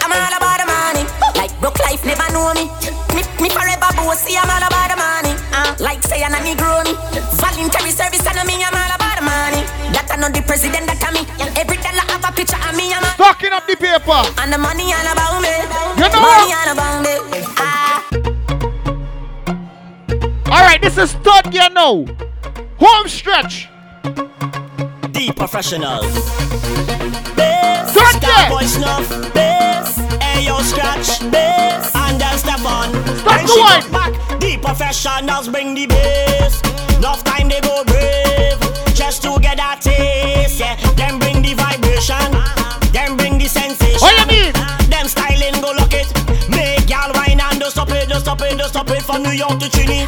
I'm 0.00 0.12
all 0.16 0.32
about 0.32 0.56
the 0.56 0.64
money. 0.64 1.04
Like 1.36 1.52
broke 1.60 1.76
life 1.84 2.00
never 2.08 2.24
know 2.32 2.56
me. 2.56 2.72
Me, 3.12 3.20
me 3.36 3.52
forever 3.52 3.92
bossy, 4.00 4.32
I'm 4.32 4.48
all 4.48 4.64
about 4.64 4.88
the 4.88 4.96
money. 4.96 5.36
Uh, 5.52 5.76
like 5.84 6.00
say 6.08 6.24
I'm 6.24 6.32
a 6.32 6.40
Negro 6.40 6.88
me. 6.88 6.96
Voluntary 7.36 7.92
service 7.92 8.24
and 8.24 8.48
me, 8.48 8.64
I'm 8.64 8.72
all 8.72 8.96
about 8.96 9.07
the 9.18 9.24
money. 9.24 9.62
That 9.94 10.06
I 10.10 10.16
know 10.16 10.28
the 10.30 10.42
president 10.42 10.86
that 10.86 11.02
I 11.02 11.10
me. 11.12 11.22
Every 11.58 11.76
dollar 11.82 12.06
have 12.06 12.22
a 12.24 12.30
picture 12.32 12.56
of 12.58 12.74
me, 12.76 12.92
I'm 12.94 13.02
a 13.02 13.10
Stocking 13.18 13.52
up 13.52 13.66
the 13.66 13.74
paper. 13.76 14.22
and 14.42 14.52
the 14.52 14.58
money 14.58 14.92
all 14.94 15.08
about 15.10 15.42
me. 15.42 15.54
You 15.98 16.06
know 16.06 16.22
money 16.22 16.54
what? 16.54 16.62
all 16.62 16.70
about 16.74 17.02
me. 17.02 17.14
Ah. 17.58 18.04
All 20.54 20.62
right, 20.64 20.80
this 20.80 20.96
is 20.98 21.12
third 21.26 21.50
gear 21.50 21.68
now. 21.70 22.04
Home 22.78 23.08
stretch. 23.08 23.68
The 25.12 25.32
professionals. 25.34 26.06
Third 27.90 28.16
gear. 28.22 28.48
Boy 28.48 28.64
snuff, 28.66 29.08
bass, 29.34 29.98
ayo 30.22 30.60
scratch, 30.62 31.18
bass, 31.32 31.90
and 31.94 32.20
then 32.20 32.38
step 32.38 32.62
on. 32.64 32.88
Stop 33.18 33.40
the 33.42 33.46
she 33.48 33.60
wine. 33.60 33.80
look 33.82 33.90
back, 33.90 34.12
the 34.40 34.58
professionals 34.62 35.48
bring 35.48 35.74
the 35.74 35.86
bass. 35.86 36.62
Enough 36.96 37.24
time 37.24 37.48
they 37.48 37.60
go 37.60 37.82
brave, 37.84 38.17
just 39.08 39.22
to 39.22 39.40
get 39.40 39.56
that 39.56 39.80
taste. 39.80 40.60
Yeah, 40.60 40.76
them 41.00 41.16
bring 41.18 41.40
the 41.40 41.56
vibration, 41.56 42.28
them 42.92 43.16
bring 43.16 43.40
the 43.40 43.48
sensation. 43.48 44.04
What 44.04 44.12
you 44.20 44.26
mean? 44.28 44.52
Them 44.92 45.08
styling 45.08 45.56
go 45.64 45.72
look 45.72 45.96
it, 45.96 46.12
make 46.52 46.84
y'all 46.92 47.08
wine 47.16 47.40
and 47.40 47.56
don't 47.56 47.72
stop 47.72 47.88
it, 47.88 48.04
don't 48.12 48.20
stop 48.20 48.44
it, 48.44 48.52
don't 48.60 48.68
stop 48.68 48.90
it 48.92 49.00
from 49.00 49.24
New 49.24 49.32
York 49.32 49.56
to 49.64 49.68
Trini. 49.72 50.04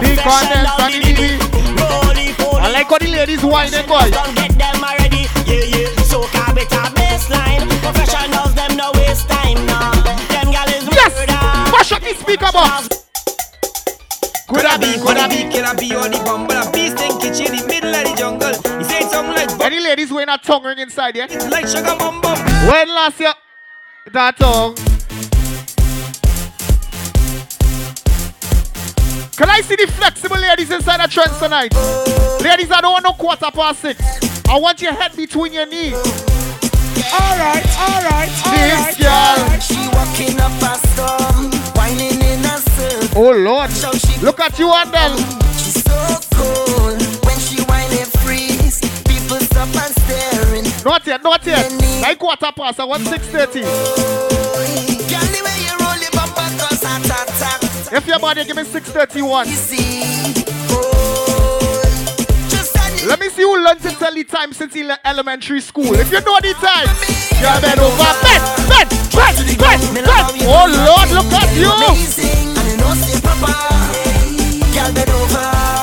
Big 0.00 0.16
condensed 0.16 0.80
on 0.80 0.88
the 0.88 1.00
TV. 1.04 1.36
Roly 1.84 2.32
poly. 2.40 2.64
I 2.64 2.72
like 2.72 2.88
how 2.88 2.96
the 2.96 3.12
ladies 3.12 3.44
whining, 3.44 3.76
eh, 3.76 3.84
boy. 3.84 4.08
Don't 4.08 4.32
get 4.32 4.56
them 4.56 4.80
already, 4.80 5.28
yeah, 5.44 5.76
yeah. 5.76 5.92
So 6.08 6.24
carve 6.32 6.56
it 6.56 6.72
a 6.72 6.88
baseline. 6.96 7.68
Professionals, 7.84 8.56
them 8.56 8.72
no 8.80 8.88
waste 9.04 9.28
time 9.28 9.60
now. 9.68 9.92
Them 10.32 10.48
gal 10.48 10.68
is 10.72 10.88
Yes. 10.88 11.12
murder. 11.12 11.44
Mash 11.76 11.92
ah. 11.92 11.96
up 11.96 12.02
the 12.08 12.16
speaker 12.16 12.52
box. 12.56 12.88
Could 14.48 14.64
I 14.64 14.80
be, 14.80 14.96
could 14.96 15.20
I 15.20 15.28
be, 15.28 15.44
can 15.52 15.64
I 15.68 15.74
be 15.76 15.94
on 15.94 16.10
the 16.10 16.18
bumble? 16.24 16.56
A 16.56 16.72
beast 16.72 16.96
in 17.04 17.20
kitchen 17.20 17.69
Any 19.70 19.84
ladies 19.84 20.10
wearing 20.10 20.28
a 20.28 20.36
tongue 20.36 20.64
ring 20.64 20.80
inside, 20.80 21.14
yeah? 21.14 21.26
Like 21.48 21.64
sugar 21.64 21.94
bum 21.96 22.20
bum. 22.20 22.36
When 22.66 22.88
last 22.88 23.20
year, 23.20 23.32
that 24.12 24.36
tongue. 24.36 24.74
Can 29.36 29.48
I 29.48 29.60
see 29.60 29.76
the 29.76 29.86
flexible 29.92 30.38
ladies 30.38 30.72
inside 30.72 30.98
the 30.98 31.06
trends 31.06 31.38
tonight? 31.38 31.72
Ladies, 32.42 32.72
I 32.72 32.80
don't 32.80 32.94
want 32.94 33.04
no 33.04 33.12
quarter 33.12 33.48
past 33.52 33.82
six. 33.82 34.00
I 34.48 34.58
want 34.58 34.82
your 34.82 34.92
head 34.92 35.14
between 35.14 35.52
your 35.52 35.66
knees. 35.66 35.94
Alright, 37.14 37.64
alright, 37.78 38.28
This 38.50 38.98
girl. 38.98 39.60
She 39.60 39.78
walking 39.94 40.40
up 40.40 40.50
a 40.66 40.84
storm, 40.88 41.52
whining 41.76 42.20
in 42.20 42.44
a 42.44 42.58
circle. 42.58 43.22
Oh 43.22 43.30
Lord. 43.30 43.70
Look 44.20 44.40
at 44.40 44.58
you, 44.58 44.66
Andel. 44.66 45.16
She's 45.54 45.84
so 45.84 46.18
cool 46.34 46.99
up 49.56 49.68
and 49.74 49.94
staring. 49.94 50.64
Not 50.84 51.06
yet, 51.06 51.22
not 51.22 51.44
yet. 51.46 51.70
Like 52.00 52.18
quarter 52.18 52.50
past, 52.56 52.80
I 52.80 52.84
want 52.84 53.04
6.30. 53.04 53.62
If 57.92 58.06
your 58.06 58.18
body 58.20 58.44
give 58.44 58.56
me 58.56 58.62
6.31. 58.62 59.46
Let 63.06 63.18
me 63.18 63.28
see 63.30 63.42
who 63.42 63.56
learns 63.64 63.82
tell 63.98 64.14
the 64.14 64.24
time 64.24 64.52
since 64.52 64.76
elementary 65.04 65.60
school. 65.60 65.94
If 65.94 66.12
you 66.12 66.20
know 66.20 66.38
the 66.40 66.52
time, 66.54 66.86
you're 67.40 67.50
over 67.80 68.12
bed, 68.22 68.42
bed, 68.68 68.88
bed, 69.10 69.36
bed. 69.58 69.80
Oh 70.46 70.66
Lord, 70.68 71.10
look 71.10 71.32
at 71.32 71.56
you. 71.56 71.70
Amazing. 71.72 72.56
And 72.56 72.68
you 72.70 72.76
know, 72.76 72.94
over. 75.08 75.79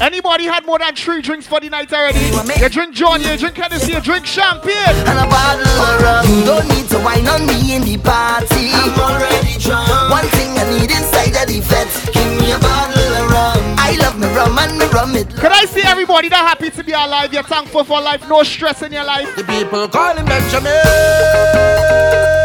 Anybody 0.00 0.44
had 0.44 0.64
more 0.64 0.78
than 0.78 0.94
three 0.94 1.20
drinks 1.22 1.46
for 1.46 1.60
the 1.60 1.68
night 1.68 1.92
already? 1.92 2.20
You 2.60 2.68
drink 2.68 2.94
John, 2.94 3.20
you 3.20 3.36
drink 3.36 3.56
Hennessy, 3.56 3.92
you 3.92 4.00
drink 4.00 4.26
champagne. 4.26 4.94
And 5.06 5.18
a 5.18 5.26
bottle 5.26 5.66
of 5.66 6.02
rum. 6.02 6.26
You 6.26 6.44
don't 6.44 6.68
need 6.68 6.88
to 6.90 6.98
wine 7.00 7.26
on 7.26 7.46
me 7.46 7.74
in 7.74 7.82
the 7.82 7.98
party. 7.98 8.70
I'm 8.72 8.94
already 8.98 9.58
drunk. 9.58 9.88
One 10.10 10.26
thing 10.38 10.56
I 10.56 10.70
need 10.70 10.90
inside 10.90 11.34
of 11.34 11.48
the 11.48 11.60
fence. 11.60 12.06
Give 12.10 12.30
me 12.40 12.52
a 12.52 12.58
bottle 12.58 13.02
of 13.02 13.30
rum. 13.30 13.58
I 13.78 13.96
love 14.00 14.18
me 14.18 14.26
rum 14.28 14.58
and 14.58 14.78
me 14.78 14.86
rum 14.86 15.16
it. 15.16 15.28
Can 15.36 15.52
I 15.52 15.64
see 15.64 15.82
everybody 15.82 16.28
that 16.28 16.46
happy 16.46 16.70
to 16.70 16.84
be 16.84 16.92
alive? 16.92 17.32
You're 17.32 17.42
thankful 17.42 17.84
for 17.84 18.00
life, 18.00 18.26
no 18.28 18.42
stress 18.44 18.82
in 18.82 18.92
your 18.92 19.04
life. 19.04 19.34
The 19.34 19.44
people 19.44 19.88
call 19.88 20.16
him 20.16 20.26
Benjamin. 20.26 22.37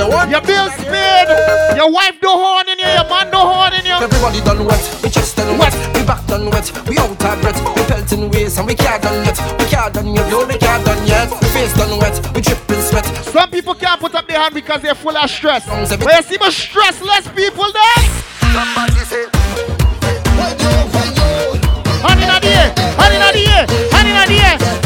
The 0.00 0.08
one 0.08 0.30
Your 0.30 0.40
bills 0.40 0.72
paid, 0.88 1.28
your 1.76 1.92
wife 1.92 2.16
do 2.22 2.32
horn 2.32 2.66
in 2.72 2.78
you, 2.78 2.88
your 2.88 3.04
man 3.04 3.28
do 3.28 3.36
horn 3.36 3.74
in 3.76 3.84
you. 3.84 4.00
Everybody 4.00 4.40
done 4.40 4.64
wet, 4.64 4.80
we 5.04 5.10
chest 5.10 5.36
done 5.36 5.58
wet, 5.58 5.76
we 5.92 6.00
back 6.08 6.24
done 6.26 6.48
wet, 6.48 6.72
we 6.88 6.96
out 6.96 7.10
of 7.10 7.40
breath, 7.42 7.60
we 7.76 7.84
pelting 7.84 8.30
waist 8.30 8.56
and 8.56 8.66
we 8.66 8.74
can't 8.74 9.02
done 9.02 9.22
yet, 9.26 9.36
we 9.60 9.66
can't 9.66 9.92
done 9.92 10.08
yet, 10.08 10.30
no 10.30 10.46
we 10.46 10.56
can't 10.56 10.86
done 10.86 11.06
yet, 11.06 11.28
we 11.28 11.48
face 11.48 11.74
done 11.76 11.98
wet, 12.00 12.16
we 12.34 12.40
dripping 12.40 12.80
sweat. 12.80 13.04
Some 13.26 13.50
people 13.50 13.74
can't 13.74 14.00
put 14.00 14.14
up 14.14 14.26
their 14.26 14.40
hand 14.40 14.54
because 14.54 14.80
they're 14.80 14.94
full 14.94 15.14
of 15.14 15.28
stress. 15.28 15.66
But 15.68 16.00
you 16.00 16.22
see 16.22 16.38
more 16.40 16.48
stressless 16.48 17.28
people 17.36 17.68
there? 17.70 18.00
Somebody 18.56 19.04
say, 19.04 19.28
Hand 22.00 22.24
in 22.24 22.40
the 22.40 22.48
air, 22.48 22.72
hand 22.96 23.12
in 23.12 23.20
the 23.36 23.50
air, 23.52 23.66
hand 23.92 24.08
in 24.08 24.16
the 24.32 24.44
air. 24.64 24.79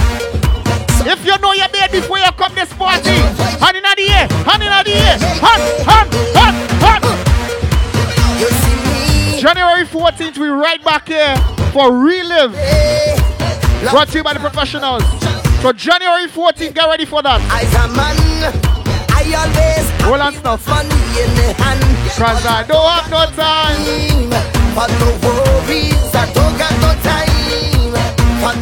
You 1.35 1.41
know 1.41 1.53
your 1.53 1.69
bed 1.69 1.91
before 1.91 2.19
you 2.19 2.31
come 2.39 2.55
this 2.55 2.73
party, 2.75 3.11
hand 3.11 3.77
in 3.77 3.83
the 3.83 4.07
air, 4.09 4.29
hand 4.47 4.63
in 4.63 4.71
the 4.71 4.95
air, 4.95 5.19
hand, 5.19 5.63
hand, 5.83 6.15
hand, 6.31 6.57
hand. 6.81 7.05
January 9.41 9.85
14th, 9.85 10.39
we 10.39 10.47
right 10.47 10.83
back 10.85 11.09
here 11.09 11.37
for 11.73 11.91
Relive. 11.93 12.53
Brought 13.91 14.09
to 14.11 14.19
you 14.19 14.25
by 14.25 14.33
the 14.35 14.39
professionals. 14.39 15.03
So 15.61 15.73
January 15.73 16.29
14th, 16.29 16.73
get 16.73 16.87
ready 16.87 17.05
for 17.05 17.21
that. 17.23 17.41
As 17.51 17.75
a 17.75 17.89
man, 17.97 18.17
I 19.11 19.25
always 19.35 19.91
Hold 20.03 20.21
on 20.21 20.35
stuff. 20.35 20.69
money 20.69 20.89
in 21.19 21.35
the 21.35 21.53
hand. 21.59 21.83
Cause 22.15 22.47
I 22.47 22.63
don't 22.63 22.89
have 22.89 23.11
no 23.11 23.27
time. 23.35 24.31
But 24.75 24.91
no 25.01 25.11
worries, 25.27 26.15
I 26.15 26.33
don't 26.33 26.57
got 26.57 26.73
no 26.81 26.95
time. 27.03 27.74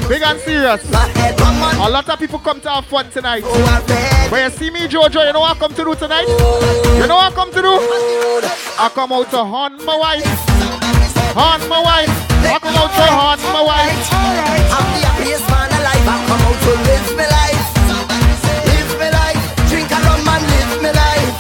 Big 0.09 0.23
and 0.23 0.39
serious. 0.41 0.91
my 0.91 1.09
head 1.19 1.41
one 1.41 1.59
man, 1.59 1.77
A 1.77 1.91
lot 1.91 2.09
of 2.09 2.19
people 2.19 2.39
come 2.39 2.61
to 2.61 2.71
have 2.71 2.87
fun 2.87 3.11
tonight. 3.11 3.43
oh. 3.45 4.27
But 4.31 4.43
you 4.45 4.51
see 4.59 4.71
me, 4.71 4.87
Jojo, 4.87 5.27
you 5.27 5.33
know 5.33 5.41
what 5.41 5.57
I 5.57 5.61
come 5.61 5.75
to 5.75 5.85
do 5.85 5.95
tonight? 5.95 6.29
You 6.29 7.07
know 7.07 7.17
what 7.17 7.33
I 7.33 7.35
come 7.35 7.51
to 7.53 7.63
do? 7.63 7.75
I 8.79 8.91
come 8.95 9.13
out 9.13 9.31
to 9.31 9.45
haunt 9.45 9.85
my 9.85 9.97
wife. 9.97 10.25
Haunt 11.35 11.69
my 11.69 11.81
wife. 11.83 12.11
I 12.45 12.59
come 12.61 12.77
out 12.77 12.91
to 12.95 13.05
haunt 13.11 13.43
my 13.53 13.63
wife. 13.63 14.09
I'm 14.13 14.89
the 15.01 15.07
happiest 15.07 15.49
man 15.51 15.69
alive. 15.73 16.07
I 16.07 16.17
come 16.29 16.43
out 16.47 16.59
to 16.63 16.73
live 16.87 17.09
my 17.17 17.27
life. 17.27 17.67
Live 18.71 18.91
my 19.01 19.11
life. 19.11 19.43
Drink 19.69 19.91
a 19.91 19.99
rum 20.07 20.29
and 20.29 20.45
live 20.53 20.73
my 20.83 20.93
life. 20.93 21.35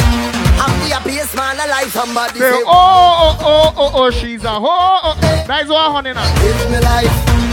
I'm 0.58 0.74
the 0.82 0.94
happiest 0.94 1.34
man 1.36 1.56
alive. 1.56 1.90
Somebody 1.92 2.38
Say, 2.40 2.62
oh, 2.64 2.66
oh, 2.66 3.38
oh, 3.40 3.74
oh, 3.76 3.90
oh, 3.94 4.10
she's 4.10 4.44
a 4.44 4.50
ho. 4.50 4.66
Oh, 4.66 5.00
oh. 5.04 5.44
That's 5.46 5.68
what 5.68 5.78
I'm 5.86 5.92
honey 5.92 6.12
now. 6.12 6.26
live 6.42 6.70
my 6.70 6.80
life. 6.80 7.51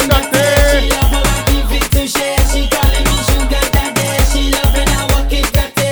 She 0.00 0.08
walking 0.08 0.32
that 5.52 5.72
day. 5.76 5.90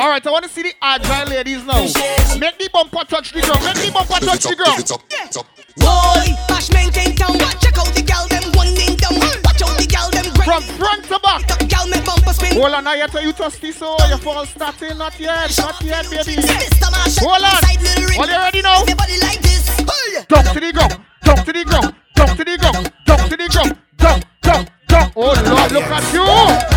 All 0.00 0.08
right, 0.08 0.26
I 0.26 0.30
want 0.30 0.44
to 0.44 0.50
see 0.50 0.62
the 0.62 0.72
agile 0.82 1.26
ladies 1.28 1.64
now. 1.66 1.82
Make 2.38 2.58
the 2.58 2.68
bumper 2.72 3.04
touch 3.04 3.32
the 3.32 3.40
ground. 3.42 3.62
Make 3.64 3.74
the 3.86 3.92
bumper 3.92 4.24
touch 4.24 4.42
the 4.44 4.56
ground. 4.56 5.09
Hold 12.60 12.74
on, 12.74 12.86
I 12.86 13.06
tell 13.06 13.22
you 13.22 13.32
trust 13.32 13.62
me, 13.62 13.72
so 13.72 13.96
your 14.10 14.18
phone 14.18 14.44
starting, 14.44 14.98
not 14.98 15.18
yet, 15.18 15.56
not 15.56 15.80
yet, 15.80 16.04
baby. 16.10 16.36
Hold 17.16 17.42
on, 17.42 17.64
are 17.64 18.26
you 18.28 18.36
ready 18.36 18.60
now? 18.60 18.84
Jump 20.28 20.52
to 20.52 20.60
the 20.60 20.70
ground, 20.70 21.00
jump 21.24 21.44
to 21.46 21.52
the 21.54 21.64
ground, 21.64 21.94
jump 22.14 22.36
to 22.36 22.44
the 22.44 22.58
ground, 22.58 22.92
jump 23.06 23.30
to 23.30 23.36
the 23.38 23.48
ground, 23.48 23.78
jump, 23.98 24.24
jump, 24.44 24.70
jump. 24.90 25.12
Oh 25.16 25.32
Lord, 25.42 25.72
look 25.72 25.84
at 25.84 26.12
you! 26.12 26.69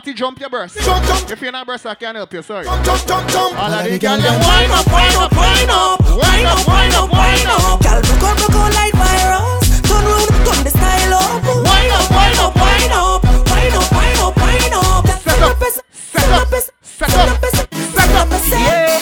Body, 0.00 0.12
jump 0.12 0.38
your 0.40 0.50
breast. 0.50 0.78
Jump, 0.80 1.04
jump, 1.06 1.30
If 1.30 1.40
you're 1.40 1.52
not 1.52 1.66
breast, 1.66 1.86
I 1.86 1.94
can't 1.94 2.16
help 2.16 2.32
you. 2.32 2.42
Sorry. 2.42 2.64
jump, 2.66 2.84
jump, 2.84 3.06
jump, 3.06 3.28
jump. 3.30 3.58
All 3.58 3.72
of 3.72 3.84
the 3.84 3.98
girls, 3.98 4.22
them 4.22 4.40
wind 4.44 4.72
up, 4.72 4.86
wind 4.92 5.16
up, 5.16 5.32
wind 5.32 5.70
up, 5.70 6.00
wind 6.20 6.46
up, 6.46 6.68
wind 6.68 6.94
up, 6.94 7.08
wind 7.16 7.48
up. 7.48 7.80
Gal 7.80 8.02
broke 8.02 8.24
out, 8.28 8.36
broke 8.36 8.56
out 8.60 8.74
like 8.76 8.92
virus. 8.92 9.80
Turn 9.88 10.04
round, 10.04 10.28
turn 10.44 10.60
the 10.64 10.70
style 10.76 11.14
up. 11.16 11.40
Wind 11.44 11.92
up, 11.96 12.10
wind 12.12 12.38
up, 12.44 12.52
wind 12.60 12.92
up. 12.92 13.24
Wind 13.24 13.74
up, 13.76 13.88
wind 13.96 14.20
up, 14.20 14.36
wind 14.36 14.74
up. 14.76 15.06
Set 15.16 15.40
up, 15.40 15.56
set 15.62 16.36
up, 16.36 16.52
set 16.82 17.14
up, 17.16 17.40
set 17.40 18.12
up. 18.16 18.28
yeah, 18.52 19.00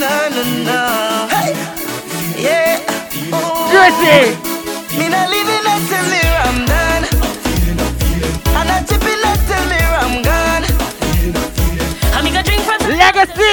na 0.00 0.12
na 0.32 0.42
na. 0.64 0.78
Hey, 1.28 1.52
yeah. 2.40 2.80
Oh. 3.32 4.45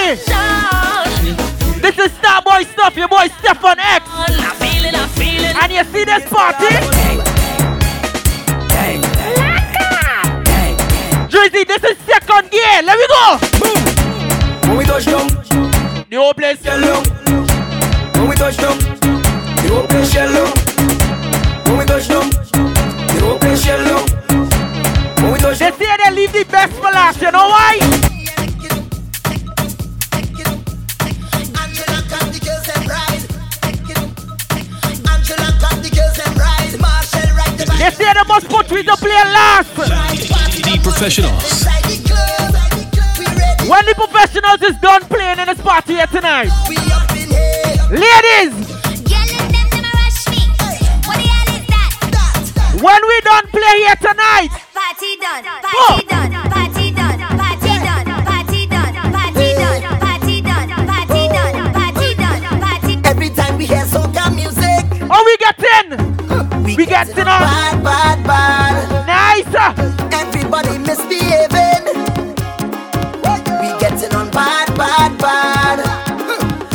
This 0.04 1.98
is 1.98 2.12
Starboy 2.20 2.66
stuff. 2.74 2.98
Your 2.98 3.08
boy 3.08 3.28
Stefan 3.40 3.80
X. 3.80 4.06
And 5.56 5.72
you 5.72 5.84
see 5.86 6.04
this 6.04 6.28
party? 6.30 6.76
Drizzy, 11.32 11.66
this 11.66 11.84
is 11.84 11.98
second 12.00 12.52
gear. 12.52 12.82
Let 12.84 12.98
me 12.98 13.08
go. 13.08 13.38
When 14.68 14.78
we 14.78 14.84
touch 14.86 15.06
down, 15.06 15.28
The 16.10 16.18
whole 16.18 16.34
place. 16.34 16.62
girl 16.62 16.82
down. 16.82 17.04
When 18.16 18.28
we 18.30 18.36
touch 18.36 18.58
down, 18.58 18.78
the 39.24 39.30
last. 39.32 39.76
The 39.76 40.80
professionals. 40.84 41.64
When 43.70 43.86
the 43.86 43.96
professionals 43.96 44.62
is 44.62 44.78
done 44.82 45.02
playing 45.06 45.40
in 45.40 45.48
this 45.48 45.62
party 45.62 45.94
here 45.94 46.08
tonight. 46.08 46.52
Ladies, 47.90 48.54
when 52.82 53.02
we 53.08 53.22
done 53.22 53.48
play 53.48 53.76
here 53.86 53.96
tonight. 53.96 54.50
Party 54.74 55.16
done, 55.18 55.44
party 55.64 56.06
done, 56.06 56.32
party 56.52 56.92
done, 56.92 57.20
party 57.40 57.74
done, 57.80 58.06
party 58.26 58.68
done, 58.68 58.94
party 59.14 59.56
done, 59.56 59.82
party 60.00 60.42
done, 60.42 60.70
party 60.88 61.28
done, 61.30 61.74
party 61.74 62.16
done, 62.16 62.60
party 62.62 63.00
Every 63.06 63.30
time 63.30 63.58
we 63.58 63.66
hear 63.66 63.86
soca 63.86 64.34
music, 64.36 64.84
Oh, 65.10 65.24
we 65.26 65.38
get 65.38 65.60
in. 65.78 65.88
We, 66.76 66.86
get 66.86 67.08
in 67.10 67.28
on. 67.28 67.42
bad, 67.42 67.84
bad, 67.84 68.24
bad. 68.28 68.93
Nice. 69.34 69.56
Everybody 70.14 70.78
misbehaving. 70.78 71.86
We 73.62 73.70
getting 73.82 74.14
on 74.14 74.30
bad, 74.30 74.70
bad, 74.78 75.18
bad. 75.18 75.80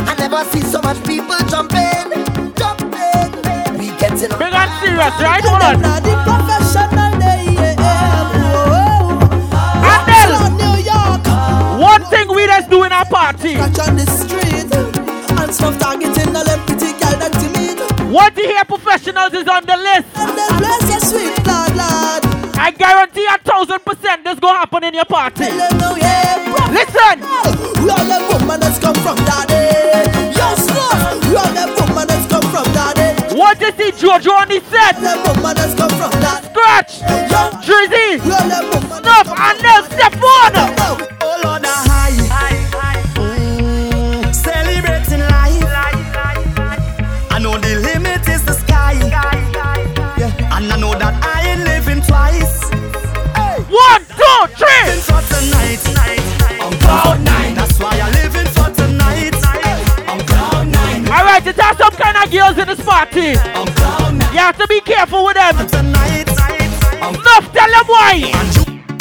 I 0.08 0.16
never 0.18 0.42
see 0.50 0.62
so 0.62 0.80
much 0.82 0.98
people 1.06 1.38
jumping, 1.46 2.10
jumping. 2.58 3.30
We 3.78 3.94
getting 4.02 4.32
on 4.32 4.38
Big 4.42 4.54
and 4.58 4.72
serious, 4.82 5.14
right? 5.22 5.44
Hold 5.46 5.62
on. 5.62 5.82
The 6.02 6.18
professional 6.26 7.12
day, 7.22 7.54
yeah. 7.54 8.34
Adele. 9.94 10.50
New 10.58 10.82
York. 10.82 11.22
One 11.80 12.02
thing 12.10 12.26
we 12.34 12.44
just 12.46 12.68
do 12.70 12.82
in 12.82 12.90
our 12.90 13.06
party. 13.06 13.54
Catch 13.54 13.78
on 13.86 13.94
the 13.94 14.06
street. 14.10 14.74
And 15.38 15.54
stuff 15.54 15.78
targeting 15.78 16.34
all 16.34 16.42
them 16.42 16.58
pretty 16.66 16.90
girl 16.98 17.14
that 17.22 17.38
you 17.40 17.50
meet. 17.54 17.78
What 18.12 18.36
you 18.36 18.46
hear 18.48 18.64
professionals 18.64 19.32
is 19.32 19.46
on 19.46 19.64
the 19.64 19.76
guarantee 22.88 23.26
a 23.26 23.38
thousand 23.38 23.80
percent 23.84 24.24
this 24.24 24.38
gonna 24.38 24.58
happen 24.58 24.84
in 24.84 24.94
your 24.94 25.04
party. 25.04 25.44
Tell 25.44 25.58
them 25.58 25.78
now, 25.78 25.94
yeah. 25.96 26.72
Listen. 26.72 27.20
We 27.82 27.90
all 27.90 28.04
them 28.04 28.24
woman 28.32 28.60
that's 28.60 28.78
come 28.78 28.94
from 28.96 29.16
daddy. 29.28 30.32
Yo, 30.36 30.54
slow. 30.56 31.20
We 31.28 31.36
all 31.36 31.52
them 31.52 31.70
woman 31.76 32.06
that's 32.08 32.26
come 32.32 32.46
from 32.50 32.64
daddy. 32.72 33.36
What 33.36 33.60
you 33.60 33.72
see 33.72 33.90
Jojo 33.92 34.32
on 34.32 34.48
the 34.48 34.60
party. 62.98 63.36
On 63.54 63.66
cloud 63.66 64.14
nine. 64.14 64.32
You 64.32 64.38
have 64.38 64.56
to 64.58 64.66
be 64.66 64.80
careful 64.80 65.24
with 65.24 65.34
them. 65.34 65.56
Tonight. 65.68 66.28
Snuff, 66.28 67.52
tell 67.52 67.70
them 67.70 67.86
why. 67.86 68.14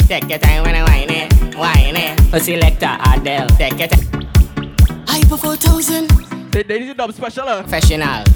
Take 0.06 0.28
your 0.30 0.38
time 0.38 0.62
when 0.64 0.74
I 0.74 0.82
whine 0.84 1.10
it, 1.10 1.54
whine 1.56 1.96
it. 1.96 2.34
A 2.34 2.40
selector 2.40 2.86
Andel, 2.86 3.46
take 3.58 3.78
your 3.78 3.88
time. 3.88 5.04
Hyper 5.06 5.36
4000. 5.36 6.08
They, 6.50 6.62
they 6.62 6.78
need 6.80 6.96
dub 6.96 7.12
special. 7.12 7.48
uh. 7.48 7.62
Professionals, 7.62 8.28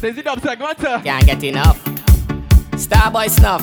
They 0.00 0.12
need 0.12 0.24
dub 0.24 0.40
segment. 0.40 0.84
uh. 0.84 1.00
can't 1.02 1.26
get 1.26 1.42
enough. 1.44 1.78
Starboy 2.72 3.28
snuff. 3.30 3.62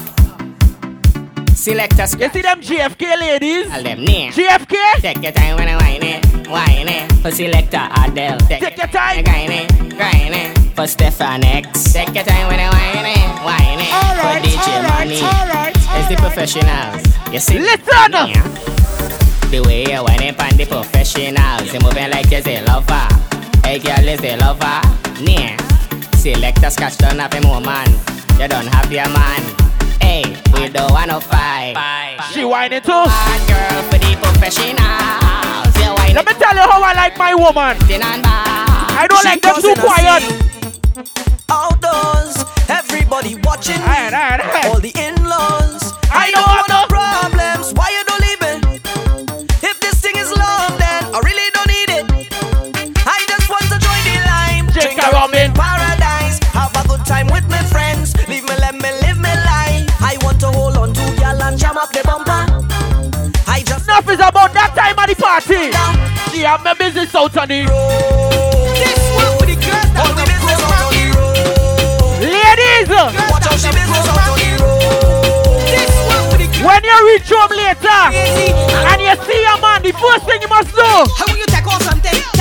Selector 1.57 2.03
You 2.19 2.29
see 2.29 2.41
them 2.41 2.61
GFK 2.61 3.19
ladies? 3.19 3.71
All 3.73 3.83
them 3.83 4.05
near. 4.05 4.31
GFK? 4.31 5.01
Take 5.01 5.21
your 5.23 5.31
time 5.33 5.57
when 5.57 5.67
I 5.67 5.75
whine 5.75 6.03
it, 6.03 6.47
whine 6.47 6.87
it. 6.87 7.11
For 7.21 7.31
selector 7.31 7.77
Andel, 7.77 8.37
take, 8.47 8.61
Take 8.61 8.77
your 8.77 8.87
time. 8.87 9.23
Grind 9.25 9.51
it, 9.51 9.95
grind 9.97 10.33
it. 10.35 10.66
For 10.77 10.85
Stefan 10.85 11.43
X, 11.43 11.91
take 11.91 12.13
your 12.13 12.23
time 12.23 12.45
when 12.49 12.59
I 12.59 12.69
whine 12.69 13.09
it, 13.09 13.33
whine 13.41 13.81
it. 13.81 13.89
Alright, 13.89 14.45
For 14.45 14.47
DJ 14.47 14.77
alright, 14.77 15.09
Money, 15.09 15.21
alright, 15.25 15.73
it's 15.73 16.07
the 16.07 16.15
professionals. 16.21 17.01
You 17.33 17.39
see? 17.39 17.57
Listen. 17.57 18.13
Yeah. 18.13 18.45
The 19.49 19.65
way 19.65 19.89
you 19.89 20.03
whine 20.05 20.21
it 20.21 20.39
on 20.39 20.55
the 20.55 20.67
professionals, 20.69 21.73
you 21.73 21.79
moving 21.81 22.11
like 22.11 22.29
you're 22.29 22.45
a 22.45 22.61
lover. 22.69 23.09
Hey 23.65 23.79
girl, 23.79 24.05
is 24.05 24.21
a 24.21 24.37
lover. 24.37 24.77
Near. 25.17 25.57
Selector 26.13 26.69
scratch 26.69 26.97
down 26.99 27.21
up 27.21 27.33
him 27.33 27.49
woman. 27.49 27.89
You 28.37 28.47
don't 28.47 28.69
have 28.69 28.93
your 28.93 29.09
man. 29.09 29.41
Hey, 29.97 30.29
we 30.53 30.69
don't 30.69 30.93
wanna 30.93 31.19
fight. 31.19 31.73
She 32.31 32.45
whining 32.45 32.81
too. 32.81 33.01
Bad 33.01 33.41
girl 33.49 33.81
for 33.89 33.97
the 33.97 34.13
professionals. 34.21 35.73
Let 36.13 36.25
me 36.25 36.33
tell 36.33 36.53
you 36.53 36.61
how 36.61 36.81
I 36.83 36.93
like 36.93 37.17
my 37.17 37.33
woman. 37.33 37.77
it 37.89 37.97
and 37.97 38.21
bad. 38.21 38.93
I 38.93 39.07
don't 39.09 39.25
like 39.25 39.41
them 39.41 39.55
too 39.59 39.73
quiet. 39.81 40.46
Outdoors, 41.49 42.43
everybody 42.69 43.35
watching 43.43 43.77
me. 43.77 43.83
Alright, 43.83 44.13
alright, 44.13 44.39
alright. 44.41 44.65
All 44.65 44.79
the 44.79 44.91
in-laws. 44.95 45.93
I 46.11 46.27
I 46.27 46.31
don't 46.31 46.47
want 46.47 46.69
no 46.69 46.85
problems. 46.87 47.73
Why 47.73 47.89
you 47.95 48.03
don't 48.03 48.21
leave 48.21 48.43
it? 48.43 48.59
If 49.63 49.79
this 49.79 50.01
thing 50.01 50.17
is 50.17 50.29
love, 50.31 50.77
then 50.77 51.03
I 51.15 51.19
really 51.23 51.49
don't 51.55 51.67
need 51.71 51.89
it. 51.99 52.05
I 53.07 53.23
just 53.27 53.49
want 53.49 53.63
to 53.71 53.77
join 53.79 54.01
the 54.03 54.17
line. 54.27 54.65
Drink 54.73 54.99
Drink 54.99 55.07
a 55.07 55.11
rum 55.11 55.33
in 55.33 55.53
paradise. 55.53 56.39
Have 56.51 56.75
a 56.75 56.87
good 56.87 57.05
time 57.05 57.27
with 57.27 57.47
my 57.49 57.63
friends. 57.71 58.15
Leave 58.27 58.43
me, 58.43 58.55
let 58.59 58.75
me 58.75 58.91
live 59.07 59.17
my 59.17 59.33
life. 59.47 59.87
I 60.01 60.17
want 60.23 60.39
to 60.41 60.47
hold 60.47 60.77
on 60.77 60.93
to 60.93 61.03
y'all 61.21 61.41
and 61.41 61.57
jam 61.57 61.77
up 61.77 61.91
the 61.91 62.03
bumper. 62.03 62.43
I 63.47 63.63
just 63.63 63.87
Enough 63.87 64.09
is 64.09 64.19
about 64.19 64.53
that 64.53 64.75
time 64.75 64.99
at 64.99 65.07
the 65.07 65.15
party. 65.15 65.71
Have 66.43 66.63
my 66.63 66.73
business 66.75 67.13
out 67.15 67.35
on 67.35 67.47
the 67.47 67.65
This 68.77 69.16
reach 77.07 77.29
home 77.31 77.51
later 77.55 78.03
and 78.91 78.99
you 79.01 79.15
see 79.23 79.39
your 79.41 79.59
man, 79.61 79.81
the 79.81 79.91
first 79.93 80.25
thing 80.25 80.41
you 80.41 80.47
must 80.47 80.71
do. 80.75 80.81
How 80.83 81.25
will 81.27 81.37
you 81.37 81.45
take 81.47 81.67
off 81.67 81.81
something. 81.83 82.36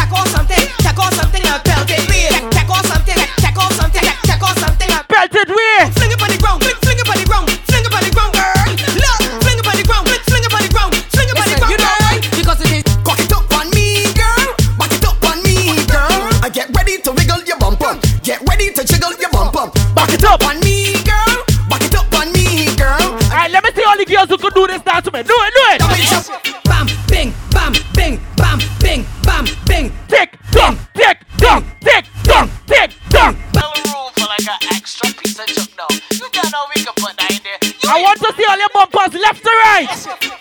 Do 25.23 25.33
this 25.33 25.55
dance 25.55 25.81
to 25.81 25.89
me. 25.89 25.97
Do 25.97 26.03
it, 26.03 26.05
do 26.05 26.51
it. 26.51 26.65
Bam, 26.65 26.87
bing, 27.09 27.33
bam, 27.51 27.73
bing, 27.95 28.21
bam, 28.37 28.59
bing, 28.81 29.07
bam, 29.25 29.45
bing. 29.67 29.93
Tick, 30.09 30.39
tock, 30.53 30.77
tick, 30.95 31.19
tock, 31.39 31.65
tick, 31.81 32.05
tock, 32.25 32.51
tick, 32.67 32.91
tock. 33.11 33.37
Tell 33.53 33.73
the 33.73 33.83
room 33.89 34.11
for 34.13 34.27
like 34.27 34.47
an 34.49 34.77
extra 34.77 35.11
piece 35.15 35.39
of 35.39 35.47
junk 35.47 35.71
now. 35.77 35.87
You 36.13 36.29
don't 36.31 36.53
know 36.53 36.65
we 36.75 36.83
can 36.85 36.93
put 36.97 37.17
that 37.17 37.31
in 37.33 37.41
there. 37.43 37.59
You 37.63 37.89
I 37.89 38.03
want 38.03 38.21
to 38.21 38.33
see 38.37 38.45
all 38.49 38.59
your 38.59 38.69
bumpers 38.75 39.15
left 39.21 39.43
to 39.43 39.53
right. 39.65 39.89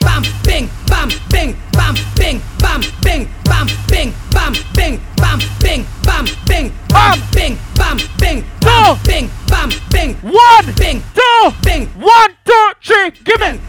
Bam, 0.01 0.23
bing, 0.43 0.69
bam, 0.87 1.09
bing, 1.31 1.55
bam, 1.71 1.95
bing, 2.15 2.41
bam, 2.59 2.81
bing, 3.01 3.29
bam, 3.45 3.67
bing, 3.87 4.13
bam, 4.33 4.53
bing, 4.73 5.01
bam, 5.15 5.39
bing, 5.63 5.85
bam, 6.03 6.25
bing, 6.47 6.71
bam, 6.91 7.17
bing, 7.33 7.57
bam, 7.75 7.97
bing, 8.19 8.43
Two. 8.61 8.95
bing, 9.05 9.29
bam, 9.47 9.69
bing, 9.91 10.15
One, 10.21 10.73
bing, 10.75 11.01
two, 11.13 11.51
bing, 11.63 11.87
one, 12.01 12.31
two, 12.45 12.71
three. 12.83 13.11
Give 13.23 13.39
me. 13.39 13.59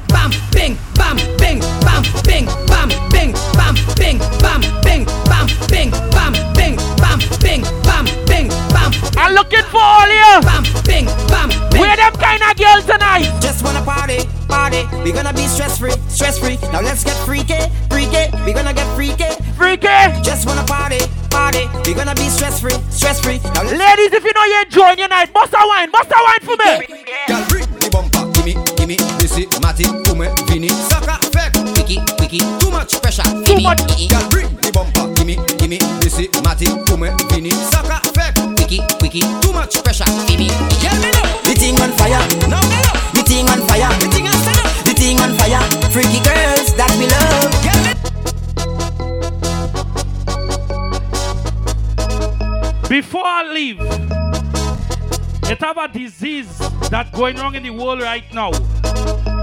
That 56.96 57.12
going 57.12 57.36
wrong 57.36 57.54
in 57.54 57.62
the 57.62 57.68
world 57.68 58.00
right 58.00 58.24
now. 58.32 58.50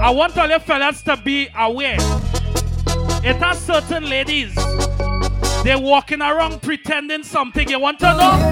I 0.02 0.10
want 0.10 0.36
all 0.36 0.50
you 0.50 0.58
fellas 0.58 1.02
to 1.02 1.16
be 1.16 1.46
aware. 1.56 1.98
It 3.22 3.36
has 3.36 3.60
certain 3.60 4.08
ladies. 4.08 4.52
They're 5.62 5.78
walking 5.78 6.20
around 6.20 6.62
pretending 6.62 7.22
something. 7.22 7.68
You 7.68 7.78
want 7.78 8.00
to 8.00 8.06
know? 8.06 8.50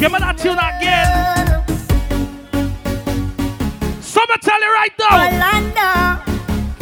Give 0.00 0.10
me 0.10 0.18
that 0.18 0.36
tune 0.36 0.58
again. 0.58 1.62
Someone 4.02 4.40
tell 4.40 4.60
you 4.60 4.72
right 4.74 4.92
now. 4.98 6.24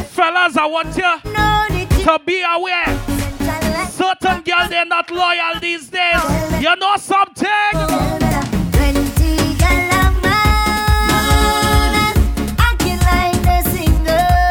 Fellas, 0.05 0.57
I 0.57 0.64
want 0.64 0.97
you 0.97 1.20
to 2.05 2.18
be 2.25 2.43
aware. 2.51 3.01
They're 4.73 4.87
not 4.87 5.11
loyal 5.11 5.61
these 5.61 5.91
days. 5.91 6.23
You 6.59 6.75
know 6.77 6.97
something? 6.97 7.47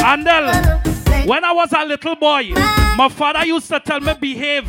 Andel, 0.05 1.25
when 1.25 1.43
I 1.43 1.51
was 1.51 1.73
a 1.73 1.83
little 1.83 2.15
boy, 2.17 2.51
my 2.97 3.09
father 3.09 3.43
used 3.47 3.67
to 3.69 3.79
tell 3.79 3.99
me 3.99 4.13
behave, 4.13 4.67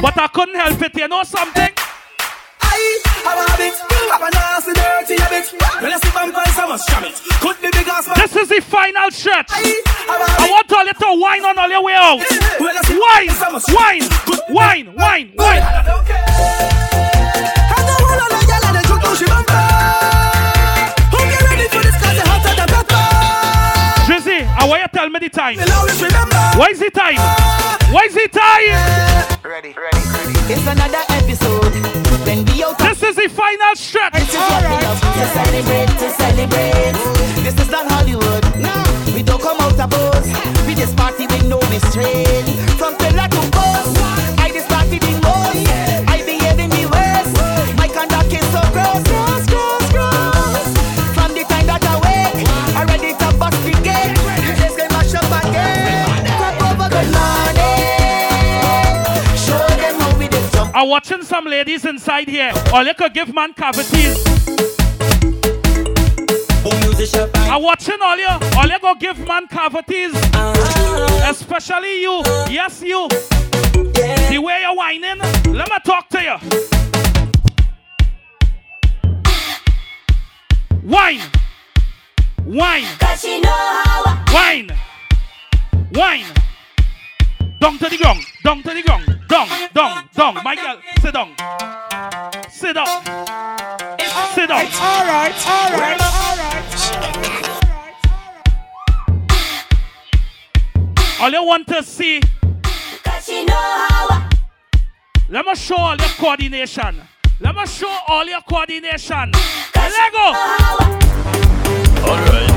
but 0.00 0.16
I 0.16 0.28
couldn't 0.32 0.54
help 0.54 0.80
it. 0.80 0.94
You 0.94 1.08
know 1.08 1.24
something? 1.24 1.72
I 2.60 3.00
have 3.24 3.38
a 3.38 3.50
habit, 3.50 3.74
have 4.12 4.22
a 4.22 4.30
nasty, 4.30 4.72
dirty 4.74 5.20
habit. 5.20 5.82
When 5.82 5.92
I 5.92 5.98
see 5.98 6.10
vampires, 6.10 6.56
I 6.56 6.66
must 6.68 6.88
it. 6.88 7.40
Could 7.40 7.60
be 7.60 7.70
big 7.76 7.88
ass, 7.88 8.08
This 8.14 8.36
is 8.36 8.48
the 8.48 8.60
final 8.60 9.10
stretch. 9.10 9.50
Have 10.08 10.20
a 10.20 10.26
I 10.42 10.46
want 10.50 10.72
all 10.72 10.84
you 10.86 10.92
to 10.92 11.08
whine 11.20 11.44
on 11.44 11.58
all 11.58 11.68
your 11.70 11.82
way 11.82 11.94
out. 11.94 12.20
I 12.20 12.24
Wine, 12.60 13.28
vampires, 13.28 13.42
I 13.42 13.50
must 13.50 13.68
wine, 13.74 14.02
wine, 14.48 14.86
wine, 14.94 15.32
wine. 15.36 15.62
I. 15.62 15.68
I 17.74 17.80
wanna 18.02 18.26
know 18.30 18.42
y'all 18.48 18.66
and 18.68 18.76
the 18.76 18.82
truth, 18.86 19.02
don't 19.02 19.16
she 19.18 19.26
bumper. 19.26 19.64
Hope 21.12 21.28
you're 21.32 21.46
ready 21.48 21.66
for 21.68 21.82
this 21.82 21.96
'cause 22.00 22.14
you're 22.16 22.28
hotter 22.28 22.54
than 22.54 22.68
pepper. 22.68 23.04
Drizzy, 24.06 24.40
I 24.58 24.64
want 24.66 24.80
you 24.82 24.88
to 24.88 24.92
tell 24.94 25.08
me 25.08 25.18
the 25.20 25.28
time. 25.30 25.56
You'll 25.58 25.72
always 25.72 26.00
remember. 26.02 26.42
What 26.56 26.70
is 26.72 26.78
the 26.80 26.90
time? 26.90 27.18
What 27.92 28.06
is 28.06 28.14
the 28.14 28.28
time? 28.28 28.70
Ready, 29.44 29.74
ready, 29.76 30.02
ready. 30.14 30.52
It's 30.52 30.66
another 30.66 31.02
episode. 31.10 31.74
When 32.24 32.44
we 32.46 32.64
out 32.64 32.78
This 32.78 33.02
is 33.02 33.16
the 33.16 33.28
final 33.28 33.74
stretch. 33.74 34.12
This 34.14 34.28
is 34.30 34.36
what 34.36 34.62
we 34.62 34.76
love 34.86 35.00
to 35.00 35.24
celebrate, 35.36 35.88
to 35.98 36.08
celebrate. 36.10 36.94
This 37.44 37.56
is 37.60 37.68
not 37.70 37.86
Hollywood. 37.90 38.03
Out 39.84 39.92
of 39.92 40.00
pose. 40.00 40.28
We 40.66 40.74
party 40.96 41.26
with. 41.92 42.56
From 42.78 42.96
to 42.96 43.36
I 44.40 44.50
just 44.50 44.68
party 44.68 44.98
the 44.98 45.12
most. 45.20 45.68
I 46.08 46.22
behave 46.24 46.58
in 46.58 46.70
the 46.70 46.86
worst. 46.88 47.36
My 47.76 47.88
conduct 47.88 48.32
is 48.32 48.46
so 48.48 48.62
gross, 48.72 49.02
gross, 49.04 49.44
gross, 49.46 49.84
gross. 49.92 50.64
From 51.12 51.34
the 51.34 51.44
time 51.44 51.66
that 51.66 51.84
I 51.84 51.96
wake, 52.00 52.48
I 52.74 52.84
ready 52.84 53.12
to 53.12 53.36
bust 53.36 53.60
the 53.62 53.72
gate. 53.84 54.16
Just 54.56 54.76
get 54.78 54.90
mash 54.90 55.12
up 55.12 55.28
again. 55.44 56.32
Crop 56.32 56.56
over, 56.64 56.88
good 56.88 57.10
morning. 57.12 58.16
Show 59.36 59.68
them 59.76 60.00
how 60.00 60.16
we 60.18 60.28
just 60.28 60.54
jump. 60.54 60.74
I'm 60.74 60.88
watching 60.88 61.22
some 61.22 61.44
ladies 61.44 61.84
inside 61.84 62.28
here. 62.28 62.52
All 62.72 62.84
you 62.86 62.94
could 62.94 63.12
give 63.12 63.34
man 63.34 63.52
cavities. 63.52 64.73
I'm 66.66 67.62
watching 67.62 67.98
all 68.02 68.16
you. 68.16 68.26
All 68.56 68.66
you 68.66 68.78
go 68.80 68.94
give 68.94 69.18
man 69.26 69.46
cavities. 69.48 70.14
Especially 71.28 72.00
you. 72.02 72.22
Yes, 72.48 72.82
you. 72.82 73.08
The 73.08 74.38
way 74.42 74.60
you're 74.62 74.74
whining. 74.74 75.18
Let 75.52 75.68
me 75.70 75.76
talk 75.84 76.08
to 76.10 76.22
you. 76.22 76.36
Wine. 80.82 81.20
Wine. 82.44 82.86
Wine. 84.32 84.70
Wine. 85.92 86.26
Down 87.64 87.78
to 87.78 87.88
the 87.88 87.96
ground. 87.96 88.20
Down 88.42 88.62
to 88.62 88.74
the 88.74 88.82
ground. 88.82 89.06
Down, 89.26 89.48
down, 89.72 90.04
down. 90.14 90.34
My 90.44 90.54
girl, 90.54 90.78
sit 91.00 91.14
down. 91.14 91.34
Sit 92.50 92.74
down. 92.74 92.86
Sit 94.34 94.48
down. 94.50 94.66
All 94.82 95.06
right, 95.06 95.34
all 95.48 95.72
right, 95.72 95.98
all 95.98 96.36
right. 96.36 96.60
All 101.18 101.30
you 101.30 101.42
want 101.42 101.66
to 101.68 101.82
see. 101.82 102.20
Let 105.30 105.46
me 105.46 105.54
show 105.54 105.76
all 105.76 105.96
your 105.96 106.08
coordination. 106.18 107.00
Let 107.40 107.56
me 107.56 107.64
show 107.64 107.98
all 108.08 108.26
your 108.26 108.42
coordination. 108.42 109.32
Let 109.74 110.12
go. 110.12 110.34
All 112.02 112.18
right. 112.26 112.53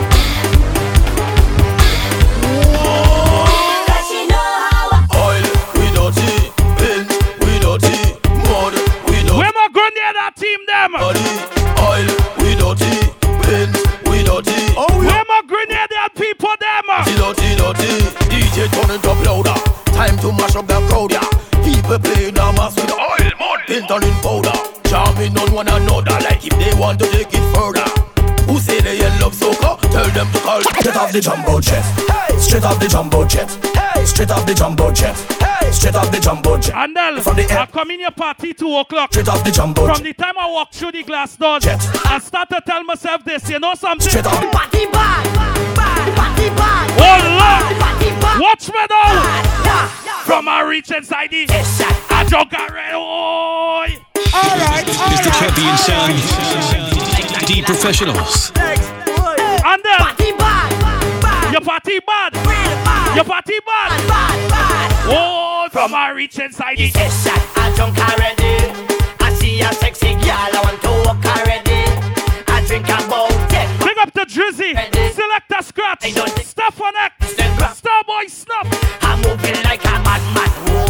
Team 10.38 10.60
them? 10.68 10.92
Body, 10.94 11.26
oil, 11.82 12.08
we 12.38 12.54
dirty. 12.56 12.94
Paint, 13.44 13.74
we 14.06 14.22
dirty. 14.24 14.58
Oh, 14.78 14.88
we 15.00 15.06
Where 15.10 15.26
my 15.28 15.42
grenade 15.50 15.90
people 16.16 16.54
them? 16.62 16.86
dirty, 17.18 17.50
dirty. 17.58 17.92
DJ 18.30 18.70
turn 18.70 18.92
it 18.96 19.06
up 19.06 19.20
louder. 19.26 19.58
Time 19.98 20.18
to 20.20 20.32
mash 20.32 20.56
up 20.56 20.68
the 20.68 20.78
crowd, 20.88 21.12
yeah. 21.12 21.26
People 21.66 22.00
playing 22.00 22.38
a 22.38 22.54
mass 22.54 22.76
with 22.76 22.92
oil, 22.94 23.32
mud, 23.40 23.60
paint 23.68 23.90
and 23.90 24.04
in 24.04 24.14
powder. 24.22 24.54
Jamming 24.88 25.38
on 25.38 25.52
one 25.54 25.68
another 25.68 26.18
like 26.24 26.46
if 26.46 26.54
they 26.58 26.74
want 26.80 27.00
to 27.00 27.06
take 27.12 27.34
it 27.34 27.44
further. 27.54 27.76
Them 30.18 30.32
to 30.34 30.39
call. 30.39 30.61
Straight 30.61 30.95
off 30.95 31.11
the 31.11 31.22
jumbo 31.22 31.59
jet. 31.59 31.84
Straight 32.39 32.63
off 32.63 32.80
the 32.80 32.88
jumbo 32.88 33.26
jet. 33.28 33.49
Straight 34.05 34.32
off 34.32 34.45
the 34.45 34.53
jumbo 34.53 34.91
jet. 34.91 35.15
Straight 35.72 35.95
off 35.95 36.11
the 36.11 36.20
jumbo 36.20 36.57
jet. 36.57 36.74
Andel, 36.74 37.22
From 37.22 37.36
the 37.36 37.43
air. 37.43 37.59
I 37.59 37.65
come 37.68 37.91
in 37.91 37.99
your 37.99 38.11
party 38.11 38.53
2 38.53 38.78
o'clock. 38.78 39.11
Straight 39.13 39.28
off 39.28 39.43
the 39.43 39.51
jumbo 39.51 39.86
From 39.86 40.03
the 40.03 40.13
time 40.13 40.38
I 40.39 40.49
walk 40.49 40.72
through 40.72 40.93
the 40.93 41.03
glass 41.03 41.36
doors, 41.36 41.63
Jet. 41.63 41.80
I 42.05 42.20
start 42.20 42.49
to 42.49 42.61
tell 42.65 42.84
myself 42.84 43.24
this. 43.24 43.47
You 43.49 43.59
know 43.59 43.76
something? 43.76 44.09
Straight 44.09 44.26
off. 44.26 44.41
Party 44.51 44.86
bad, 44.88 45.26
bad, 45.76 46.18
party 46.18 46.49
bad. 46.49 46.88
Oh 46.97 47.20
Lord! 47.38 47.80
Party 47.80 48.09
bad. 48.22 48.41
Watch 48.41 48.70
me 48.70 48.86
now! 48.89 49.88
From 50.26 50.47
I 50.47 50.61
reach 50.61 50.91
inside 50.91 51.30
the 51.30 51.45
I 52.09 52.26
jog 52.28 52.53
around. 52.53 52.93
Oh! 52.93 53.86
All 54.34 54.57
right, 54.57 54.86
all 54.99 55.13
It's 55.13 55.22
the 55.24 55.30
right. 55.30 55.39
champion 55.39 55.78
sound. 55.78 57.47
D 57.47 57.61
professionals. 57.61 58.51
Andel! 59.78 59.97
Party 59.97 60.32
bad, 60.34 61.51
Your 61.51 61.61
party 61.61 61.99
bad! 61.99 62.34
bad, 62.34 63.15
Your 63.15 63.23
party 63.25 63.59
bad! 63.65 64.07
bad, 64.07 64.49
bad. 64.49 64.91
Oh! 65.05 65.67
From 65.71 65.93
I 65.93 66.09
reach 66.09 66.39
inside 66.39 66.78
the 66.78 66.86
Yes, 66.88 67.13
sir, 67.23 67.32
I 67.55 67.73
drunk 67.75 67.97
already. 67.99 68.88
I 69.19 69.34
see 69.36 69.59
a 69.61 69.71
sexy 69.73 70.13
girl, 70.13 70.49
I 70.57 70.61
want 70.63 70.82
to 70.82 70.89
walk 71.05 71.25
already. 71.25 71.84
I 72.47 72.63
drink 72.65 72.86
about 72.86 73.30
ten. 73.49 73.67
Big 73.80 73.97
up 73.99 74.13
the 74.13 74.21
Drizzy! 74.21 74.73
Select 75.13 75.51
a 75.57 75.63
scratch! 75.63 76.11
Stuff 76.45 76.82
on 76.82 76.93
it! 76.95 77.11
Starboy 77.21 78.30
Snuff! 78.30 79.03
I'm 79.03 79.21
moving 79.21 79.66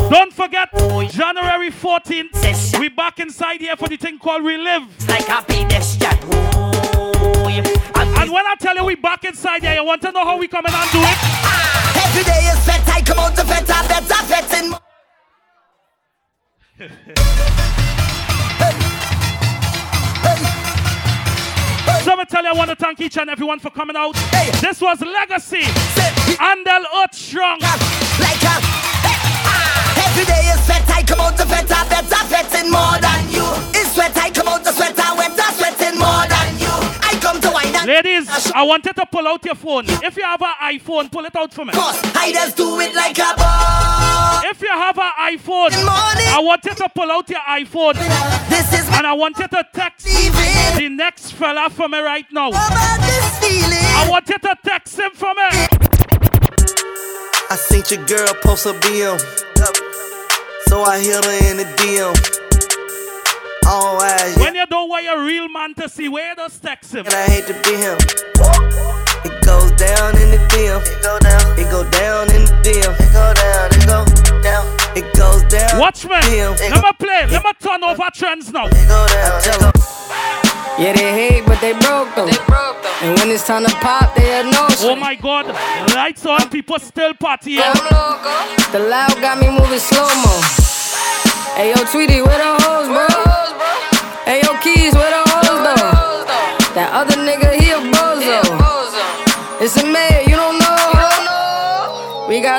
Don't 0.09 0.31
forget, 0.31 0.69
oh, 0.73 1.03
January 1.05 1.69
14th, 1.69 2.79
we 2.79 2.87
back 2.87 3.19
inside 3.19 3.59
here 3.59 3.75
for 3.75 3.89
the 3.89 3.97
thing 3.97 4.17
called 4.17 4.45
Relive. 4.45 4.83
It's 4.95 5.07
like 5.07 5.27
a 5.27 5.43
pedestrian. 5.43 6.17
Oh, 6.53 6.71
Whoa. 7.43 8.11
And 8.21 8.31
when 8.31 8.45
I 8.45 8.55
tell 8.57 8.75
you 8.75 8.85
we 8.85 8.95
back 8.95 9.25
inside 9.25 9.63
here, 9.63 9.73
you 9.73 9.83
want 9.83 10.01
to 10.03 10.11
know 10.13 10.23
how 10.23 10.37
we 10.37 10.47
coming 10.47 10.71
and 10.73 10.91
do 10.91 10.99
it? 10.99 11.17
Ah, 11.43 12.07
every 12.07 12.23
day 12.23 12.47
is 12.47 12.59
fete, 12.65 12.87
I 12.87 13.01
come 13.01 13.19
out 13.19 13.35
to 13.35 13.43
fete, 13.43 13.69
I 13.69 13.87
better 13.87 14.23
fete 14.23 14.63
in 14.63 14.77
So 22.03 22.15
to 22.15 22.25
tell 22.25 22.43
you, 22.43 22.49
I 22.49 22.53
want 22.53 22.69
to 22.69 22.75
thank 22.77 23.01
each 23.01 23.17
and 23.17 23.29
everyone 23.29 23.59
for 23.59 23.69
coming 23.69 23.97
out. 23.97 24.15
This 24.61 24.79
was 24.79 25.01
Legacy. 25.01 25.63
Andel 26.39 26.85
Earth 27.03 27.13
Strong. 27.13 27.59
Like 27.59 28.76
is 30.25 30.65
sweat, 30.65 30.89
I 30.89 31.03
come 31.03 31.19
out 31.19 31.37
to 31.37 31.45
sweat, 31.45 31.67
better 31.67 32.23
sweating 32.27 32.71
more 32.71 32.97
than 32.99 33.29
you. 33.29 33.45
It's 33.77 33.93
sweat, 33.93 34.15
I 34.17 34.29
come 34.31 34.47
out 34.47 34.63
to 34.65 34.71
sweat, 34.73 34.97
wetter 34.97 35.51
sweating 35.53 35.99
more 35.99 36.25
than 36.25 36.49
you. 36.57 36.73
I 37.03 37.17
come 37.21 37.39
to 37.41 37.49
wine 37.51 37.75
and 37.75 37.87
Ladies, 37.87 38.27
I 38.51 38.63
want 38.63 38.85
you 38.85 38.93
to 38.93 39.05
pull 39.05 39.27
out 39.27 39.43
your 39.45 39.55
phone. 39.55 39.85
If 39.87 40.17
you 40.17 40.23
have 40.23 40.41
an 40.41 40.53
iPhone, 40.61 41.11
pull 41.11 41.25
it 41.25 41.35
out 41.35 41.53
for 41.53 41.65
me. 41.65 41.73
I 41.75 42.31
just 42.33 42.57
do 42.57 42.79
it 42.79 42.95
like 42.95 43.17
a 43.17 43.33
boss. 43.37 44.43
If 44.45 44.61
you 44.61 44.69
have 44.69 44.97
an 44.97 45.11
iPhone, 45.37 45.71
I 45.73 46.39
want 46.41 46.65
you 46.65 46.73
to 46.73 46.89
pull 46.89 47.11
out 47.11 47.29
your 47.29 47.39
iPhone. 47.39 47.93
This 48.49 48.73
is 48.73 48.87
and 48.89 49.05
I 49.05 49.13
want 49.13 49.37
you 49.37 49.47
to 49.47 49.65
text 49.73 50.05
the 50.05 50.89
next 50.89 51.31
fella 51.33 51.69
for 51.69 51.87
me 51.87 51.99
right 51.99 52.25
now. 52.31 52.49
I 52.53 54.07
want 54.09 54.27
you 54.29 54.37
to 54.37 54.55
text 54.63 54.99
him 54.99 55.11
for 55.13 55.33
me. 55.33 55.67
I 57.49 57.55
seen 57.55 57.83
your 57.89 58.05
girl 58.05 58.33
post 58.41 58.65
a 58.65 58.73
BM. 58.73 59.46
So 60.67 60.83
I 60.83 60.99
hit 60.99 61.23
her 61.23 61.49
in 61.49 61.57
the 61.57 61.67
DM. 61.79 62.13
All 63.65 64.01
eyes. 64.01 64.37
When 64.37 64.53
you 64.55 64.65
don't 64.65 64.89
want 64.89 65.03
your 65.03 65.23
real 65.23 65.47
man 65.49 65.73
to 65.75 65.87
see, 65.89 66.09
where 66.09 66.35
does 66.35 66.59
text 66.59 66.93
him? 66.93 67.05
And 67.05 67.15
I 67.15 67.25
hate 67.27 67.47
to 67.47 67.53
be 67.63 67.75
him. 67.75 67.97
It 69.23 69.43
goes 69.45 69.71
down 69.71 70.15
in 70.17 70.31
the 70.31 70.39
DM. 70.51 70.81
It 70.83 71.01
go 71.01 71.19
down. 71.19 71.59
It 71.59 71.71
go 71.71 71.89
down 71.89 72.29
in 72.35 72.45
the 72.45 72.51
DM. 72.63 72.93
It 72.99 73.13
go 73.13 73.33
down. 73.33 73.71
It 73.71 73.85
go 73.87 74.05
down. 74.41 74.77
It 74.97 75.15
goes 75.15 75.43
down. 75.43 75.79
Watch 75.79 76.05
me. 76.05 76.11
Let 76.11 76.83
me 76.83 76.91
play. 76.99 77.25
Let 77.27 77.43
me 77.43 77.51
turn 77.59 77.83
over 77.83 78.09
trends 78.13 78.51
now. 78.51 78.67
Yeah, 80.79 80.93
they 80.93 81.11
hate, 81.11 81.45
but 81.45 81.59
they 81.59 81.73
broke 81.73 82.13
though. 82.15 82.27
They 82.27 82.37
broke 82.45 82.81
though. 82.83 83.01
And 83.01 83.17
when 83.19 83.29
it's 83.29 83.45
time 83.47 83.65
to 83.65 83.71
pop, 83.81 84.13
they 84.15 84.27
had 84.29 84.45
no 84.45 84.67
Oh 84.89 84.95
my 84.95 85.15
God! 85.15 85.47
Lights 85.95 86.25
on, 86.25 86.49
people 86.49 86.77
still 86.79 87.13
partying. 87.13 87.61
The 88.71 88.79
loud 88.79 89.15
got 89.21 89.39
me 89.39 89.49
moving 89.49 89.79
slow 89.79 90.05
mo. 90.21 90.33
Hey 91.55 91.73
yo, 91.73 91.81
Tweety, 91.89 92.21
where 92.21 92.37
the 92.37 92.61
hoes, 92.61 92.87
bro? 92.87 93.07
Hey 94.25 94.41
yo, 94.43 94.53
Keys, 94.61 94.93
where 94.93 95.09
the 95.09 95.23
hoes 95.29 95.61
though? 95.65 96.75
That 96.77 96.89
other 96.93 97.17
nigga, 97.17 97.57
he 97.57 97.71
a 97.71 97.79
bozo. 97.81 98.41
It's 99.59 99.75
a 99.77 99.83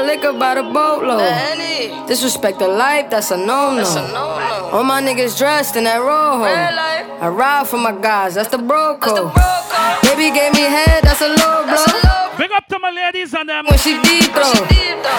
liquor 0.08 0.32
by 0.32 0.54
the 0.54 0.62
boatload. 0.62 1.20
Disrespect 2.08 2.58
the 2.58 2.68
life, 2.68 3.10
that's 3.10 3.30
a 3.30 3.36
no-no. 3.36 3.84
All 4.72 4.82
my 4.84 5.02
niggas 5.02 5.36
dressed 5.36 5.76
in 5.76 5.84
that 5.84 6.00
rojo. 6.00 6.44
I 6.44 7.28
ride 7.28 7.68
for 7.68 7.76
my 7.76 7.92
guys, 7.92 8.34
that's 8.34 8.48
the 8.48 8.58
bro 8.58 8.96
code. 8.96 9.32
Baby 10.02 10.32
gave 10.32 10.54
me 10.54 10.64
head, 10.64 11.04
that's 11.04 11.20
a 11.20 11.28
low 11.28 11.64
blow. 11.68 12.36
Big 12.38 12.50
up 12.52 12.66
to 12.68 12.78
my 12.78 12.90
ladies 12.90 13.34
and 13.34 13.48
them. 13.48 13.66
When 13.66 13.78
she 13.78 14.00
deep 14.02 14.32
throw, 14.32 14.48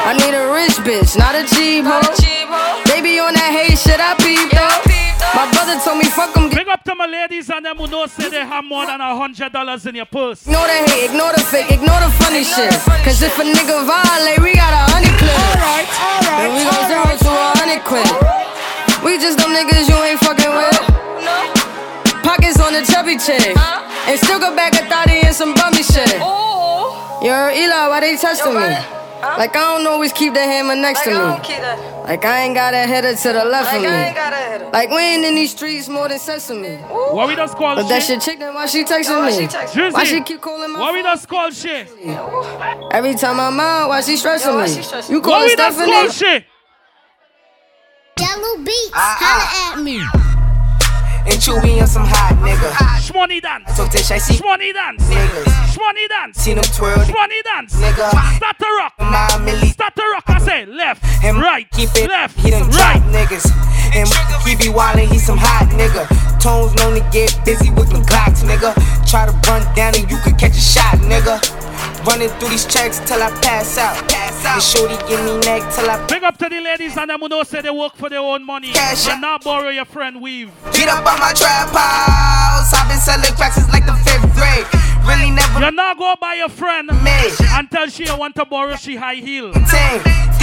I 0.10 0.18
need 0.18 0.34
a 0.34 0.46
rich 0.58 0.78
bitch, 0.82 1.18
not 1.18 1.36
a 1.36 1.44
cheap 1.54 1.86
hoe. 1.86 2.02
Baby 2.86 3.20
on 3.20 3.34
that 3.34 3.52
hate 3.54 3.78
shit, 3.78 4.00
I 4.00 4.16
peep 4.18 4.50
though. 4.50 4.99
My 5.36 5.46
brother 5.52 5.80
told 5.84 6.00
me 6.00 6.06
fuck 6.06 6.36
him. 6.36 6.50
Big 6.50 6.68
up 6.68 6.84
to 6.84 6.96
my 6.96 7.06
ladies 7.06 7.50
and 7.50 7.66
them 7.66 7.78
who 7.78 7.88
know 7.88 8.06
say 8.08 8.30
they 8.30 8.46
have 8.46 8.66
more 8.66 8.86
than 8.86 9.00
a 9.00 9.16
hundred 9.16 9.52
dollars 9.54 9.86
in 9.86 9.96
your 9.96 10.06
purse. 10.06 10.46
Ignore 10.48 10.68
the 10.68 10.80
hate, 10.90 11.10
ignore 11.10 11.32
the 11.34 11.42
fake, 11.42 11.72
ignore 11.72 12.00
the 12.02 12.12
funny 12.20 12.44
shit. 12.44 12.74
Cause 13.06 13.22
if 13.22 13.38
a 13.38 13.44
nigga 13.44 13.86
violate, 13.86 14.40
we 14.40 14.56
got 14.56 14.74
a 14.74 14.84
honey 14.92 15.12
clip. 15.20 15.36
Alright, 15.54 15.88
alright. 15.88 16.40
And 16.44 16.50
we 16.56 16.62
gon' 16.66 16.84
zero 16.90 17.06
to 17.06 17.30
a 17.30 17.48
hundred 17.60 17.82
quid. 17.86 18.10
We 19.06 19.18
just 19.18 19.38
them 19.38 19.52
niggas 19.56 19.88
you 19.88 19.96
ain't 20.04 20.20
fucking 20.20 20.52
with. 20.52 20.78
Pockets 22.24 22.60
on 22.60 22.74
the 22.74 22.84
chubby 22.84 23.18
chick. 23.18 23.56
And 24.08 24.20
still 24.20 24.40
go 24.40 24.56
back 24.56 24.74
a 24.74 24.84
thotty 24.90 25.22
and 25.22 25.36
some 25.36 25.54
bummy 25.54 25.84
shit. 25.84 26.20
Yo, 27.22 27.52
Eli, 27.52 27.88
why 27.88 28.00
they 28.00 28.18
testing 28.18 28.56
me? 28.56 28.99
Like 29.22 29.56
I 29.56 29.78
don't 29.78 29.88
always 29.88 30.14
keep 30.14 30.34
the 30.34 30.40
hammer 30.40 30.76
next 30.76 31.04
to 31.04 31.10
me. 31.10 31.16
Like 31.16 32.24
I 32.26 32.42
ain't 32.44 32.56
got 32.56 32.74
a 32.74 32.78
header 32.78 33.14
to 33.16 33.34
the 33.34 33.46
left 33.46 33.74
of 33.76 33.82
me. 33.82 34.70
Like 34.72 34.90
we 34.90 34.98
ain't 34.98 35.26
in 35.26 35.36
these 35.36 35.52
streets 35.52 35.88
more 35.90 36.08
than 36.08 36.20
sesame. 36.20 36.78
What 36.78 37.28
we 37.28 37.36
just 37.36 37.56
call 37.56 37.76
But 37.76 37.88
that 37.90 38.02
shit? 38.02 38.22
shit 38.24 38.32
chick, 38.34 38.40
then 38.40 38.54
why 38.54 38.66
she 38.66 38.84
texting 38.84 39.26
me? 39.26 39.48
Drizzy, 39.48 39.94
Why 39.94 40.04
she 40.06 40.22
keep 40.22 40.40
calling 40.42 40.72
my 40.72 40.80
What 40.80 40.94
we 40.94 41.02
just 41.04 41.28
call 41.28 41.50
shit? 41.52 41.88
Every 42.92 43.14
time 43.16 43.40
I'm 43.40 43.60
out, 43.60 43.90
why 43.90 44.02
she 44.02 44.16
stressing 44.18 44.52
Yo, 44.52 44.56
why 44.58 44.66
me? 44.68 44.74
she 44.74 44.82
stressing 44.84 45.14
You 45.14 45.20
me? 45.20 45.24
call 45.26 45.34
What 45.34 45.42
her 45.42 45.48
we 45.48 45.56
just 45.56 45.78
call 45.80 46.10
shit? 46.10 46.46
Jahlil 48.18 48.66
Beats, 48.66 48.92
Ah, 48.94 49.18
holla 49.20 49.80
at 49.80 49.84
me. 49.84 50.02
And 51.26 51.36
Chewy 51.40 51.82
on 51.82 51.88
some 51.88 52.06
hot 52.06 52.36
nigga. 52.42 52.70
Shmoney 53.04 53.42
dance. 53.42 53.76
So 53.76 53.88
Tish, 53.88 54.12
I 54.12 54.18
see 54.18 54.36
Shmoney 54.36 54.74
dance. 54.74 55.04
niggas. 55.04 55.46
Shmoney 55.74 56.08
dance. 56.10 56.38
Seen 56.38 56.56
them 56.56 56.64
twirl. 56.76 56.98
Shmoney 57.00 57.44
dance. 57.44 57.76
Nigga. 57.76 58.10
Start 58.38 58.58
to 58.60 58.66
rock. 58.80 58.94
My 59.00 59.28
milli. 59.46 59.70
Start 59.72 59.96
to 59.96 60.04
rock. 60.14 60.24
I 60.28 60.40
say 60.40 60.66
left, 60.66 61.04
Him 61.22 61.40
right, 61.40 61.70
keep 61.72 61.90
it 61.96 62.10
left, 62.10 62.38
He 62.40 62.52
done 62.52 62.70
right. 62.70 63.00
drop 63.02 63.04
niggas. 63.14 63.46
And 63.96 64.08
he 64.48 64.56
be 64.56 64.72
wildin', 64.72 65.10
he 65.12 65.18
some 65.18 65.38
hot 65.38 65.68
nigga. 65.70 66.06
Tones 66.40 66.74
known 66.76 66.96
to 66.96 67.04
get 67.12 67.36
busy 67.46 67.70
with 67.72 67.90
them 67.90 68.04
Glocks, 68.04 68.44
nigga. 68.44 68.74
Try 69.10 69.26
to 69.26 69.34
run 69.50 69.62
down 69.76 69.94
and 69.96 70.10
you 70.10 70.18
could 70.24 70.38
catch 70.38 70.56
a 70.58 70.62
shot, 70.62 70.96
nigga. 71.00 71.38
Running 72.06 72.30
through 72.40 72.50
these 72.50 72.66
checks 72.66 73.00
till 73.00 73.22
I 73.22 73.30
pass 73.42 73.78
out. 73.78 73.96
Pass 74.10 74.46
out. 74.46 74.54
And 74.56 74.64
shorty 74.64 74.96
give 75.08 75.20
me 75.26 75.38
neck 75.46 75.62
till 75.74 75.90
I 75.90 76.06
Big 76.08 76.24
up 76.24 76.38
to 76.38 76.48
the 76.50 76.62
ladies 76.62 76.98
and 76.98 77.10
them 77.10 77.20
who 77.20 77.28
know 77.28 77.44
say 77.44 77.62
they 77.62 77.70
work 77.70 77.96
for 77.96 78.10
their 78.10 78.20
own 78.20 78.46
money. 78.46 78.72
Cash 78.72 79.06
You 79.06 79.14
out. 79.14 79.22
not 79.22 79.44
borrow 79.44 79.70
your 79.70 79.86
friend 79.86 80.22
weave. 80.22 80.52
Get 80.72 80.88
up 80.88 81.06
on 81.06 81.20
my 81.20 81.34
trap 81.34 81.70
house. 81.70 82.74
I've 82.74 82.88
been 82.88 83.00
selling 83.00 83.34
cracks 83.36 83.56
since 83.56 83.70
like 83.70 83.86
the 83.86 83.94
fifth 84.08 84.34
grade. 84.34 84.66
Really 85.06 85.32
never 85.32 85.60
You're 85.60 85.72
not 85.72 85.98
go 85.98 86.16
by 86.22 86.36
your 86.36 86.50
friend 86.50 86.88
made. 87.04 87.36
until 87.52 87.88
she 87.88 88.06
want 88.12 88.36
to 88.36 88.46
borrow 88.46 88.76
she 88.76 88.96
high 88.96 89.16
heel. 89.16 89.52
Ting. 89.54 90.39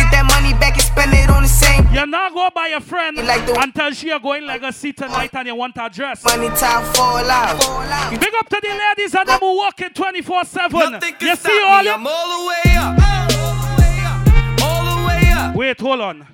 Get 0.46 0.60
that 0.60 0.60
money 0.60 0.60
back 0.60 0.72
and 0.74 0.82
spend 0.82 1.12
it 1.14 1.30
on 1.30 1.42
the 1.42 1.48
same. 1.48 1.86
You're 1.92 2.06
not 2.06 2.32
go 2.34 2.48
buy 2.54 2.68
your 2.68 2.80
friend 2.80 3.16
Like 3.16 3.46
the- 3.46 3.58
until 3.60 3.90
she 3.92 4.10
are 4.10 4.18
going 4.20 4.46
like 4.46 4.62
a 4.62 4.72
seat 4.72 4.96
tonight 4.96 5.30
and 5.34 5.46
you 5.48 5.54
want 5.54 5.76
her 5.76 5.88
dress. 5.88 6.24
Money 6.24 6.48
time 6.50 6.84
fall 6.94 7.18
out. 7.18 8.10
Big 8.20 8.34
up 8.38 8.48
to 8.48 8.60
the 8.62 8.68
ladies 8.68 9.14
and 9.14 9.28
them 9.28 9.40
who 9.40 9.58
working 9.58 9.90
24 9.90 10.44
7. 10.44 10.92
Nothing 10.92 11.14
can 11.14 11.28
You 11.28 11.36
stop 11.36 11.52
see 11.52 11.62
all 11.62 11.82
me. 11.82 11.88
it? 11.88 11.94
I'm 11.94 12.06
all 12.06 12.40
the 12.40 12.46
way 12.48 12.76
up. 12.76 14.62
All 14.62 15.00
the 15.00 15.06
way 15.06 15.30
up. 15.32 15.54
Wait, 15.54 15.80
hold 15.80 16.00
on. 16.00 16.26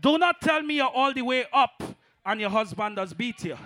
Do 0.00 0.18
not 0.18 0.40
tell 0.40 0.62
me 0.62 0.74
you're 0.76 0.86
all 0.86 1.12
the 1.12 1.22
way 1.22 1.44
up 1.52 1.82
and 2.24 2.40
your 2.40 2.50
husband 2.50 2.96
does 2.96 3.12
beat 3.14 3.44
you. 3.44 3.56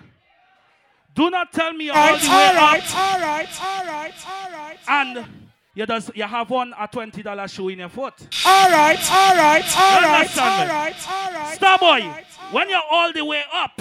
Do 1.14 1.28
not 1.30 1.53
tell 1.53 1.72
me 1.72 1.86
you're 1.86 1.96
all 1.96 2.16
the 2.16 2.28
way 2.28 2.46
up 2.46 2.94
alright, 2.94 3.64
alright, 3.64 4.14
alright. 4.26 4.78
and 4.86 5.26
you 5.74 5.86
does 5.86 6.10
you 6.14 6.24
have 6.24 6.50
one 6.50 6.74
a 6.78 6.88
twenty 6.88 7.22
dollar 7.22 7.46
shoe 7.48 7.68
in 7.68 7.78
your 7.78 7.88
foot. 7.88 8.14
Alright, 8.44 8.98
alright, 9.10 9.64
You 9.64 9.80
alright, 9.82 10.04
understand 10.20 10.68
me? 10.68 10.74
alright, 10.74 11.08
alright. 11.08 11.58
Starboy, 11.58 12.52
when 12.52 12.68
you're 12.68 12.80
all 12.90 13.12
the 13.12 13.24
way 13.24 13.42
up, 13.54 13.80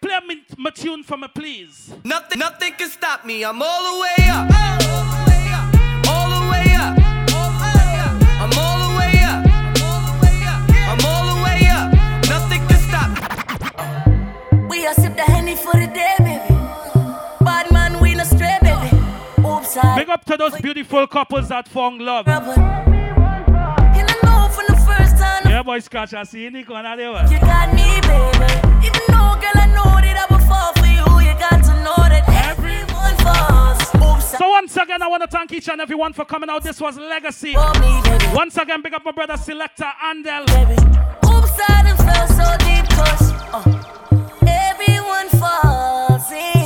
play 0.00 0.18
me 0.26 0.42
my 0.56 0.70
tune 0.70 1.02
for 1.02 1.16
me, 1.16 1.28
please. 1.34 1.92
Nothing, 2.04 2.38
nothing 2.38 2.72
can 2.74 2.88
stop 2.88 3.24
me. 3.26 3.44
I'm 3.44 3.60
all 3.62 3.94
the 3.94 4.00
way 4.00 4.16
up. 4.28 4.50
All 6.08 6.28
the 6.30 6.50
way 6.50 6.74
up. 6.74 6.98
I'm 8.44 8.58
all 8.58 8.88
the 8.90 8.96
way 8.98 9.22
up. 9.22 9.46
I'm 10.88 11.04
all 11.06 11.36
the 11.36 11.42
way 11.44 11.66
up. 11.68 11.92
Nothing 12.28 12.66
can 12.66 12.80
stop 12.88 13.08
me. 14.60 14.68
We 14.68 14.86
a 14.86 14.94
sip 14.94 15.14
the 15.16 15.22
henny 15.22 15.54
for 15.56 15.72
the 15.74 15.86
day, 15.88 16.16
Big 19.96 20.08
up 20.10 20.24
to 20.26 20.36
those 20.36 20.60
beautiful 20.60 21.06
couples 21.06 21.48
that 21.48 21.66
found 21.68 22.00
love. 22.02 22.26
You 22.26 22.34
don't 22.34 24.22
know 24.22 24.48
from 24.52 24.66
the 24.68 24.76
first 24.86 25.16
time 25.16 25.42
Yeah, 25.50 25.62
boy, 25.62 25.78
Scratch, 25.78 26.12
I 26.14 26.24
see 26.24 26.40
you 26.42 26.46
in 26.48 26.52
the 26.54 26.62
corner 26.64 26.94
there. 26.96 27.08
you 27.32 27.40
got 27.40 27.72
me, 27.72 28.00
baby. 28.02 28.52
Even 28.86 29.00
though, 29.08 29.34
girl, 29.40 29.56
I 29.56 29.66
know 29.74 29.96
that 30.04 30.16
I 30.18 30.26
will 30.32 30.44
fall 30.46 30.72
for 30.74 30.86
you, 30.86 31.26
you 31.26 31.34
got 31.38 31.62
to 31.64 31.74
know 31.82 31.96
that 31.96 32.24
everyone 32.50 33.16
falls. 33.24 33.80
Oops, 34.18 34.38
So 34.38 34.48
once 34.50 34.76
again, 34.76 35.00
I 35.02 35.06
want 35.08 35.22
to 35.22 35.28
thank 35.28 35.52
each 35.52 35.68
and 35.70 35.80
everyone 35.80 36.12
for 36.12 36.24
coming 36.26 36.50
out. 36.50 36.62
This 36.62 36.78
was 36.80 36.98
Legacy. 36.98 37.54
me, 37.80 38.00
baby. 38.04 38.26
Once 38.34 38.56
again, 38.58 38.82
big 38.82 38.92
up 38.92 39.04
my 39.04 39.12
brother 39.12 39.36
Selector 39.38 39.90
Andel. 40.04 40.42
Oops, 40.42 41.60
I 41.68 41.82
done 41.82 41.96
fell 41.96 42.28
so 42.28 42.56
deep, 42.66 42.86
cause 42.90 43.32
uh, 43.54 43.62
everyone 44.46 45.28
falls 45.40 46.30
in 46.30 46.42
love 46.42 46.60
sometimes. 46.60 46.61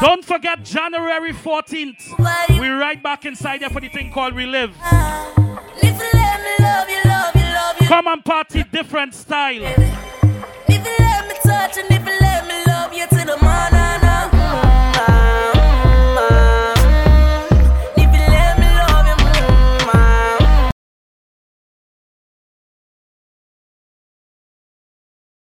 Don't 0.00 0.22
forget 0.24 0.62
January 0.62 1.32
14th. 1.32 2.58
We 2.60 2.68
right 2.68 3.02
back 3.02 3.24
inside 3.24 3.62
there 3.62 3.70
for 3.70 3.80
the 3.80 3.88
thing 3.88 4.12
called 4.12 4.34
Relive. 4.34 4.74
Ah, 4.82 5.32
if 5.76 5.84
you 5.84 6.20
let 6.20 6.42
me 6.42 6.64
love 6.64 6.88
you, 6.90 7.10
love 7.10 7.34
you, 7.34 7.54
love 7.54 7.76
you. 7.80 7.88
Come 7.88 8.06
and 8.08 8.24
party 8.24 8.62
different 8.64 9.14
style. 9.14 9.92